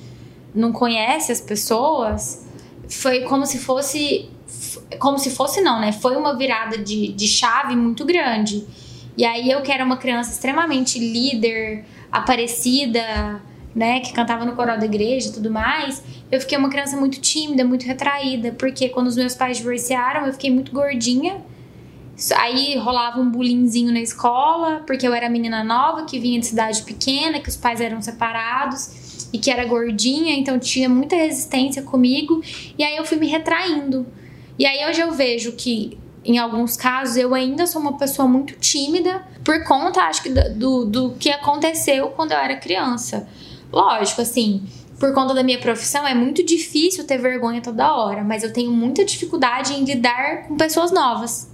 não 0.54 0.72
conhece 0.72 1.32
as 1.32 1.42
pessoas, 1.42 2.47
foi 2.90 3.22
como 3.22 3.46
se 3.46 3.58
fosse 3.58 4.30
como 5.00 5.20
se 5.20 5.30
fosse 5.30 5.62
não, 5.62 5.80
né? 5.80 5.92
Foi 5.92 6.16
uma 6.16 6.36
virada 6.36 6.78
de, 6.78 7.12
de 7.12 7.28
chave 7.28 7.76
muito 7.76 8.06
grande. 8.06 8.66
E 9.18 9.26
aí 9.26 9.50
eu 9.50 9.62
que 9.62 9.72
era 9.72 9.84
uma 9.84 9.98
criança 9.98 10.32
extremamente 10.32 11.00
líder, 11.00 11.86
aparecida, 12.12 13.42
né, 13.76 14.00
que 14.00 14.14
cantava 14.14 14.46
no 14.46 14.56
coral 14.56 14.78
da 14.78 14.86
igreja 14.86 15.30
e 15.30 15.34
tudo 15.34 15.52
mais, 15.52 16.04
eu 16.32 16.40
fiquei 16.40 16.58
uma 16.58 16.70
criança 16.70 16.98
muito 16.98 17.20
tímida, 17.20 17.64
muito 17.64 17.86
retraída, 17.86 18.52
porque 18.54 18.90
quando 18.90 19.08
os 19.08 19.16
meus 19.16 19.36
pais 19.36 19.58
divorciaram, 19.58 20.26
eu 20.26 20.34
fiquei 20.34 20.50
muito 20.50 20.72
gordinha. 20.72 21.42
Aí 22.38 22.76
rolava 22.78 23.20
um 23.20 23.30
bullyingzinho 23.30 23.92
na 23.92 24.00
escola, 24.00 24.82
porque 24.88 25.08
eu 25.08 25.14
era 25.14 25.30
menina 25.30 25.64
nova, 25.64 26.06
que 26.06 26.18
vinha 26.18 26.40
de 26.40 26.48
cidade 26.48 26.82
pequena, 26.82 27.40
que 27.40 27.50
os 27.50 27.56
pais 27.56 27.80
eram 27.80 28.02
separados 28.02 29.07
e 29.32 29.38
que 29.38 29.52
era 29.52 29.66
gordinha, 29.66 30.36
então 30.36 30.58
tinha 30.60 30.88
muita 30.88 31.16
resistência 31.16 31.82
comigo. 31.82 32.42
E 32.78 32.84
aí 32.84 32.96
eu 32.96 33.06
fui 33.06 33.18
me 33.18 33.28
retraindo. 33.28 34.06
E 34.58 34.66
aí 34.66 34.90
hoje 34.90 35.02
eu 35.02 35.12
vejo 35.12 35.52
que 35.54 35.98
em 36.24 36.38
alguns 36.38 36.76
casos 36.76 37.16
eu 37.16 37.34
ainda 37.34 37.66
sou 37.66 37.82
uma 37.82 37.98
pessoa 37.98 38.28
muito 38.28 38.54
tímida 38.56 39.26
por 39.46 39.64
conta, 39.64 40.02
acho 40.02 40.24
que, 40.24 40.30
do, 40.30 40.84
do 40.86 41.12
que 41.12 41.30
aconteceu 41.30 42.10
quando 42.10 42.34
eu 42.34 42.38
era 42.38 42.58
criança. 42.58 43.28
Lógico, 43.72 44.22
assim, 44.22 44.64
por 45.00 45.14
conta 45.14 45.34
da 45.34 45.44
minha 45.44 45.60
profissão 45.60 46.06
é 46.06 46.14
muito 46.14 46.44
difícil 46.44 47.06
ter 47.06 47.18
vergonha 47.18 47.62
toda 47.62 47.96
hora, 47.96 48.24
mas 48.24 48.44
eu 48.44 48.52
tenho 48.52 48.72
muita 48.72 49.06
dificuldade 49.06 49.74
em 49.74 49.86
lidar 49.86 50.48
com 50.48 50.58
pessoas 50.58 50.92
novas. 50.92 51.50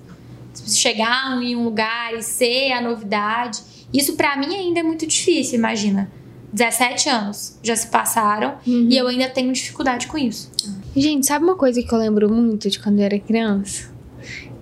Chegar 0.67 1.41
em 1.41 1.55
um 1.55 1.63
lugar 1.63 2.13
e 2.13 2.23
ser 2.23 2.71
a 2.71 2.81
novidade. 2.81 3.61
Isso 3.93 4.15
para 4.15 4.37
mim 4.37 4.55
ainda 4.55 4.79
é 4.79 4.83
muito 4.83 5.05
difícil, 5.05 5.59
imagina. 5.59 6.09
17 6.53 7.09
anos 7.09 7.57
já 7.63 7.75
se 7.75 7.87
passaram 7.87 8.57
uhum. 8.65 8.87
e 8.89 8.95
eu 8.95 9.07
ainda 9.07 9.27
tenho 9.27 9.51
dificuldade 9.51 10.05
com 10.05 10.17
isso. 10.17 10.51
Gente, 10.95 11.25
sabe 11.25 11.43
uma 11.43 11.55
coisa 11.55 11.81
que 11.81 11.91
eu 11.91 11.97
lembro 11.97 12.31
muito 12.31 12.69
de 12.69 12.79
quando 12.79 12.99
eu 12.99 13.05
era 13.05 13.17
criança? 13.17 13.91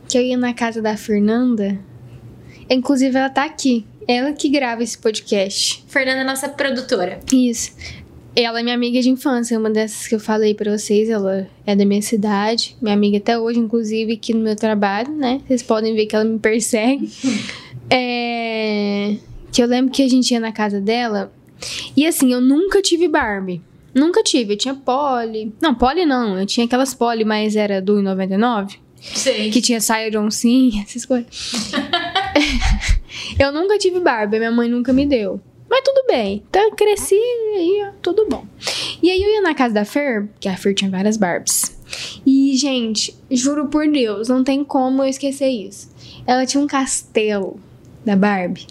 Que 0.08 0.18
eu 0.18 0.22
ia 0.22 0.38
na 0.38 0.54
casa 0.54 0.82
da 0.82 0.96
Fernanda. 0.96 1.78
Inclusive, 2.70 3.18
ela 3.18 3.30
tá 3.30 3.44
aqui. 3.44 3.86
Ela 4.08 4.32
que 4.32 4.48
grava 4.48 4.82
esse 4.82 4.98
podcast. 4.98 5.84
Fernanda 5.88 6.22
é 6.22 6.24
nossa 6.24 6.48
produtora. 6.48 7.20
Isso. 7.32 7.74
Ela 8.34 8.62
é 8.62 8.64
minha 8.64 8.76
amiga 8.76 9.02
de 9.02 9.10
infância, 9.10 9.60
uma 9.60 9.70
dessas 9.70 10.08
que 10.08 10.16
eu 10.16 10.20
falei 10.20 10.56
para 10.56 10.78
vocês. 10.78 11.10
Ela 11.10 11.48
é 11.66 11.76
da 11.76 11.86
minha 11.86 12.02
cidade, 12.02 12.78
minha 12.82 12.94
amiga 12.94 13.18
até 13.18 13.38
hoje, 13.38 13.60
inclusive 13.60 14.14
aqui 14.14 14.34
no 14.34 14.40
meu 14.40 14.56
trabalho, 14.56 15.14
né? 15.14 15.42
Vocês 15.46 15.62
podem 15.62 15.94
ver 15.94 16.06
que 16.06 16.16
ela 16.16 16.24
me 16.24 16.40
persegue. 16.40 17.12
é... 17.90 19.18
Que 19.52 19.62
eu 19.62 19.68
lembro 19.68 19.92
que 19.92 20.02
a 20.02 20.08
gente 20.08 20.32
ia 20.32 20.40
na 20.40 20.54
casa 20.54 20.80
dela 20.80 21.30
e 21.96 22.06
assim, 22.06 22.32
eu 22.34 22.42
nunca 22.42 22.82
tive 22.82 23.08
Barbie. 23.08 23.62
Nunca 23.94 24.24
tive. 24.24 24.54
Eu 24.54 24.58
tinha 24.58 24.74
Polly. 24.74 25.54
Não, 25.62 25.76
Polly 25.76 26.06
não. 26.06 26.40
Eu 26.40 26.46
tinha 26.46 26.66
aquelas 26.66 26.94
Polly, 26.94 27.26
mas 27.26 27.56
era 27.56 27.82
do 27.82 28.02
99. 28.02 28.78
Sim. 29.02 29.50
Que 29.50 29.62
tinha 29.62 29.82
saia 29.82 30.10
Sim, 30.30 30.80
essas 30.82 31.06
coisas. 31.06 31.72
eu 33.40 33.52
nunca 33.52 33.78
tive 33.78 34.00
Barbie. 34.00 34.38
Minha 34.38 34.52
mãe 34.52 34.70
nunca 34.70 34.94
me 34.94 35.06
deu. 35.06 35.42
Mas 35.70 35.82
tudo 35.84 36.06
bem. 36.08 36.44
Então 36.50 36.62
eu 36.62 36.72
cresci 36.72 37.16
e 37.16 37.56
aí 37.56 37.92
tudo 38.02 38.28
bom. 38.30 38.46
E 39.02 39.10
aí 39.10 39.22
eu 39.22 39.30
ia 39.30 39.42
na 39.42 39.56
casa 39.56 39.74
da 39.74 39.86
Fer, 39.86 40.30
que 40.40 40.48
a 40.48 40.56
Fer 40.56 40.74
tinha 40.74 40.92
várias 40.92 41.18
Barbies. 41.18 41.78
E, 42.26 42.56
gente, 42.56 43.16
juro 43.30 43.68
por 43.68 43.88
Deus, 43.88 44.28
não 44.28 44.44
tem 44.44 44.64
como 44.64 45.02
eu 45.02 45.08
esquecer 45.08 45.50
isso. 45.50 45.90
Ela 46.26 46.46
tinha 46.46 46.62
um 46.62 46.68
castelo 46.68 47.60
da 48.04 48.16
Barbie. 48.16 48.66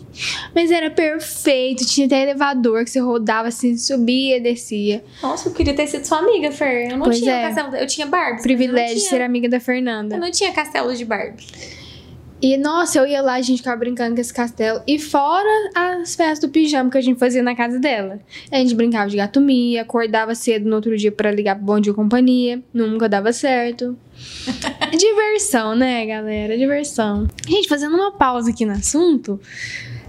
Mas 0.55 0.71
era 0.71 0.91
perfeito, 0.91 1.87
tinha 1.87 2.07
até 2.07 2.23
elevador 2.23 2.85
que 2.85 2.91
você 2.91 2.99
rodava 2.99 3.49
assim, 3.49 3.77
subia 3.77 4.37
e 4.37 4.41
descia. 4.41 5.05
Nossa, 5.23 5.49
eu 5.49 5.53
queria 5.53 5.75
ter 5.75 5.87
sido 5.87 6.05
sua 6.05 6.19
amiga, 6.19 6.51
Fer. 6.51 6.91
Eu 6.91 6.99
não 6.99 7.05
pois 7.05 7.19
tinha 7.19 7.35
é. 7.35 7.43
castelo, 7.43 7.77
eu 7.77 7.87
tinha 7.87 8.07
Barbie. 8.07 8.43
Privilégio 8.43 8.97
de 8.97 9.03
ser 9.03 9.23
amiga 9.23 9.49
da 9.49 9.61
Fernanda. 9.61 10.17
Eu 10.17 10.21
não 10.21 10.31
tinha 10.31 10.53
castelo 10.53 10.95
de 10.95 11.05
Barbie. 11.05 11.47
E, 12.43 12.57
nossa, 12.57 12.99
eu 12.99 13.07
ia 13.07 13.21
lá, 13.21 13.35
a 13.35 13.43
gente 13.43 13.59
ficava 13.59 13.77
brincando 13.77 14.15
com 14.15 14.21
esse 14.21 14.33
castelo. 14.33 14.81
E 14.87 14.99
fora 14.99 15.71
as 15.75 16.15
festas 16.15 16.39
do 16.39 16.49
pijama 16.49 16.91
que 16.91 16.97
a 16.97 17.01
gente 17.01 17.19
fazia 17.19 17.43
na 17.43 17.55
casa 17.55 17.79
dela. 17.79 18.19
A 18.51 18.57
gente 18.57 18.75
brincava 18.75 19.11
de 19.11 19.17
gato 19.17 19.43
mia, 19.43 19.83
acordava 19.83 20.35
cedo 20.35 20.69
no 20.69 20.77
outro 20.77 20.97
dia 20.97 21.13
para 21.13 21.31
ligar 21.31 21.55
pro 21.57 21.65
bom 21.65 21.79
de 21.79 21.93
companhia. 21.93 22.63
Nunca 22.73 23.09
dava 23.11 23.31
certo. 23.33 23.97
Diversão, 24.97 25.75
né, 25.75 26.07
galera? 26.07 26.57
Diversão. 26.57 27.29
Gente, 27.47 27.69
fazendo 27.69 27.95
uma 27.95 28.13
pausa 28.13 28.51
aqui 28.51 28.65
no 28.65 28.73
assunto. 28.73 29.41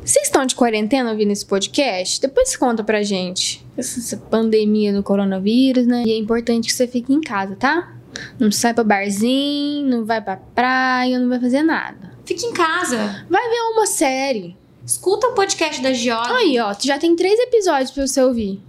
Vocês 0.04 0.26
estão 0.26 0.46
de 0.46 0.56
quarentena 0.56 1.12
ouvindo 1.12 1.32
esse 1.32 1.46
podcast? 1.46 2.20
Depois 2.20 2.56
conta 2.56 2.84
pra 2.84 3.04
gente. 3.04 3.64
Essa 3.78 4.18
pandemia 4.18 4.92
do 4.92 5.04
coronavírus, 5.04 5.86
né? 5.86 6.04
E 6.06 6.12
é 6.12 6.18
importante 6.18 6.68
que 6.68 6.74
você 6.74 6.88
fique 6.88 7.14
em 7.14 7.22
casa, 7.22 7.56
tá? 7.56 7.96
Não 8.40 8.52
sai 8.52 8.74
pra 8.74 8.84
barzinho, 8.84 9.88
não 9.88 10.06
vai 10.06 10.20
pra 10.22 10.38
praia, 10.38 11.20
não 11.20 11.30
vai 11.30 11.40
fazer 11.40 11.62
nada. 11.62 12.12
Fique 12.26 12.46
em 12.46 12.54
casa. 12.54 13.26
Vai 13.30 13.50
ver 13.50 13.62
uma 13.74 13.86
série. 13.86 14.58
Escuta 14.86 15.28
o 15.28 15.34
podcast 15.34 15.82
da 15.82 15.94
Giog. 15.94 16.28
Aí, 16.32 16.60
ó, 16.60 16.74
já 16.80 16.98
tem 16.98 17.16
três 17.16 17.40
episódios 17.40 17.92
pra 17.92 18.06
você 18.06 18.22
ouvir. 18.22 18.62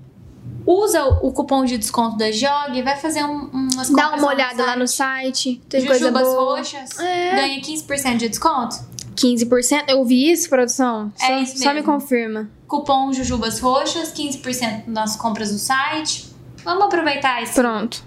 Usa 0.66 1.04
o 1.22 1.32
cupom 1.32 1.64
de 1.64 1.76
desconto 1.76 2.16
da 2.16 2.28
e 2.30 2.82
vai 2.82 2.96
fazer 2.96 3.24
um, 3.24 3.50
umas 3.52 3.90
Dá 3.90 4.14
uma 4.14 4.28
olhada 4.28 4.64
lá 4.64 4.76
no 4.76 4.86
site. 4.86 5.60
Tem 5.68 5.80
Jujubas 5.80 6.00
coisa 6.00 6.24
boa. 6.24 6.56
roxas. 6.56 6.98
É. 6.98 7.34
Ganha 7.34 7.60
15% 7.60 8.16
de 8.16 8.28
desconto. 8.28 8.76
15%? 9.14 9.84
Eu 9.88 9.98
ouvi 9.98 10.30
isso, 10.30 10.48
produção? 10.48 11.12
É 11.20 11.26
só, 11.26 11.32
isso 11.34 11.52
mesmo. 11.52 11.64
Só 11.64 11.74
me 11.74 11.82
confirma. 11.82 12.50
Cupom 12.66 13.12
Jujubas 13.12 13.58
Roxas, 13.58 14.12
15% 14.12 14.84
nas 14.86 15.16
compras 15.16 15.52
no 15.52 15.58
site. 15.58 16.32
Vamos 16.64 16.84
aproveitar 16.84 17.42
isso. 17.42 17.54
Pronto. 17.54 18.02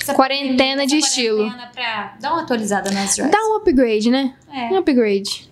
Essa 0.00 0.14
quarentena 0.14 0.86
de 0.86 0.98
estilo. 0.98 1.50
Pra 1.72 2.16
dar 2.20 2.32
uma 2.32 2.42
atualizada 2.42 2.90
nas 2.90 3.16
dresses. 3.16 3.30
Dá 3.32 3.38
um 3.48 3.56
upgrade, 3.56 4.10
né? 4.10 4.34
É. 4.52 4.72
Um 4.72 4.78
upgrade. 4.78 5.50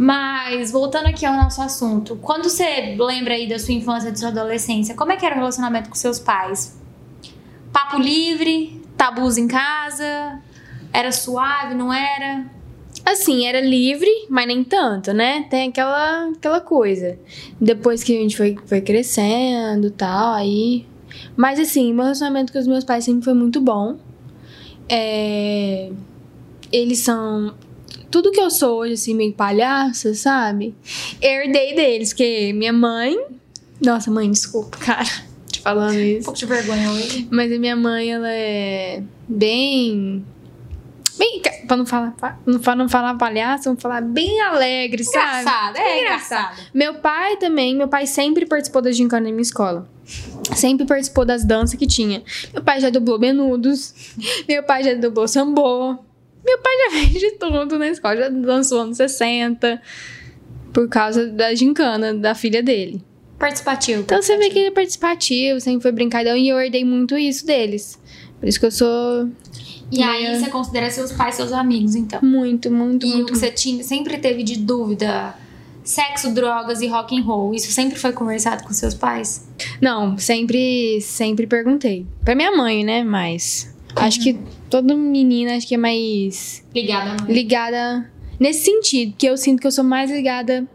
Mas, 0.00 0.70
voltando 0.70 1.06
aqui 1.06 1.26
ao 1.26 1.34
nosso 1.34 1.60
assunto, 1.60 2.14
quando 2.22 2.44
você 2.44 2.94
lembra 2.96 3.34
aí 3.34 3.48
da 3.48 3.58
sua 3.58 3.74
infância, 3.74 4.12
da 4.12 4.16
sua 4.16 4.28
adolescência, 4.28 4.94
como 4.94 5.10
é 5.10 5.16
que 5.16 5.26
era 5.26 5.34
o 5.34 5.38
relacionamento 5.38 5.88
com 5.88 5.96
seus 5.96 6.20
pais? 6.20 6.80
Papo 7.72 8.00
livre? 8.00 8.80
Tabus 8.96 9.36
em 9.36 9.48
casa? 9.48 10.40
Era 10.92 11.10
suave, 11.10 11.74
não 11.74 11.92
era? 11.92 12.46
Assim, 13.04 13.44
era 13.44 13.60
livre, 13.60 14.08
mas 14.30 14.46
nem 14.46 14.62
tanto, 14.62 15.12
né? 15.12 15.46
Tem 15.50 15.68
aquela, 15.70 16.28
aquela 16.28 16.60
coisa. 16.60 17.18
Depois 17.60 18.04
que 18.04 18.16
a 18.16 18.20
gente 18.20 18.36
foi, 18.36 18.56
foi 18.66 18.80
crescendo 18.80 19.90
tal, 19.90 20.32
aí. 20.32 20.86
Mas 21.36 21.58
assim, 21.58 21.92
meu 21.92 22.04
relacionamento 22.04 22.52
com 22.52 22.60
os 22.60 22.68
meus 22.68 22.84
pais 22.84 23.02
sempre 23.02 23.24
foi 23.24 23.34
muito 23.34 23.60
bom. 23.60 23.98
É... 24.88 25.90
Eles 26.70 27.00
são 27.00 27.52
tudo 28.10 28.30
que 28.30 28.40
eu 28.40 28.50
sou 28.50 28.80
hoje, 28.80 28.94
assim, 28.94 29.14
meio 29.14 29.32
palhaça, 29.32 30.14
sabe? 30.14 30.74
Herdei 31.20 31.74
deles, 31.74 32.10
porque 32.10 32.52
minha 32.54 32.72
mãe. 32.72 33.18
Nossa, 33.80 34.10
mãe, 34.10 34.30
desculpa, 34.30 34.76
cara, 34.84 35.08
te 35.50 35.60
falando 35.60 35.98
isso. 35.98 36.20
Um 36.20 36.24
pouco 36.24 36.38
de 36.38 36.46
vergonha 36.46 36.90
hoje. 36.90 37.28
Mas 37.30 37.52
a 37.52 37.58
minha 37.58 37.76
mãe, 37.76 38.12
ela 38.12 38.30
é 38.30 39.02
bem. 39.28 40.24
Bem, 41.18 41.42
pra 41.66 41.76
não 41.76 41.84
falar, 41.84 42.14
pra 42.62 42.76
não 42.76 42.88
falar 42.88 43.14
palhaço, 43.14 43.64
vamos 43.64 43.82
falar 43.82 44.00
bem 44.00 44.40
alegre, 44.40 45.02
sabe? 45.02 45.40
Engraçada, 45.40 45.78
é 45.80 46.00
engraçado. 46.00 46.56
Meu 46.72 46.94
pai 46.94 47.36
também, 47.38 47.74
meu 47.74 47.88
pai 47.88 48.06
sempre 48.06 48.46
participou 48.46 48.80
da 48.80 48.92
gincana 48.92 49.26
na 49.26 49.30
minha 49.30 49.42
escola. 49.42 49.88
Sempre 50.54 50.86
participou 50.86 51.24
das 51.24 51.44
danças 51.44 51.78
que 51.78 51.86
tinha. 51.88 52.22
Meu 52.52 52.62
pai 52.62 52.80
já 52.80 52.88
dublou 52.88 53.18
Menudos, 53.18 53.92
meu 54.48 54.62
pai 54.62 54.84
já 54.84 54.94
dublou 54.94 55.26
Sambô, 55.26 55.98
meu 56.48 56.58
pai 56.58 56.72
já 56.84 56.90
fez 57.10 57.12
de 57.20 57.30
tudo 57.32 57.78
na 57.78 57.88
escola, 57.88 58.16
já 58.16 58.28
dançou 58.28 58.80
anos 58.80 58.96
60, 58.96 59.80
por 60.72 60.88
causa 60.88 61.26
da 61.28 61.54
gincana 61.54 62.14
da 62.14 62.34
filha 62.34 62.62
dele. 62.62 63.02
Participativo. 63.38 64.00
Então 64.02 64.20
você 64.20 64.36
vê 64.36 64.48
que 64.50 64.58
ele 64.58 64.68
é 64.68 64.70
participativo, 64.72 65.60
sempre 65.60 65.82
foi 65.82 65.92
brincalhão 65.92 66.36
e 66.36 66.48
eu 66.48 66.58
herdei 66.60 66.84
muito 66.84 67.16
isso 67.16 67.46
deles. 67.46 67.98
Por 68.40 68.48
isso 68.48 68.58
que 68.58 68.66
eu 68.66 68.70
sou 68.70 69.28
E 69.92 70.02
aí 70.02 70.38
você 70.38 70.50
considera 70.50 70.90
seus 70.90 71.12
pais 71.12 71.34
seus 71.36 71.52
amigos, 71.52 71.94
então. 71.94 72.20
muito, 72.22 72.70
muito, 72.70 73.06
E 73.06 73.10
o 73.12 73.16
muito. 73.18 73.32
que 73.32 73.38
você 73.38 73.50
tinha, 73.50 73.82
sempre 73.84 74.18
teve 74.18 74.42
de 74.42 74.58
dúvida, 74.58 75.34
sexo, 75.84 76.32
drogas 76.34 76.80
e 76.80 76.88
rock 76.88 77.16
and 77.18 77.22
roll, 77.22 77.54
isso 77.54 77.70
sempre 77.70 77.98
foi 77.98 78.12
conversado 78.12 78.64
com 78.64 78.72
seus 78.72 78.94
pais? 78.94 79.48
Não, 79.80 80.18
sempre, 80.18 81.00
sempre 81.00 81.46
perguntei. 81.46 82.06
Pra 82.24 82.34
minha 82.34 82.50
mãe, 82.56 82.84
né? 82.84 83.04
Mas 83.04 83.72
acho 83.96 84.20
que 84.20 84.38
toda 84.70 84.94
menina 84.94 85.56
acho 85.56 85.66
que 85.66 85.74
é 85.74 85.78
mais 85.78 86.64
Ligada 86.74 87.22
mãe. 87.24 87.32
ligada 87.34 88.10
nesse 88.38 88.64
sentido, 88.64 89.14
que 89.18 89.26
eu 89.26 89.36
sinto 89.36 89.60
que 89.60 89.66
eu 89.66 89.72
sou 89.72 89.84
mais 89.84 90.10
ligada. 90.10 90.66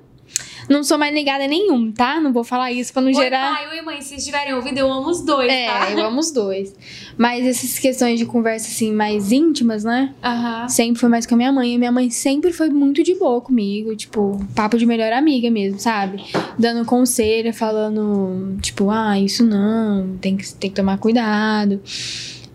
Não 0.69 0.81
sou 0.81 0.97
mais 0.97 1.13
ligada 1.13 1.43
a 1.43 1.47
nenhum, 1.47 1.91
tá? 1.91 2.21
Não 2.21 2.31
vou 2.31 2.43
falar 2.43 2.71
isso 2.71 2.93
pra 2.93 3.01
não 3.01 3.09
Oi, 3.09 3.13
gerar. 3.15 3.53
pai, 3.53 3.67
oi, 3.77 3.81
mãe, 3.81 4.01
se 4.01 4.15
estiverem 4.15 4.53
ouvindo, 4.53 4.77
eu 4.77 4.89
amo 4.91 5.09
os 5.09 5.19
dois, 5.21 5.51
É, 5.51 5.67
tá? 5.67 5.91
eu 5.91 6.05
amo 6.05 6.21
os 6.21 6.31
dois. 6.31 6.73
Mas 7.17 7.45
essas 7.45 7.77
questões 7.77 8.17
de 8.17 8.25
conversa, 8.25 8.69
assim, 8.69 8.93
mais 8.93 9.33
íntimas, 9.33 9.83
né? 9.83 10.13
Aham. 10.23 10.69
Sempre 10.69 11.01
foi 11.01 11.09
mais 11.09 11.25
com 11.25 11.35
a 11.35 11.37
minha 11.37 11.51
mãe. 11.51 11.73
E 11.73 11.77
minha 11.77 11.91
mãe 11.91 12.09
sempre 12.09 12.53
foi 12.53 12.69
muito 12.69 13.03
de 13.03 13.13
boa 13.13 13.41
comigo. 13.41 13.93
Tipo, 13.93 14.39
papo 14.55 14.77
de 14.77 14.85
melhor 14.85 15.11
amiga 15.11 15.51
mesmo, 15.51 15.79
sabe? 15.79 16.23
Dando 16.57 16.85
conselho, 16.85 17.53
falando, 17.53 18.57
tipo, 18.61 18.89
ah, 18.89 19.19
isso 19.19 19.43
não, 19.45 20.15
tem 20.21 20.37
que, 20.37 20.51
tem 20.53 20.69
que 20.69 20.75
tomar 20.77 20.97
cuidado. 20.97 21.81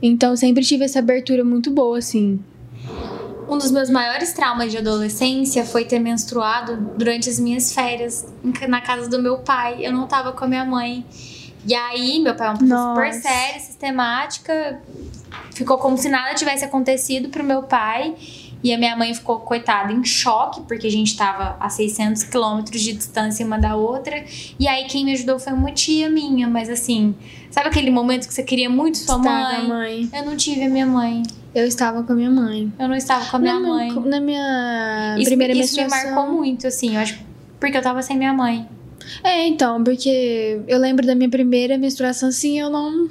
Então, 0.01 0.37
sempre 0.37 0.65
tive 0.65 0.85
essa 0.85 0.99
abertura 0.99 1.45
muito 1.45 1.71
boa, 1.71 1.99
assim. 1.99 2.41
Um 3.49 3.57
dos 3.57 3.71
meus 3.71 3.89
maiores 3.89 4.33
traumas 4.33 4.71
de 4.71 4.79
adolescência 4.79 5.65
foi 5.65 5.85
ter 5.85 5.99
menstruado 5.99 6.77
durante 6.97 7.31
as 7.31 7.41
minhas 7.41 7.73
férias 7.73 8.27
na 8.69 8.81
casa 8.81 9.09
do 9.09 9.21
meu 9.21 9.39
pai. 9.39 9.79
Eu 9.81 9.93
não 9.93 10.07
tava 10.07 10.33
com 10.33 10.45
a 10.45 10.49
minha 10.49 10.65
mãe. 10.65 11.05
E 11.67 11.75
aí, 11.75 12.21
meu 12.21 12.35
pai 12.35 12.47
é 12.47 12.51
uma 12.51 12.59
pessoa 12.59 12.95
super 12.95 13.15
séria, 13.15 13.61
sistemática. 13.61 14.81
Ficou 15.55 15.79
como 15.79 15.97
se 15.97 16.09
nada 16.09 16.35
tivesse 16.35 16.65
acontecido 16.65 17.31
pro 17.31 17.43
meu 17.43 17.63
pai. 17.63 18.15
E 18.63 18.73
a 18.73 18.79
minha 18.79 18.97
mãe 18.97 19.15
ficou, 19.15 19.39
coitada, 19.41 19.93
em 19.93 20.05
choque, 20.05 20.61
porque 20.63 20.87
a 20.87 20.91
gente 20.91 21.17
tava 21.17 21.57
a 21.61 21.69
600 21.69 22.25
quilômetros 22.25 22.81
de 22.81 22.93
distância 22.93 23.47
uma 23.47 23.59
da 23.59 23.77
outra. 23.77 24.25
E 24.59 24.67
aí, 24.67 24.85
quem 24.87 25.05
me 25.05 25.13
ajudou 25.13 25.39
foi 25.39 25.53
uma 25.53 25.71
tia 25.71 26.11
minha. 26.11 26.49
Mas 26.49 26.69
assim, 26.69 27.15
sabe 27.51 27.69
aquele 27.69 27.91
momento 27.91 28.27
que 28.27 28.35
você 28.35 28.43
queria 28.43 28.69
muito 28.69 28.99
sua 28.99 29.17
Estava 29.17 29.59
mãe? 29.63 29.69
mãe. 29.69 30.11
Eu 30.13 30.25
não 30.25 30.37
tive 30.37 30.65
a 30.65 30.69
minha 30.69 30.87
mãe. 30.87 31.23
Eu 31.55 31.67
estava 31.67 32.03
com 32.03 32.13
a 32.13 32.17
minha 32.17 32.31
mãe. 32.31 32.73
Eu 32.79 32.89
não 32.89 32.95
estava 32.97 33.25
com 33.27 33.37
a 33.37 33.41
minha 33.41 33.55
na, 33.55 33.61
mãe. 33.69 33.93
Na 33.93 34.21
minha 34.21 35.17
Isso, 35.19 35.25
primeira 35.29 35.53
isso 35.55 35.77
me 35.77 35.83
menstruação. 35.83 36.15
marcou 36.15 36.35
muito, 36.37 36.67
assim, 36.67 36.95
eu 36.95 37.01
acho. 37.01 37.19
Porque 37.59 37.77
eu 37.77 37.83
tava 37.83 38.03
sem 38.03 38.17
minha 38.17 38.33
mãe. 38.33 38.69
É, 39.25 39.47
então, 39.47 39.83
porque 39.83 40.61
eu 40.69 40.79
lembro 40.79 41.07
da 41.07 41.15
minha 41.15 41.31
primeira 41.31 41.79
menstruação, 41.79 42.29
assim, 42.29 42.59
eu 42.61 42.69
não. 42.71 43.09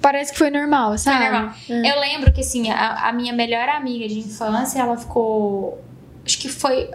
Parece 0.00 0.32
que 0.32 0.38
foi 0.38 0.50
normal, 0.50 0.96
sabe? 0.96 1.24
normal. 1.24 1.54
É. 1.68 1.90
Eu 1.92 2.00
lembro 2.00 2.32
que, 2.32 2.40
assim, 2.40 2.70
a, 2.70 3.08
a 3.08 3.12
minha 3.12 3.32
melhor 3.32 3.68
amiga 3.68 4.08
de 4.08 4.18
infância, 4.18 4.80
ela 4.80 4.96
ficou. 4.96 5.82
Acho 6.24 6.38
que 6.38 6.48
foi. 6.48 6.90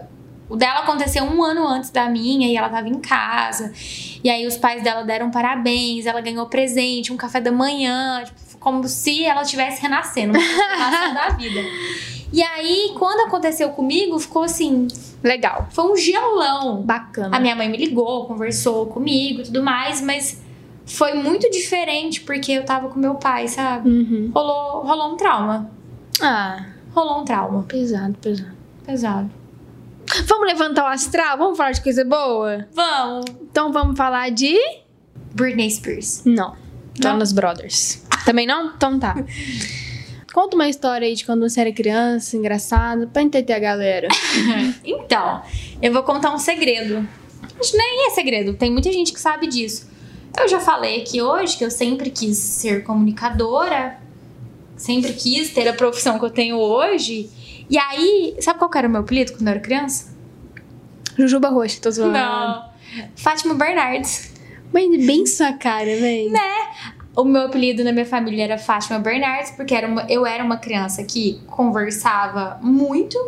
O 0.48 0.56
dela 0.56 0.80
aconteceu 0.80 1.24
um 1.24 1.42
ano 1.42 1.66
antes 1.66 1.90
da 1.90 2.08
minha 2.08 2.46
e 2.46 2.56
ela 2.56 2.68
tava 2.68 2.88
em 2.88 3.00
casa. 3.00 3.72
E 4.22 4.30
aí 4.30 4.46
os 4.46 4.56
pais 4.56 4.82
dela 4.82 5.02
deram 5.02 5.30
parabéns, 5.30 6.06
ela 6.06 6.20
ganhou 6.20 6.46
presente, 6.46 7.12
um 7.12 7.16
café 7.16 7.40
da 7.40 7.50
manhã, 7.50 8.22
tipo, 8.24 8.58
como 8.58 8.86
se 8.86 9.24
ela 9.24 9.42
estivesse 9.42 9.82
renascendo, 9.82 10.38
uma 10.38 11.14
da 11.14 11.28
vida. 11.30 11.60
E 12.32 12.42
aí, 12.42 12.92
quando 12.98 13.26
aconteceu 13.26 13.70
comigo, 13.70 14.18
ficou 14.18 14.42
assim, 14.42 14.88
Legal. 15.22 15.68
foi 15.70 15.90
um 15.90 15.96
gelão. 15.96 16.82
Bacana. 16.82 17.36
A 17.36 17.40
minha 17.40 17.54
mãe 17.54 17.68
me 17.68 17.76
ligou, 17.76 18.26
conversou 18.26 18.86
comigo 18.86 19.40
e 19.40 19.44
tudo 19.44 19.62
mais, 19.62 20.00
mas 20.00 20.42
foi 20.86 21.14
muito 21.14 21.50
diferente 21.50 22.20
porque 22.20 22.52
eu 22.52 22.64
tava 22.64 22.88
com 22.88 22.98
meu 22.98 23.16
pai, 23.16 23.48
sabe? 23.48 23.88
Uhum. 23.88 24.30
Rolou, 24.34 24.86
rolou 24.86 25.12
um 25.12 25.16
trauma. 25.16 25.70
Ah, 26.20 26.64
Rolou 26.94 27.20
um 27.20 27.24
trauma. 27.24 27.62
pesado, 27.64 28.16
pesado. 28.18 28.56
Pesado. 28.86 29.30
Vamos 30.26 30.46
levantar 30.46 30.84
o 30.84 30.86
astral? 30.86 31.36
Vamos 31.36 31.58
falar 31.58 31.72
de 31.72 31.82
coisa 31.82 32.04
boa? 32.04 32.66
Vamos. 32.72 33.26
Então 33.50 33.72
vamos 33.72 33.96
falar 33.98 34.30
de. 34.30 34.56
Britney 35.34 35.70
Spears. 35.70 36.22
Não. 36.24 36.56
Jonas 37.02 37.32
Brothers. 37.32 38.02
Também 38.24 38.46
não? 38.46 38.72
Então 38.76 38.98
tá. 38.98 39.14
Conta 40.32 40.54
uma 40.54 40.68
história 40.68 41.06
aí 41.08 41.14
de 41.14 41.24
quando 41.24 41.48
você 41.48 41.60
era 41.62 41.72
criança, 41.72 42.36
engraçada, 42.36 43.06
pra 43.06 43.22
entender 43.22 43.52
a 43.52 43.58
galera. 43.58 44.08
Então, 44.84 45.42
eu 45.80 45.92
vou 45.92 46.02
contar 46.02 46.32
um 46.32 46.38
segredo. 46.38 47.06
Que 47.60 47.76
nem 47.76 48.06
é 48.06 48.10
segredo, 48.10 48.54
tem 48.54 48.70
muita 48.70 48.92
gente 48.92 49.12
que 49.12 49.20
sabe 49.20 49.46
disso. 49.46 49.88
Eu 50.38 50.48
já 50.48 50.60
falei 50.60 51.00
aqui 51.02 51.20
hoje 51.22 51.56
que 51.56 51.64
eu 51.64 51.70
sempre 51.70 52.10
quis 52.10 52.38
ser 52.38 52.84
comunicadora, 52.84 53.98
sempre 54.76 55.12
quis 55.12 55.50
ter 55.52 55.66
a 55.68 55.72
profissão 55.72 56.18
que 56.18 56.24
eu 56.24 56.30
tenho 56.30 56.56
hoje. 56.58 57.30
E 57.68 57.78
aí, 57.78 58.36
sabe 58.40 58.58
qual 58.58 58.70
era 58.74 58.86
o 58.86 58.90
meu 58.90 59.00
apelido 59.00 59.32
quando 59.32 59.48
eu 59.48 59.52
era 59.52 59.60
criança? 59.60 60.14
Jujuba 61.18 61.48
Roxa, 61.48 61.78
tô 61.80 61.90
zoando. 61.90 62.12
Não. 62.12 62.68
Fátima 63.16 63.54
Bernardes. 63.54 64.32
Mas 64.72 64.88
bem 65.06 65.24
sua 65.26 65.52
cara, 65.54 65.86
véi. 65.96 66.30
O 67.16 67.24
meu 67.24 67.42
apelido 67.46 67.82
na 67.82 67.92
minha 67.92 68.04
família 68.04 68.44
era 68.44 68.58
Fátima 68.58 68.98
Bernardes, 68.98 69.50
porque 69.52 69.74
era 69.74 69.88
uma- 69.88 70.04
eu 70.10 70.26
era 70.26 70.44
uma 70.44 70.58
criança 70.58 71.02
que 71.02 71.40
conversava 71.46 72.58
muito, 72.62 73.18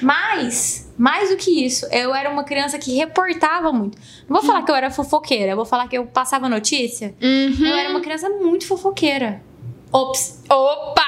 mas, 0.00 0.87
mais 0.98 1.30
do 1.30 1.36
que 1.36 1.64
isso, 1.64 1.86
eu 1.92 2.12
era 2.12 2.28
uma 2.28 2.42
criança 2.42 2.78
que 2.78 2.94
reportava 2.96 3.72
muito. 3.72 3.96
Não 4.28 4.40
vou 4.40 4.42
falar 4.44 4.62
que 4.64 4.70
eu 4.70 4.74
era 4.74 4.90
fofoqueira, 4.90 5.52
eu 5.52 5.56
vou 5.56 5.64
falar 5.64 5.86
que 5.86 5.96
eu 5.96 6.04
passava 6.06 6.48
notícia. 6.48 7.14
Uhum. 7.22 7.66
Eu 7.66 7.76
era 7.76 7.88
uma 7.90 8.00
criança 8.00 8.28
muito 8.28 8.66
fofoqueira. 8.66 9.40
Ops. 9.92 10.42
Opa! 10.50 11.02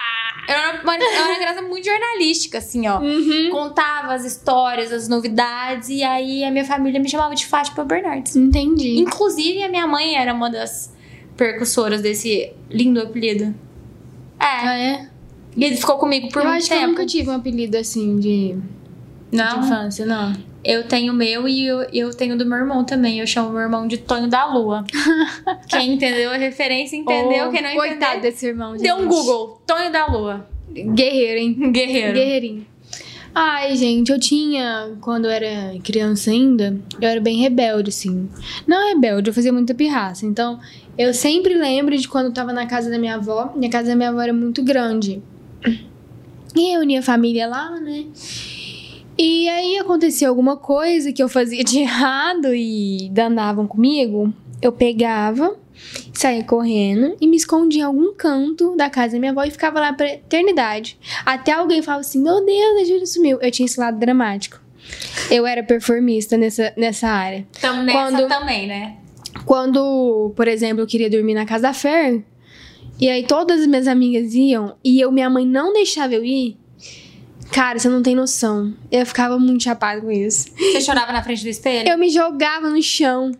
Eu 0.49 0.55
era 0.55 0.82
uma, 0.82 0.95
eu 0.97 1.03
era 1.03 1.24
uma 1.28 1.36
criança 1.36 1.62
muito 1.62 1.84
jornalística, 1.84 2.59
assim, 2.59 2.86
ó. 2.88 3.01
Uhum. 3.01 3.51
Contava 3.51 4.14
as 4.14 4.24
histórias, 4.24 4.93
as 4.93 5.09
novidades, 5.09 5.88
e 5.88 6.03
aí 6.03 6.45
a 6.45 6.51
minha 6.51 6.64
família 6.64 7.01
me 7.01 7.09
chamava 7.09 7.34
de 7.34 7.47
Fátima 7.47 7.84
Bernardes. 7.84 8.36
Entendi. 8.36 8.99
Inclusive, 8.99 9.62
a 9.62 9.68
minha 9.68 9.86
mãe 9.86 10.16
era 10.16 10.32
uma 10.32 10.49
das 10.51 10.93
percussoras 11.36 12.01
desse 12.01 12.53
lindo 12.68 13.01
apelido. 13.01 13.55
É. 14.38 14.45
Ah, 14.45 14.78
é? 14.78 15.09
E 15.57 15.64
ele 15.64 15.76
ficou 15.76 15.99
comigo 15.99 16.28
por 16.30 16.43
eu 16.43 16.49
muito 16.49 16.59
acho 16.59 16.68
que 16.68 16.74
eu 16.74 16.78
tempo. 16.78 16.91
nunca 16.93 17.07
tive 17.07 17.30
um 17.30 17.34
apelido 17.34 17.76
assim 17.76 18.16
de, 18.16 18.57
de 19.31 19.37
Não, 19.37 19.61
infância, 19.61 20.05
não. 20.05 20.33
eu 20.64 20.85
tenho 20.85 21.12
o 21.12 21.16
meu 21.16 21.47
e 21.49 21.64
eu, 21.66 21.83
eu 21.93 22.11
tenho 22.14 22.37
do 22.37 22.45
meu 22.45 22.59
irmão 22.59 22.85
também. 22.85 23.20
Eu 23.20 23.26
chamo 23.26 23.51
meu 23.51 23.61
irmão 23.61 23.87
de 23.87 23.99
Tonho 23.99 24.28
da 24.28 24.45
Lua. 24.47 24.85
Quem 25.68 25.95
entendeu 25.95 26.31
a 26.31 26.37
referência 26.37 26.97
entendeu, 26.97 27.49
Oh, 27.49 27.51
quem 27.51 27.62
não 27.62 27.74
Coitado 27.74 27.97
entendeu. 28.16 28.20
desse 28.22 28.47
irmão, 28.47 28.72
gente. 28.72 28.83
Deu 28.83 28.97
um 28.97 29.07
Google. 29.07 29.61
Tonho 29.66 29.91
da 29.93 30.07
Lua. 30.07 30.47
Guerreiro, 30.72 31.39
hein? 31.41 31.72
Guerreiro. 31.72 32.12
Guerreirinho. 32.12 32.66
Ai, 33.33 33.76
gente, 33.76 34.11
eu 34.11 34.18
tinha, 34.18 34.91
quando 35.01 35.26
eu 35.26 35.31
era 35.31 35.78
criança 35.85 36.33
ainda, 36.33 36.76
eu 37.01 37.09
era 37.09 37.20
bem 37.20 37.39
rebelde, 37.39 37.91
assim. 37.91 38.28
Não 38.66 38.89
rebelde, 38.89 39.31
eu 39.31 39.35
fazia 39.35 39.53
muita 39.53 39.72
pirraça. 39.72 40.26
Então, 40.26 40.59
eu 40.99 41.14
sempre 41.14 41.55
lembro 41.55 41.97
de 41.97 42.09
quando 42.09 42.26
eu 42.26 42.33
tava 42.33 42.53
na 42.53 42.66
casa 42.66 42.91
da 42.91 42.99
minha 42.99 43.14
avó. 43.14 43.53
Minha 43.55 43.70
casa 43.70 43.89
da 43.91 43.95
minha 43.97 44.09
avó 44.09 44.20
era 44.20 44.33
muito 44.33 44.64
grande. 44.64 45.22
E 46.57 46.74
eu 46.74 46.81
unia 46.81 46.99
a 46.99 47.03
família 47.03 47.47
lá, 47.47 47.78
né? 47.78 48.07
E 49.23 49.47
aí 49.51 49.77
aconteceu 49.77 50.31
alguma 50.31 50.57
coisa 50.57 51.12
que 51.12 51.23
eu 51.23 51.29
fazia 51.29 51.62
de 51.62 51.81
errado 51.81 52.55
e 52.55 53.11
danavam 53.12 53.66
comigo. 53.66 54.33
Eu 54.62 54.73
pegava, 54.73 55.59
saía 56.14 56.43
correndo 56.43 57.16
e 57.21 57.27
me 57.27 57.37
escondia 57.37 57.83
em 57.83 57.85
algum 57.85 58.14
canto 58.14 58.75
da 58.77 58.89
casa 58.89 59.12
da 59.14 59.18
minha 59.18 59.33
avó 59.33 59.45
e 59.45 59.51
ficava 59.51 59.79
lá 59.79 59.93
pra 59.93 60.09
eternidade. 60.14 60.99
Até 61.27 61.53
alguém 61.53 61.83
falava 61.83 62.01
assim: 62.01 62.23
Meu 62.23 62.43
Deus, 62.45 62.81
a 62.81 62.85
Júlia 62.85 63.07
sumiu. 63.07 63.39
Eu 63.43 63.51
tinha 63.51 63.66
esse 63.66 63.79
lado 63.79 63.99
dramático. 63.99 64.59
Eu 65.31 65.47
era 65.47 65.62
performista 65.62 66.39
nessa, 66.39 66.73
nessa 66.77 67.07
área. 67.09 67.47
Então, 67.59 67.83
nessa 67.83 67.99
Quando- 67.99 68.29
também, 68.29 68.66
né? 68.66 68.97
Quando, 69.45 70.33
por 70.35 70.49
exemplo, 70.49 70.83
eu 70.83 70.87
queria 70.87 71.11
dormir 71.11 71.35
na 71.35 71.45
casa 71.47 71.62
da 71.64 71.73
Fer, 71.75 72.23
e 72.99 73.09
aí 73.09 73.25
todas 73.27 73.61
as 73.61 73.66
minhas 73.66 73.87
amigas 73.87 74.35
iam, 74.35 74.77
e 74.85 75.01
eu, 75.01 75.12
minha 75.12 75.31
mãe 75.31 75.47
não 75.47 75.73
deixava 75.73 76.14
eu 76.14 76.25
ir, 76.25 76.57
cara, 77.53 77.78
você 77.78 77.88
não 77.88 78.03
tem 78.03 78.14
noção. 78.14 78.74
Eu 78.90 79.05
ficava 79.07 79.38
muito 79.38 79.62
chapada 79.64 80.01
com 80.01 80.11
isso. 80.11 80.46
Você 80.57 80.80
chorava 80.80 81.12
na 81.12 81.22
frente 81.22 81.42
do 81.42 81.48
espelho? 81.48 81.88
Eu 81.88 81.98
me 81.98 82.11
jogava 82.11 82.68
no 82.70 82.82
chão. 82.82 83.32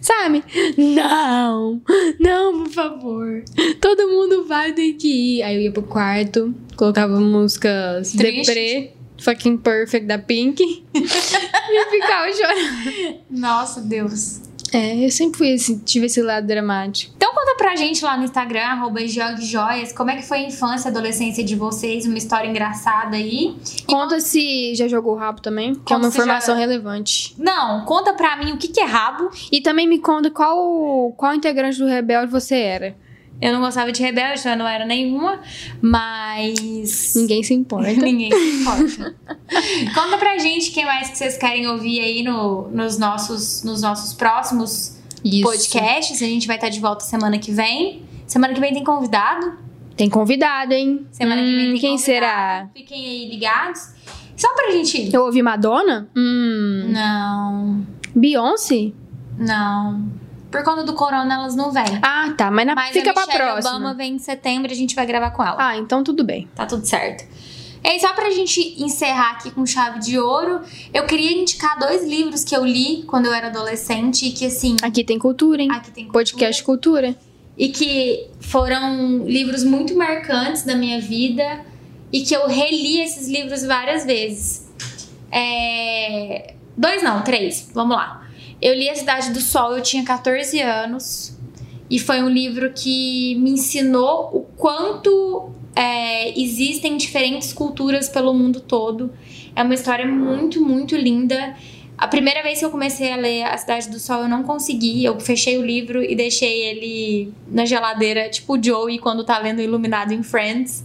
Sabe? 0.00 0.42
Não, 0.78 1.80
não, 2.18 2.64
por 2.64 2.72
favor. 2.72 3.44
Todo 3.80 4.08
mundo 4.08 4.46
vai 4.46 4.72
ter 4.72 4.94
que 4.94 5.38
ir. 5.38 5.42
Aí 5.42 5.56
eu 5.56 5.60
ia 5.60 5.72
pro 5.72 5.82
quarto, 5.82 6.54
colocava 6.74 7.20
músicas 7.20 8.12
Triste. 8.12 8.46
deprê, 8.46 8.92
fucking 9.20 9.58
perfect 9.58 10.06
da 10.06 10.18
Pink, 10.18 10.62
e 10.94 11.00
ficava 11.90 12.32
chorando. 12.32 13.20
Nossa, 13.30 13.82
Deus. 13.82 14.40
É, 14.72 15.04
eu 15.04 15.10
sempre 15.10 15.38
fui 15.38 15.54
assim, 15.54 15.78
tive 15.78 16.06
esse 16.06 16.22
lado 16.22 16.46
dramático. 16.46 17.12
Então 17.16 17.34
conta 17.34 17.54
pra 17.56 17.76
gente 17.76 18.04
lá 18.04 18.16
no 18.16 18.24
Instagram, 18.24 18.62
arroba 18.62 19.00
Joias, 19.06 19.92
como 19.92 20.10
é 20.10 20.16
que 20.16 20.22
foi 20.22 20.38
a 20.38 20.48
infância 20.48 20.88
e 20.88 20.90
adolescência 20.90 21.42
de 21.44 21.56
vocês, 21.56 22.06
uma 22.06 22.18
história 22.18 22.48
engraçada 22.48 23.16
aí. 23.16 23.56
Conta 23.86 24.20
se 24.20 24.74
já 24.74 24.86
jogou 24.88 25.14
rabo 25.14 25.40
também, 25.40 25.74
que 25.74 25.92
é 25.92 25.96
uma 25.96 26.08
informação 26.08 26.56
relevante. 26.56 27.34
Não, 27.38 27.84
conta 27.84 28.12
pra 28.12 28.36
mim 28.36 28.52
o 28.52 28.58
que, 28.58 28.68
que 28.68 28.80
é 28.80 28.84
rabo. 28.84 29.30
E 29.50 29.60
também 29.60 29.88
me 29.88 29.98
conta 29.98 30.30
qual, 30.30 31.12
qual 31.16 31.34
integrante 31.34 31.78
do 31.78 31.86
Rebelde 31.86 32.30
você 32.30 32.56
era. 32.56 32.96
Eu 33.40 33.52
não 33.54 33.60
gostava 33.60 33.90
de 33.90 34.02
rebelde, 34.02 34.40
então 34.40 34.52
eu 34.52 34.58
não 34.58 34.68
era 34.68 34.84
nenhuma, 34.84 35.40
mas. 35.80 37.14
Ninguém 37.16 37.42
se 37.42 37.54
importa. 37.54 37.90
Ninguém 37.96 38.30
se 38.30 38.60
importa. 38.60 39.14
Conta 39.94 40.18
pra 40.18 40.38
gente 40.38 40.70
quem 40.72 40.84
mais 40.84 41.08
que 41.08 41.16
vocês 41.18 41.36
querem 41.38 41.66
ouvir 41.66 42.00
aí 42.00 42.22
no, 42.22 42.68
nos, 42.68 42.98
nossos, 42.98 43.62
nos 43.64 43.80
nossos 43.80 44.12
próximos 44.12 44.98
Isso. 45.24 45.42
podcasts. 45.42 46.22
A 46.22 46.26
gente 46.26 46.46
vai 46.46 46.56
estar 46.56 46.68
de 46.68 46.80
volta 46.80 47.04
semana 47.04 47.38
que 47.38 47.50
vem. 47.50 48.02
Semana 48.26 48.52
que 48.52 48.60
vem 48.60 48.72
tem 48.74 48.84
convidado. 48.84 49.54
Tem 49.96 50.08
convidado, 50.08 50.72
hein? 50.72 51.06
Semana 51.10 51.42
que 51.42 51.48
vem 51.48 51.68
Hum, 51.68 51.72
tem 51.72 51.80
Quem 51.80 51.90
convidado. 51.90 52.04
será? 52.04 52.68
Fiquem 52.74 53.04
aí 53.06 53.28
ligados. 53.30 53.88
Só 54.36 54.54
pra 54.54 54.70
gente. 54.70 55.10
Eu 55.12 55.24
ouvi 55.24 55.42
Madonna? 55.42 56.08
Hum. 56.16 56.86
Não, 56.90 57.86
Beyoncé? 58.14 58.92
não. 59.38 60.19
Por 60.50 60.62
conta 60.64 60.82
do 60.82 60.94
corona, 60.94 61.34
elas 61.34 61.54
não 61.54 61.70
vêm. 61.70 61.84
Ah, 62.02 62.32
tá. 62.36 62.50
Mas, 62.50 62.66
na- 62.66 62.74
Mas 62.74 62.90
fica 62.92 63.10
a 63.10 63.14
pra 63.14 63.26
Michelle 63.26 63.44
próxima. 63.52 63.76
Obama 63.76 63.94
vem 63.94 64.14
em 64.14 64.18
setembro 64.18 64.70
e 64.70 64.74
a 64.74 64.76
gente 64.76 64.94
vai 64.94 65.06
gravar 65.06 65.30
com 65.30 65.42
ela. 65.44 65.56
Ah, 65.58 65.76
então 65.76 66.02
tudo 66.02 66.24
bem. 66.24 66.48
Tá 66.56 66.66
tudo 66.66 66.84
certo. 66.84 67.24
E 67.82 67.88
aí, 67.88 67.98
só 68.00 68.12
pra 68.12 68.28
gente 68.30 68.82
encerrar 68.82 69.30
aqui 69.32 69.50
com 69.52 69.64
chave 69.64 70.00
de 70.00 70.18
ouro, 70.18 70.60
eu 70.92 71.06
queria 71.06 71.32
indicar 71.32 71.78
dois 71.78 72.04
livros 72.06 72.44
que 72.44 72.54
eu 72.54 72.62
li 72.64 73.04
quando 73.06 73.26
eu 73.26 73.32
era 73.32 73.46
adolescente 73.46 74.26
e 74.26 74.32
que, 74.32 74.44
assim, 74.44 74.76
Aqui 74.82 75.02
tem 75.02 75.18
cultura, 75.18 75.62
hein? 75.62 75.68
aqui 75.70 75.90
tem 75.90 76.06
Podcast 76.08 76.62
Cultura. 76.62 77.16
e 77.56 77.68
que 77.70 78.28
foram 78.40 79.18
livros 79.24 79.64
muito 79.64 79.96
marcantes 79.96 80.62
da 80.64 80.74
minha 80.76 81.00
vida 81.00 81.64
e 82.12 82.20
que 82.22 82.34
eu 82.34 82.46
reli 82.48 83.00
esses 83.00 83.28
livros 83.28 83.62
várias 83.64 84.04
vezes. 84.04 84.68
É, 85.32 86.54
Dois 86.76 87.02
não, 87.02 87.22
três. 87.22 87.70
Vamos 87.74 87.96
lá. 87.96 88.19
Eu 88.60 88.74
li 88.74 88.88
A 88.88 88.94
Cidade 88.94 89.30
do 89.30 89.40
Sol, 89.40 89.76
eu 89.76 89.82
tinha 89.82 90.04
14 90.04 90.60
anos. 90.60 91.36
E 91.88 91.98
foi 91.98 92.22
um 92.22 92.28
livro 92.28 92.72
que 92.72 93.34
me 93.36 93.50
ensinou 93.50 94.30
o 94.32 94.42
quanto 94.56 95.50
é, 95.74 96.38
existem 96.38 96.96
diferentes 96.96 97.52
culturas 97.52 98.08
pelo 98.08 98.32
mundo 98.34 98.60
todo. 98.60 99.12
É 99.56 99.62
uma 99.62 99.74
história 99.74 100.06
muito, 100.06 100.64
muito 100.64 100.94
linda. 100.94 101.56
A 101.96 102.06
primeira 102.06 102.42
vez 102.42 102.58
que 102.58 102.64
eu 102.64 102.70
comecei 102.70 103.12
a 103.12 103.16
ler 103.16 103.42
A 103.42 103.56
Cidade 103.56 103.88
do 103.88 103.98
Sol, 103.98 104.22
eu 104.22 104.28
não 104.28 104.42
consegui. 104.42 105.04
Eu 105.04 105.18
fechei 105.18 105.58
o 105.58 105.64
livro 105.64 106.02
e 106.02 106.14
deixei 106.14 106.62
ele 106.62 107.32
na 107.48 107.64
geladeira, 107.64 108.28
tipo 108.28 108.56
o 108.56 108.62
Joey 108.62 108.98
quando 108.98 109.24
tá 109.24 109.38
lendo 109.38 109.60
Iluminado 109.60 110.12
em 110.12 110.22
Friends. 110.22 110.84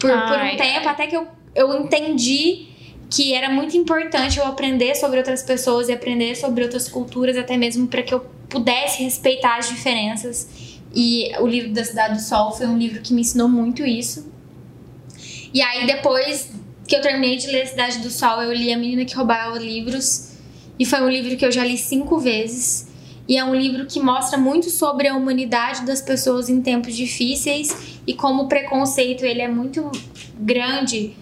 Por, 0.00 0.10
por 0.10 0.38
um 0.38 0.56
tempo, 0.56 0.88
até 0.88 1.06
que 1.06 1.16
eu, 1.16 1.26
eu 1.54 1.80
entendi 1.80 2.71
que 3.12 3.34
era 3.34 3.50
muito 3.50 3.76
importante 3.76 4.38
eu 4.38 4.46
aprender 4.46 4.94
sobre 4.94 5.18
outras 5.18 5.42
pessoas 5.42 5.90
e 5.90 5.92
aprender 5.92 6.34
sobre 6.34 6.64
outras 6.64 6.88
culturas, 6.88 7.36
até 7.36 7.58
mesmo 7.58 7.86
para 7.86 8.02
que 8.02 8.14
eu 8.14 8.20
pudesse 8.48 9.02
respeitar 9.02 9.58
as 9.58 9.68
diferenças. 9.68 10.48
E 10.94 11.30
o 11.38 11.46
livro 11.46 11.72
da 11.74 11.84
Cidade 11.84 12.14
do 12.14 12.20
Sol 12.22 12.52
foi 12.52 12.66
um 12.66 12.78
livro 12.78 13.02
que 13.02 13.12
me 13.12 13.20
ensinou 13.20 13.48
muito 13.48 13.84
isso. 13.84 14.32
E 15.52 15.60
aí, 15.60 15.86
depois 15.86 16.50
que 16.88 16.96
eu 16.96 17.02
terminei 17.02 17.36
de 17.36 17.48
ler 17.48 17.66
Cidade 17.66 17.98
do 17.98 18.08
Sol, 18.08 18.42
eu 18.42 18.52
li 18.52 18.72
A 18.72 18.78
Menina 18.78 19.04
que 19.04 19.14
Roubava 19.14 19.58
Livros. 19.58 20.32
E 20.78 20.86
foi 20.86 21.02
um 21.02 21.08
livro 21.08 21.36
que 21.36 21.44
eu 21.44 21.52
já 21.52 21.66
li 21.66 21.76
cinco 21.76 22.18
vezes. 22.18 22.88
E 23.28 23.36
é 23.36 23.44
um 23.44 23.54
livro 23.54 23.84
que 23.86 24.00
mostra 24.00 24.38
muito 24.38 24.70
sobre 24.70 25.06
a 25.06 25.14
humanidade 25.14 25.84
das 25.84 26.00
pessoas 26.00 26.48
em 26.48 26.62
tempos 26.62 26.96
difíceis 26.96 28.00
e 28.06 28.14
como 28.14 28.44
o 28.44 28.48
preconceito 28.48 29.22
ele 29.24 29.42
é 29.42 29.48
muito 29.48 29.92
grande. 30.38 31.14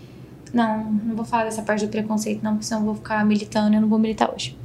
Não, 0.53 0.85
não 0.85 1.15
vou 1.17 1.25
falar 1.25 1.45
dessa 1.45 1.63
parte 1.63 1.85
do 1.87 1.91
preconceito, 1.91 2.43
não, 2.43 2.53
porque 2.53 2.67
senão 2.67 2.81
eu 2.81 2.87
vou 2.87 2.95
ficar 2.97 3.25
militando 3.25 3.73
e 3.73 3.77
eu 3.77 3.81
não 3.81 3.89
vou 3.89 3.99
militar 3.99 4.31
hoje. 4.35 4.57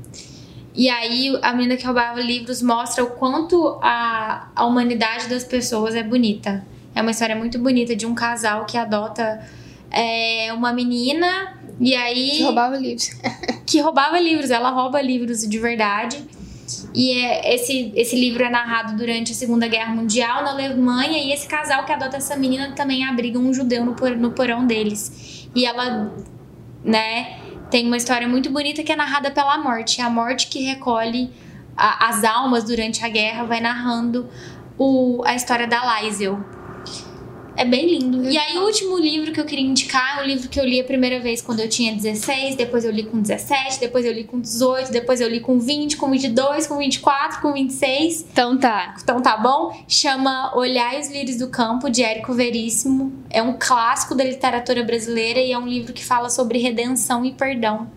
E 0.74 0.90
aí, 0.90 1.38
a 1.42 1.54
menina 1.54 1.78
que 1.78 1.86
roubava 1.86 2.20
livros 2.22 2.62
mostra 2.62 3.04
o 3.04 3.12
quanto 3.12 3.78
a, 3.82 4.48
a 4.56 4.66
humanidade 4.66 5.28
das 5.30 5.44
pessoas 5.44 5.96
é 5.96 6.04
bonita. 6.04 6.66
É 6.94 7.02
uma 7.02 7.12
história 7.12 7.36
muito 7.36 7.58
bonita 7.60 7.96
de 7.96 8.06
um 8.06 8.14
casal 8.14 8.66
que 8.66 8.78
adota 8.78 9.42
é, 9.92 10.52
uma 10.54 10.74
menina 10.74 11.54
e 11.80 11.94
aí 11.96 12.32
Que 12.32 12.44
roubava 12.44 12.78
livros. 12.78 13.10
que 13.66 13.80
roubava 13.80 14.20
livros. 14.20 14.50
Ela 14.52 14.70
rouba 14.70 15.02
livros 15.02 15.48
de 15.48 15.60
verdade. 15.60 16.24
E 16.94 17.12
é, 17.12 17.54
esse, 17.56 17.94
esse 17.96 18.16
livro 18.20 18.44
é 18.44 18.50
narrado 18.50 18.98
durante 18.98 19.32
a 19.32 19.36
Segunda 19.36 19.68
Guerra 19.68 19.94
Mundial 19.94 20.44
na 20.44 20.52
Alemanha. 20.52 21.20
E 21.24 21.32
esse 21.32 21.48
casal 21.48 21.86
que 21.86 21.92
adota 21.94 22.18
essa 22.18 22.36
menina 22.36 22.72
também 22.74 23.06
abriga 23.06 23.40
um 23.40 23.54
judeu 23.54 23.86
no, 23.86 23.94
por- 23.94 24.16
no 24.18 24.32
porão 24.32 24.66
deles. 24.66 25.45
E 25.56 25.66
ela, 25.66 26.14
né, 26.84 27.40
tem 27.72 27.88
uma 27.88 27.98
história 27.98 28.28
muito 28.28 28.50
bonita 28.52 28.84
que 28.84 28.92
é 28.92 28.96
narrada 28.96 29.32
pela 29.32 29.58
morte. 29.58 30.02
A 30.02 30.10
morte 30.10 30.48
que 30.48 30.60
recolhe 30.64 31.32
a- 31.76 32.10
as 32.10 32.24
almas 32.24 32.64
durante 32.66 33.04
a 33.04 33.10
guerra 33.10 33.46
vai 33.46 33.60
narrando 33.62 34.30
o, 34.78 35.24
a 35.26 35.34
história 35.34 35.66
da 35.66 36.02
Liesel. 36.02 36.40
É 37.58 37.64
bem 37.64 37.98
lindo. 37.98 38.30
E 38.30 38.38
aí, 38.38 38.58
o 38.58 38.64
último 38.64 38.98
livro 39.00 39.32
que 39.32 39.40
eu 39.40 39.46
queria 39.46 39.66
indicar 39.66 40.20
é 40.20 40.24
um 40.24 40.26
livro 40.26 40.50
que 40.50 40.60
eu 40.60 40.66
li 40.66 40.80
a 40.80 40.84
primeira 40.84 41.22
vez 41.22 41.42
quando 41.42 41.62
eu 41.62 41.70
tinha 41.70 41.96
16, 41.96 42.56
depois 42.56 42.84
eu 42.84 42.92
li 42.92 43.04
com 43.04 43.22
17, 43.22 43.80
depois 43.80 44.06
eu 44.06 44.12
li 44.12 44.26
com 44.26 44.40
18, 44.40 44.92
depois 44.92 45.22
eu 45.22 45.30
li 45.30 45.40
com 45.40 45.58
20, 45.58 45.96
com 45.96 46.12
22, 46.12 46.68
com 46.68 46.78
24, 46.78 47.42
com 47.42 47.54
26. 47.54 48.26
Então 48.32 48.58
tá. 48.58 48.96
Então 49.02 49.22
tá 49.22 49.38
bom? 49.38 49.74
Chama 49.88 50.56
Olhar 50.56 51.00
os 51.00 51.10
Lírios 51.10 51.38
do 51.38 51.48
Campo, 51.48 51.90
de 51.90 52.04
Érico 52.04 52.34
Veríssimo. 52.34 53.14
É 53.30 53.42
um 53.42 53.56
clássico 53.58 54.14
da 54.14 54.24
literatura 54.24 54.84
brasileira 54.84 55.40
e 55.40 55.52
é 55.52 55.58
um 55.58 55.68
livro 55.68 55.94
que 55.94 56.04
fala 56.04 56.30
sobre 56.30 56.60
redenção 56.60 57.24
e 57.24 57.32
perdão. 57.32 57.90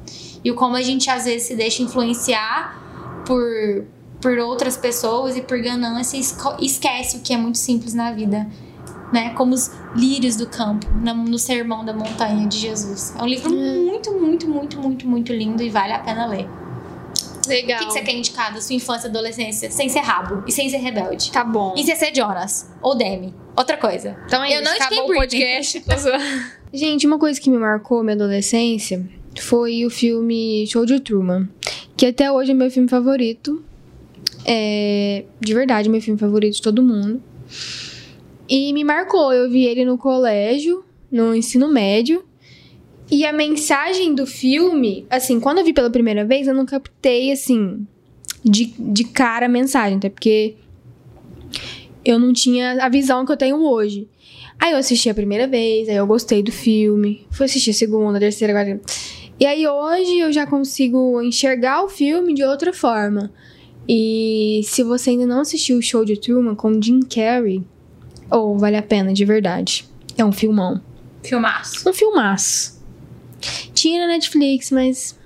E 0.45 0.51
o 0.53 0.55
como 0.55 0.77
a 0.77 0.83
gente 0.83 1.11
às 1.11 1.25
vezes 1.25 1.49
se 1.49 1.57
deixa 1.57 1.83
influenciar 1.83 3.23
por, 3.27 3.85
por 4.21 4.39
outras 4.39 4.77
pessoas 4.77 5.37
e 5.37 5.43
por 5.43 5.61
ganância 5.61 6.17
e 6.17 6.65
esquece 6.65 7.17
o 7.17 7.21
que 7.21 7.35
é 7.35 7.37
muito 7.37 7.59
simples 7.59 7.93
na 7.93 8.13
vida. 8.13 8.47
Né? 9.13 9.31
Como 9.31 9.55
os 9.55 9.71
lírios 9.97 10.37
do 10.37 10.47
campo, 10.47 10.87
no 10.91 11.39
Sermão 11.39 11.85
da 11.85 11.93
Montanha 11.95 12.47
de 12.47 12.59
Jesus. 12.59 13.15
É 13.19 13.23
um 13.23 13.27
livro 13.27 13.51
muito, 13.51 14.13
muito, 14.13 14.49
muito, 14.49 14.79
muito, 14.79 15.07
muito 15.09 15.33
lindo 15.33 15.63
e 15.63 15.71
vale 15.71 15.93
a 15.95 15.99
pena 16.01 16.27
ler. 16.27 16.47
O 17.47 17.49
Legal. 17.49 17.79
que, 17.79 17.87
que 17.87 17.93
você 17.93 18.01
quer 18.03 18.13
indicar 18.15 18.53
da 18.53 18.61
sua 18.61 18.77
infância 18.77 19.07
e 19.07 19.11
adolescência? 19.11 19.71
Sem 19.71 19.89
ser 19.89 20.01
rabo 20.01 20.45
e 20.47 20.53
sem 20.53 20.69
ser 20.69 20.77
rebelde. 20.77 21.33
Tá 21.33 21.43
bom. 21.43 21.75
E 21.75 21.83
sem 21.83 21.97
ser 21.97 22.15
Jonas 22.15 22.71
ou 22.83 22.95
Demi. 22.95 23.35
Outra 23.57 23.79
coisa. 23.79 24.15
Então 24.27 24.45
é 24.45 24.55
Eu 24.55 24.61
isso, 24.61 24.65
não 24.65 24.77
acabou 24.77 25.05
o 25.05 25.09
Britney. 25.09 25.19
podcast. 25.19 25.85
Gente, 26.75 27.07
uma 27.07 27.19
coisa 27.19 27.41
que 27.41 27.49
me 27.49 27.57
marcou 27.57 28.03
minha 28.03 28.15
adolescência 28.15 29.09
foi 29.41 29.87
o 29.87 29.91
filme 29.91 30.67
Show 30.67 30.85
de 30.85 31.01
Truman, 31.01 31.49
que 31.97 32.05
até 32.05 32.31
hoje 32.31 32.51
é 32.51 32.55
meu 32.55 32.71
filme 32.71 32.89
favorito. 32.89 33.65
É, 34.45 35.25
de 35.41 35.55
verdade, 35.55 35.89
meu 35.89 36.03
filme 36.03 36.19
favorito 36.21 36.57
de 36.57 36.63
todo 36.63 36.83
mundo. 36.83 37.23
E 38.49 38.73
me 38.73 38.83
marcou, 38.83 39.33
eu 39.33 39.51
vi 39.51 39.65
ele 39.65 39.85
no 39.85 39.99
colégio, 39.99 40.85
no 41.11 41.35
ensino 41.35 41.69
médio. 41.69 42.25
E 43.11 43.25
a 43.25 43.33
mensagem 43.33 44.15
do 44.15 44.27
filme, 44.27 45.07
assim, 45.09 45.41
quando 45.41 45.59
eu 45.59 45.65
vi 45.65 45.73
pela 45.73 45.91
primeira 45.91 46.25
vez, 46.25 46.47
eu 46.47 46.55
não 46.55 46.67
captei, 46.67 47.33
assim, 47.33 47.87
de, 48.45 48.67
de 48.79 49.05
cara 49.05 49.47
a 49.47 49.49
mensagem, 49.49 49.99
até 49.99 50.09
porque 50.09 50.57
eu 52.05 52.19
não 52.19 52.33
tinha 52.33 52.85
a 52.85 52.89
visão 52.89 53.25
que 53.25 53.33
eu 53.33 53.37
tenho 53.37 53.63
hoje. 53.63 54.09
Aí 54.59 54.73
eu 54.73 54.79
assisti 54.79 55.09
a 55.09 55.15
primeira 55.15 55.47
vez, 55.47 55.89
aí 55.89 55.97
eu 55.97 56.07
gostei 56.07 56.43
do 56.43 56.51
filme. 56.51 57.27
Fui 57.31 57.47
assistir 57.47 57.71
a 57.71 57.75
segunda, 57.75 58.17
a 58.17 58.21
terceira, 58.21 58.59
agora. 58.59 58.81
E 59.39 59.47
aí 59.47 59.67
hoje 59.67 60.19
eu 60.19 60.33
já 60.33 60.47
consigo 60.47 61.23
enxergar 61.23 61.85
o 61.85 61.89
filme 61.89 62.35
de 62.35 62.43
outra 62.43 62.73
forma. 62.73 63.31
E 63.89 64.63
se 64.65 64.83
você 64.83 65.11
ainda 65.11 65.27
não 65.27 65.41
assistiu 65.41 65.79
o 65.79 65.83
show 65.83 66.05
de 66.05 66.19
Truman 66.19 66.55
com 66.55 66.83
Jim 66.83 67.01
Carrey, 67.01 67.63
ou 68.31 68.59
vale 68.59 68.77
a 68.77 68.83
pena, 68.83 69.13
de 69.13 69.25
verdade. 69.25 69.89
É 70.17 70.25
um 70.25 70.33
filmão. 70.33 70.81
Filmaço. 71.23 71.89
Um 71.89 71.93
filmaço. 71.93 72.79
Tinha 73.75 74.07
na 74.07 74.13
Netflix, 74.13 74.71
mas. 74.71 75.17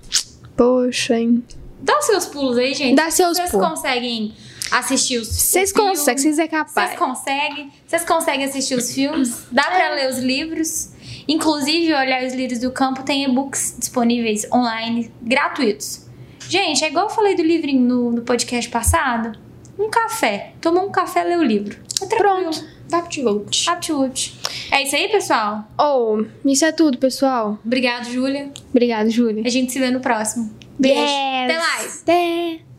Poxa, 0.57 1.19
hein? 1.19 1.43
Dá 1.81 2.01
seus 2.03 2.27
pulos 2.27 2.59
aí, 2.59 2.75
gente. 2.75 2.95
Dá 2.95 3.11
seus 3.11 3.37
Vocês 3.37 3.51
pulos. 3.51 3.69
conseguem 3.69 4.35
assistir 4.71 5.19
os 5.19 5.29
Vocês 5.29 5.73
conseguem, 5.73 6.23
vocês 6.23 6.39
é 6.39 6.47
Vocês 6.47 6.51
capaz. 6.51 6.99
conseguem? 6.99 7.73
Vocês 7.87 8.05
conseguem 8.05 8.45
assistir 8.45 8.75
os 8.77 8.93
filmes? 8.95 9.47
Dá 9.51 9.65
pra 9.65 9.95
ler 9.95 10.11
os 10.11 10.19
livros? 10.19 10.91
Inclusive, 11.27 11.93
Olhar 11.95 12.25
os 12.25 12.35
Lírios 12.35 12.59
do 12.61 12.71
Campo 12.71 13.03
tem 13.03 13.25
e-books 13.25 13.77
disponíveis 13.79 14.47
online, 14.53 15.11
gratuitos. 15.23 16.07
Gente, 16.49 16.85
é 16.85 16.89
igual 16.89 17.07
eu 17.07 17.11
falei 17.11 17.35
do 17.35 17.43
livrinho 17.43 17.81
no, 17.81 18.13
no 18.13 18.23
podcast 18.23 18.71
passado. 18.71 19.39
Um 19.79 19.89
café. 19.89 20.53
Toma 20.61 20.83
um 20.83 20.91
café, 20.91 21.25
lê 21.25 21.37
o 21.37 21.43
livro. 21.43 21.79
É 22.01 22.07
tranquilo. 22.07 22.51
Pronto. 22.51 22.65
Aptvote. 22.93 23.69
Aptitude. 23.69 24.35
É 24.71 24.83
isso 24.83 24.97
aí, 24.97 25.09
pessoal. 25.09 25.65
Oh, 25.79 26.25
isso 26.45 26.65
é 26.65 26.73
tudo, 26.73 26.99
pessoal. 26.99 27.59
Obrigado, 27.65 28.11
Júlia. 28.11 28.51
Obrigada, 28.71 29.09
Júlia. 29.11 29.43
A 29.45 29.49
gente 29.49 29.73
se 29.73 29.79
vê 29.79 29.91
no 29.91 30.01
próximo. 30.01 30.51
Beijo. 30.79 31.01
Yes. 31.01 31.45
Até 31.45 31.59
mais. 31.59 32.03
Até. 32.03 32.72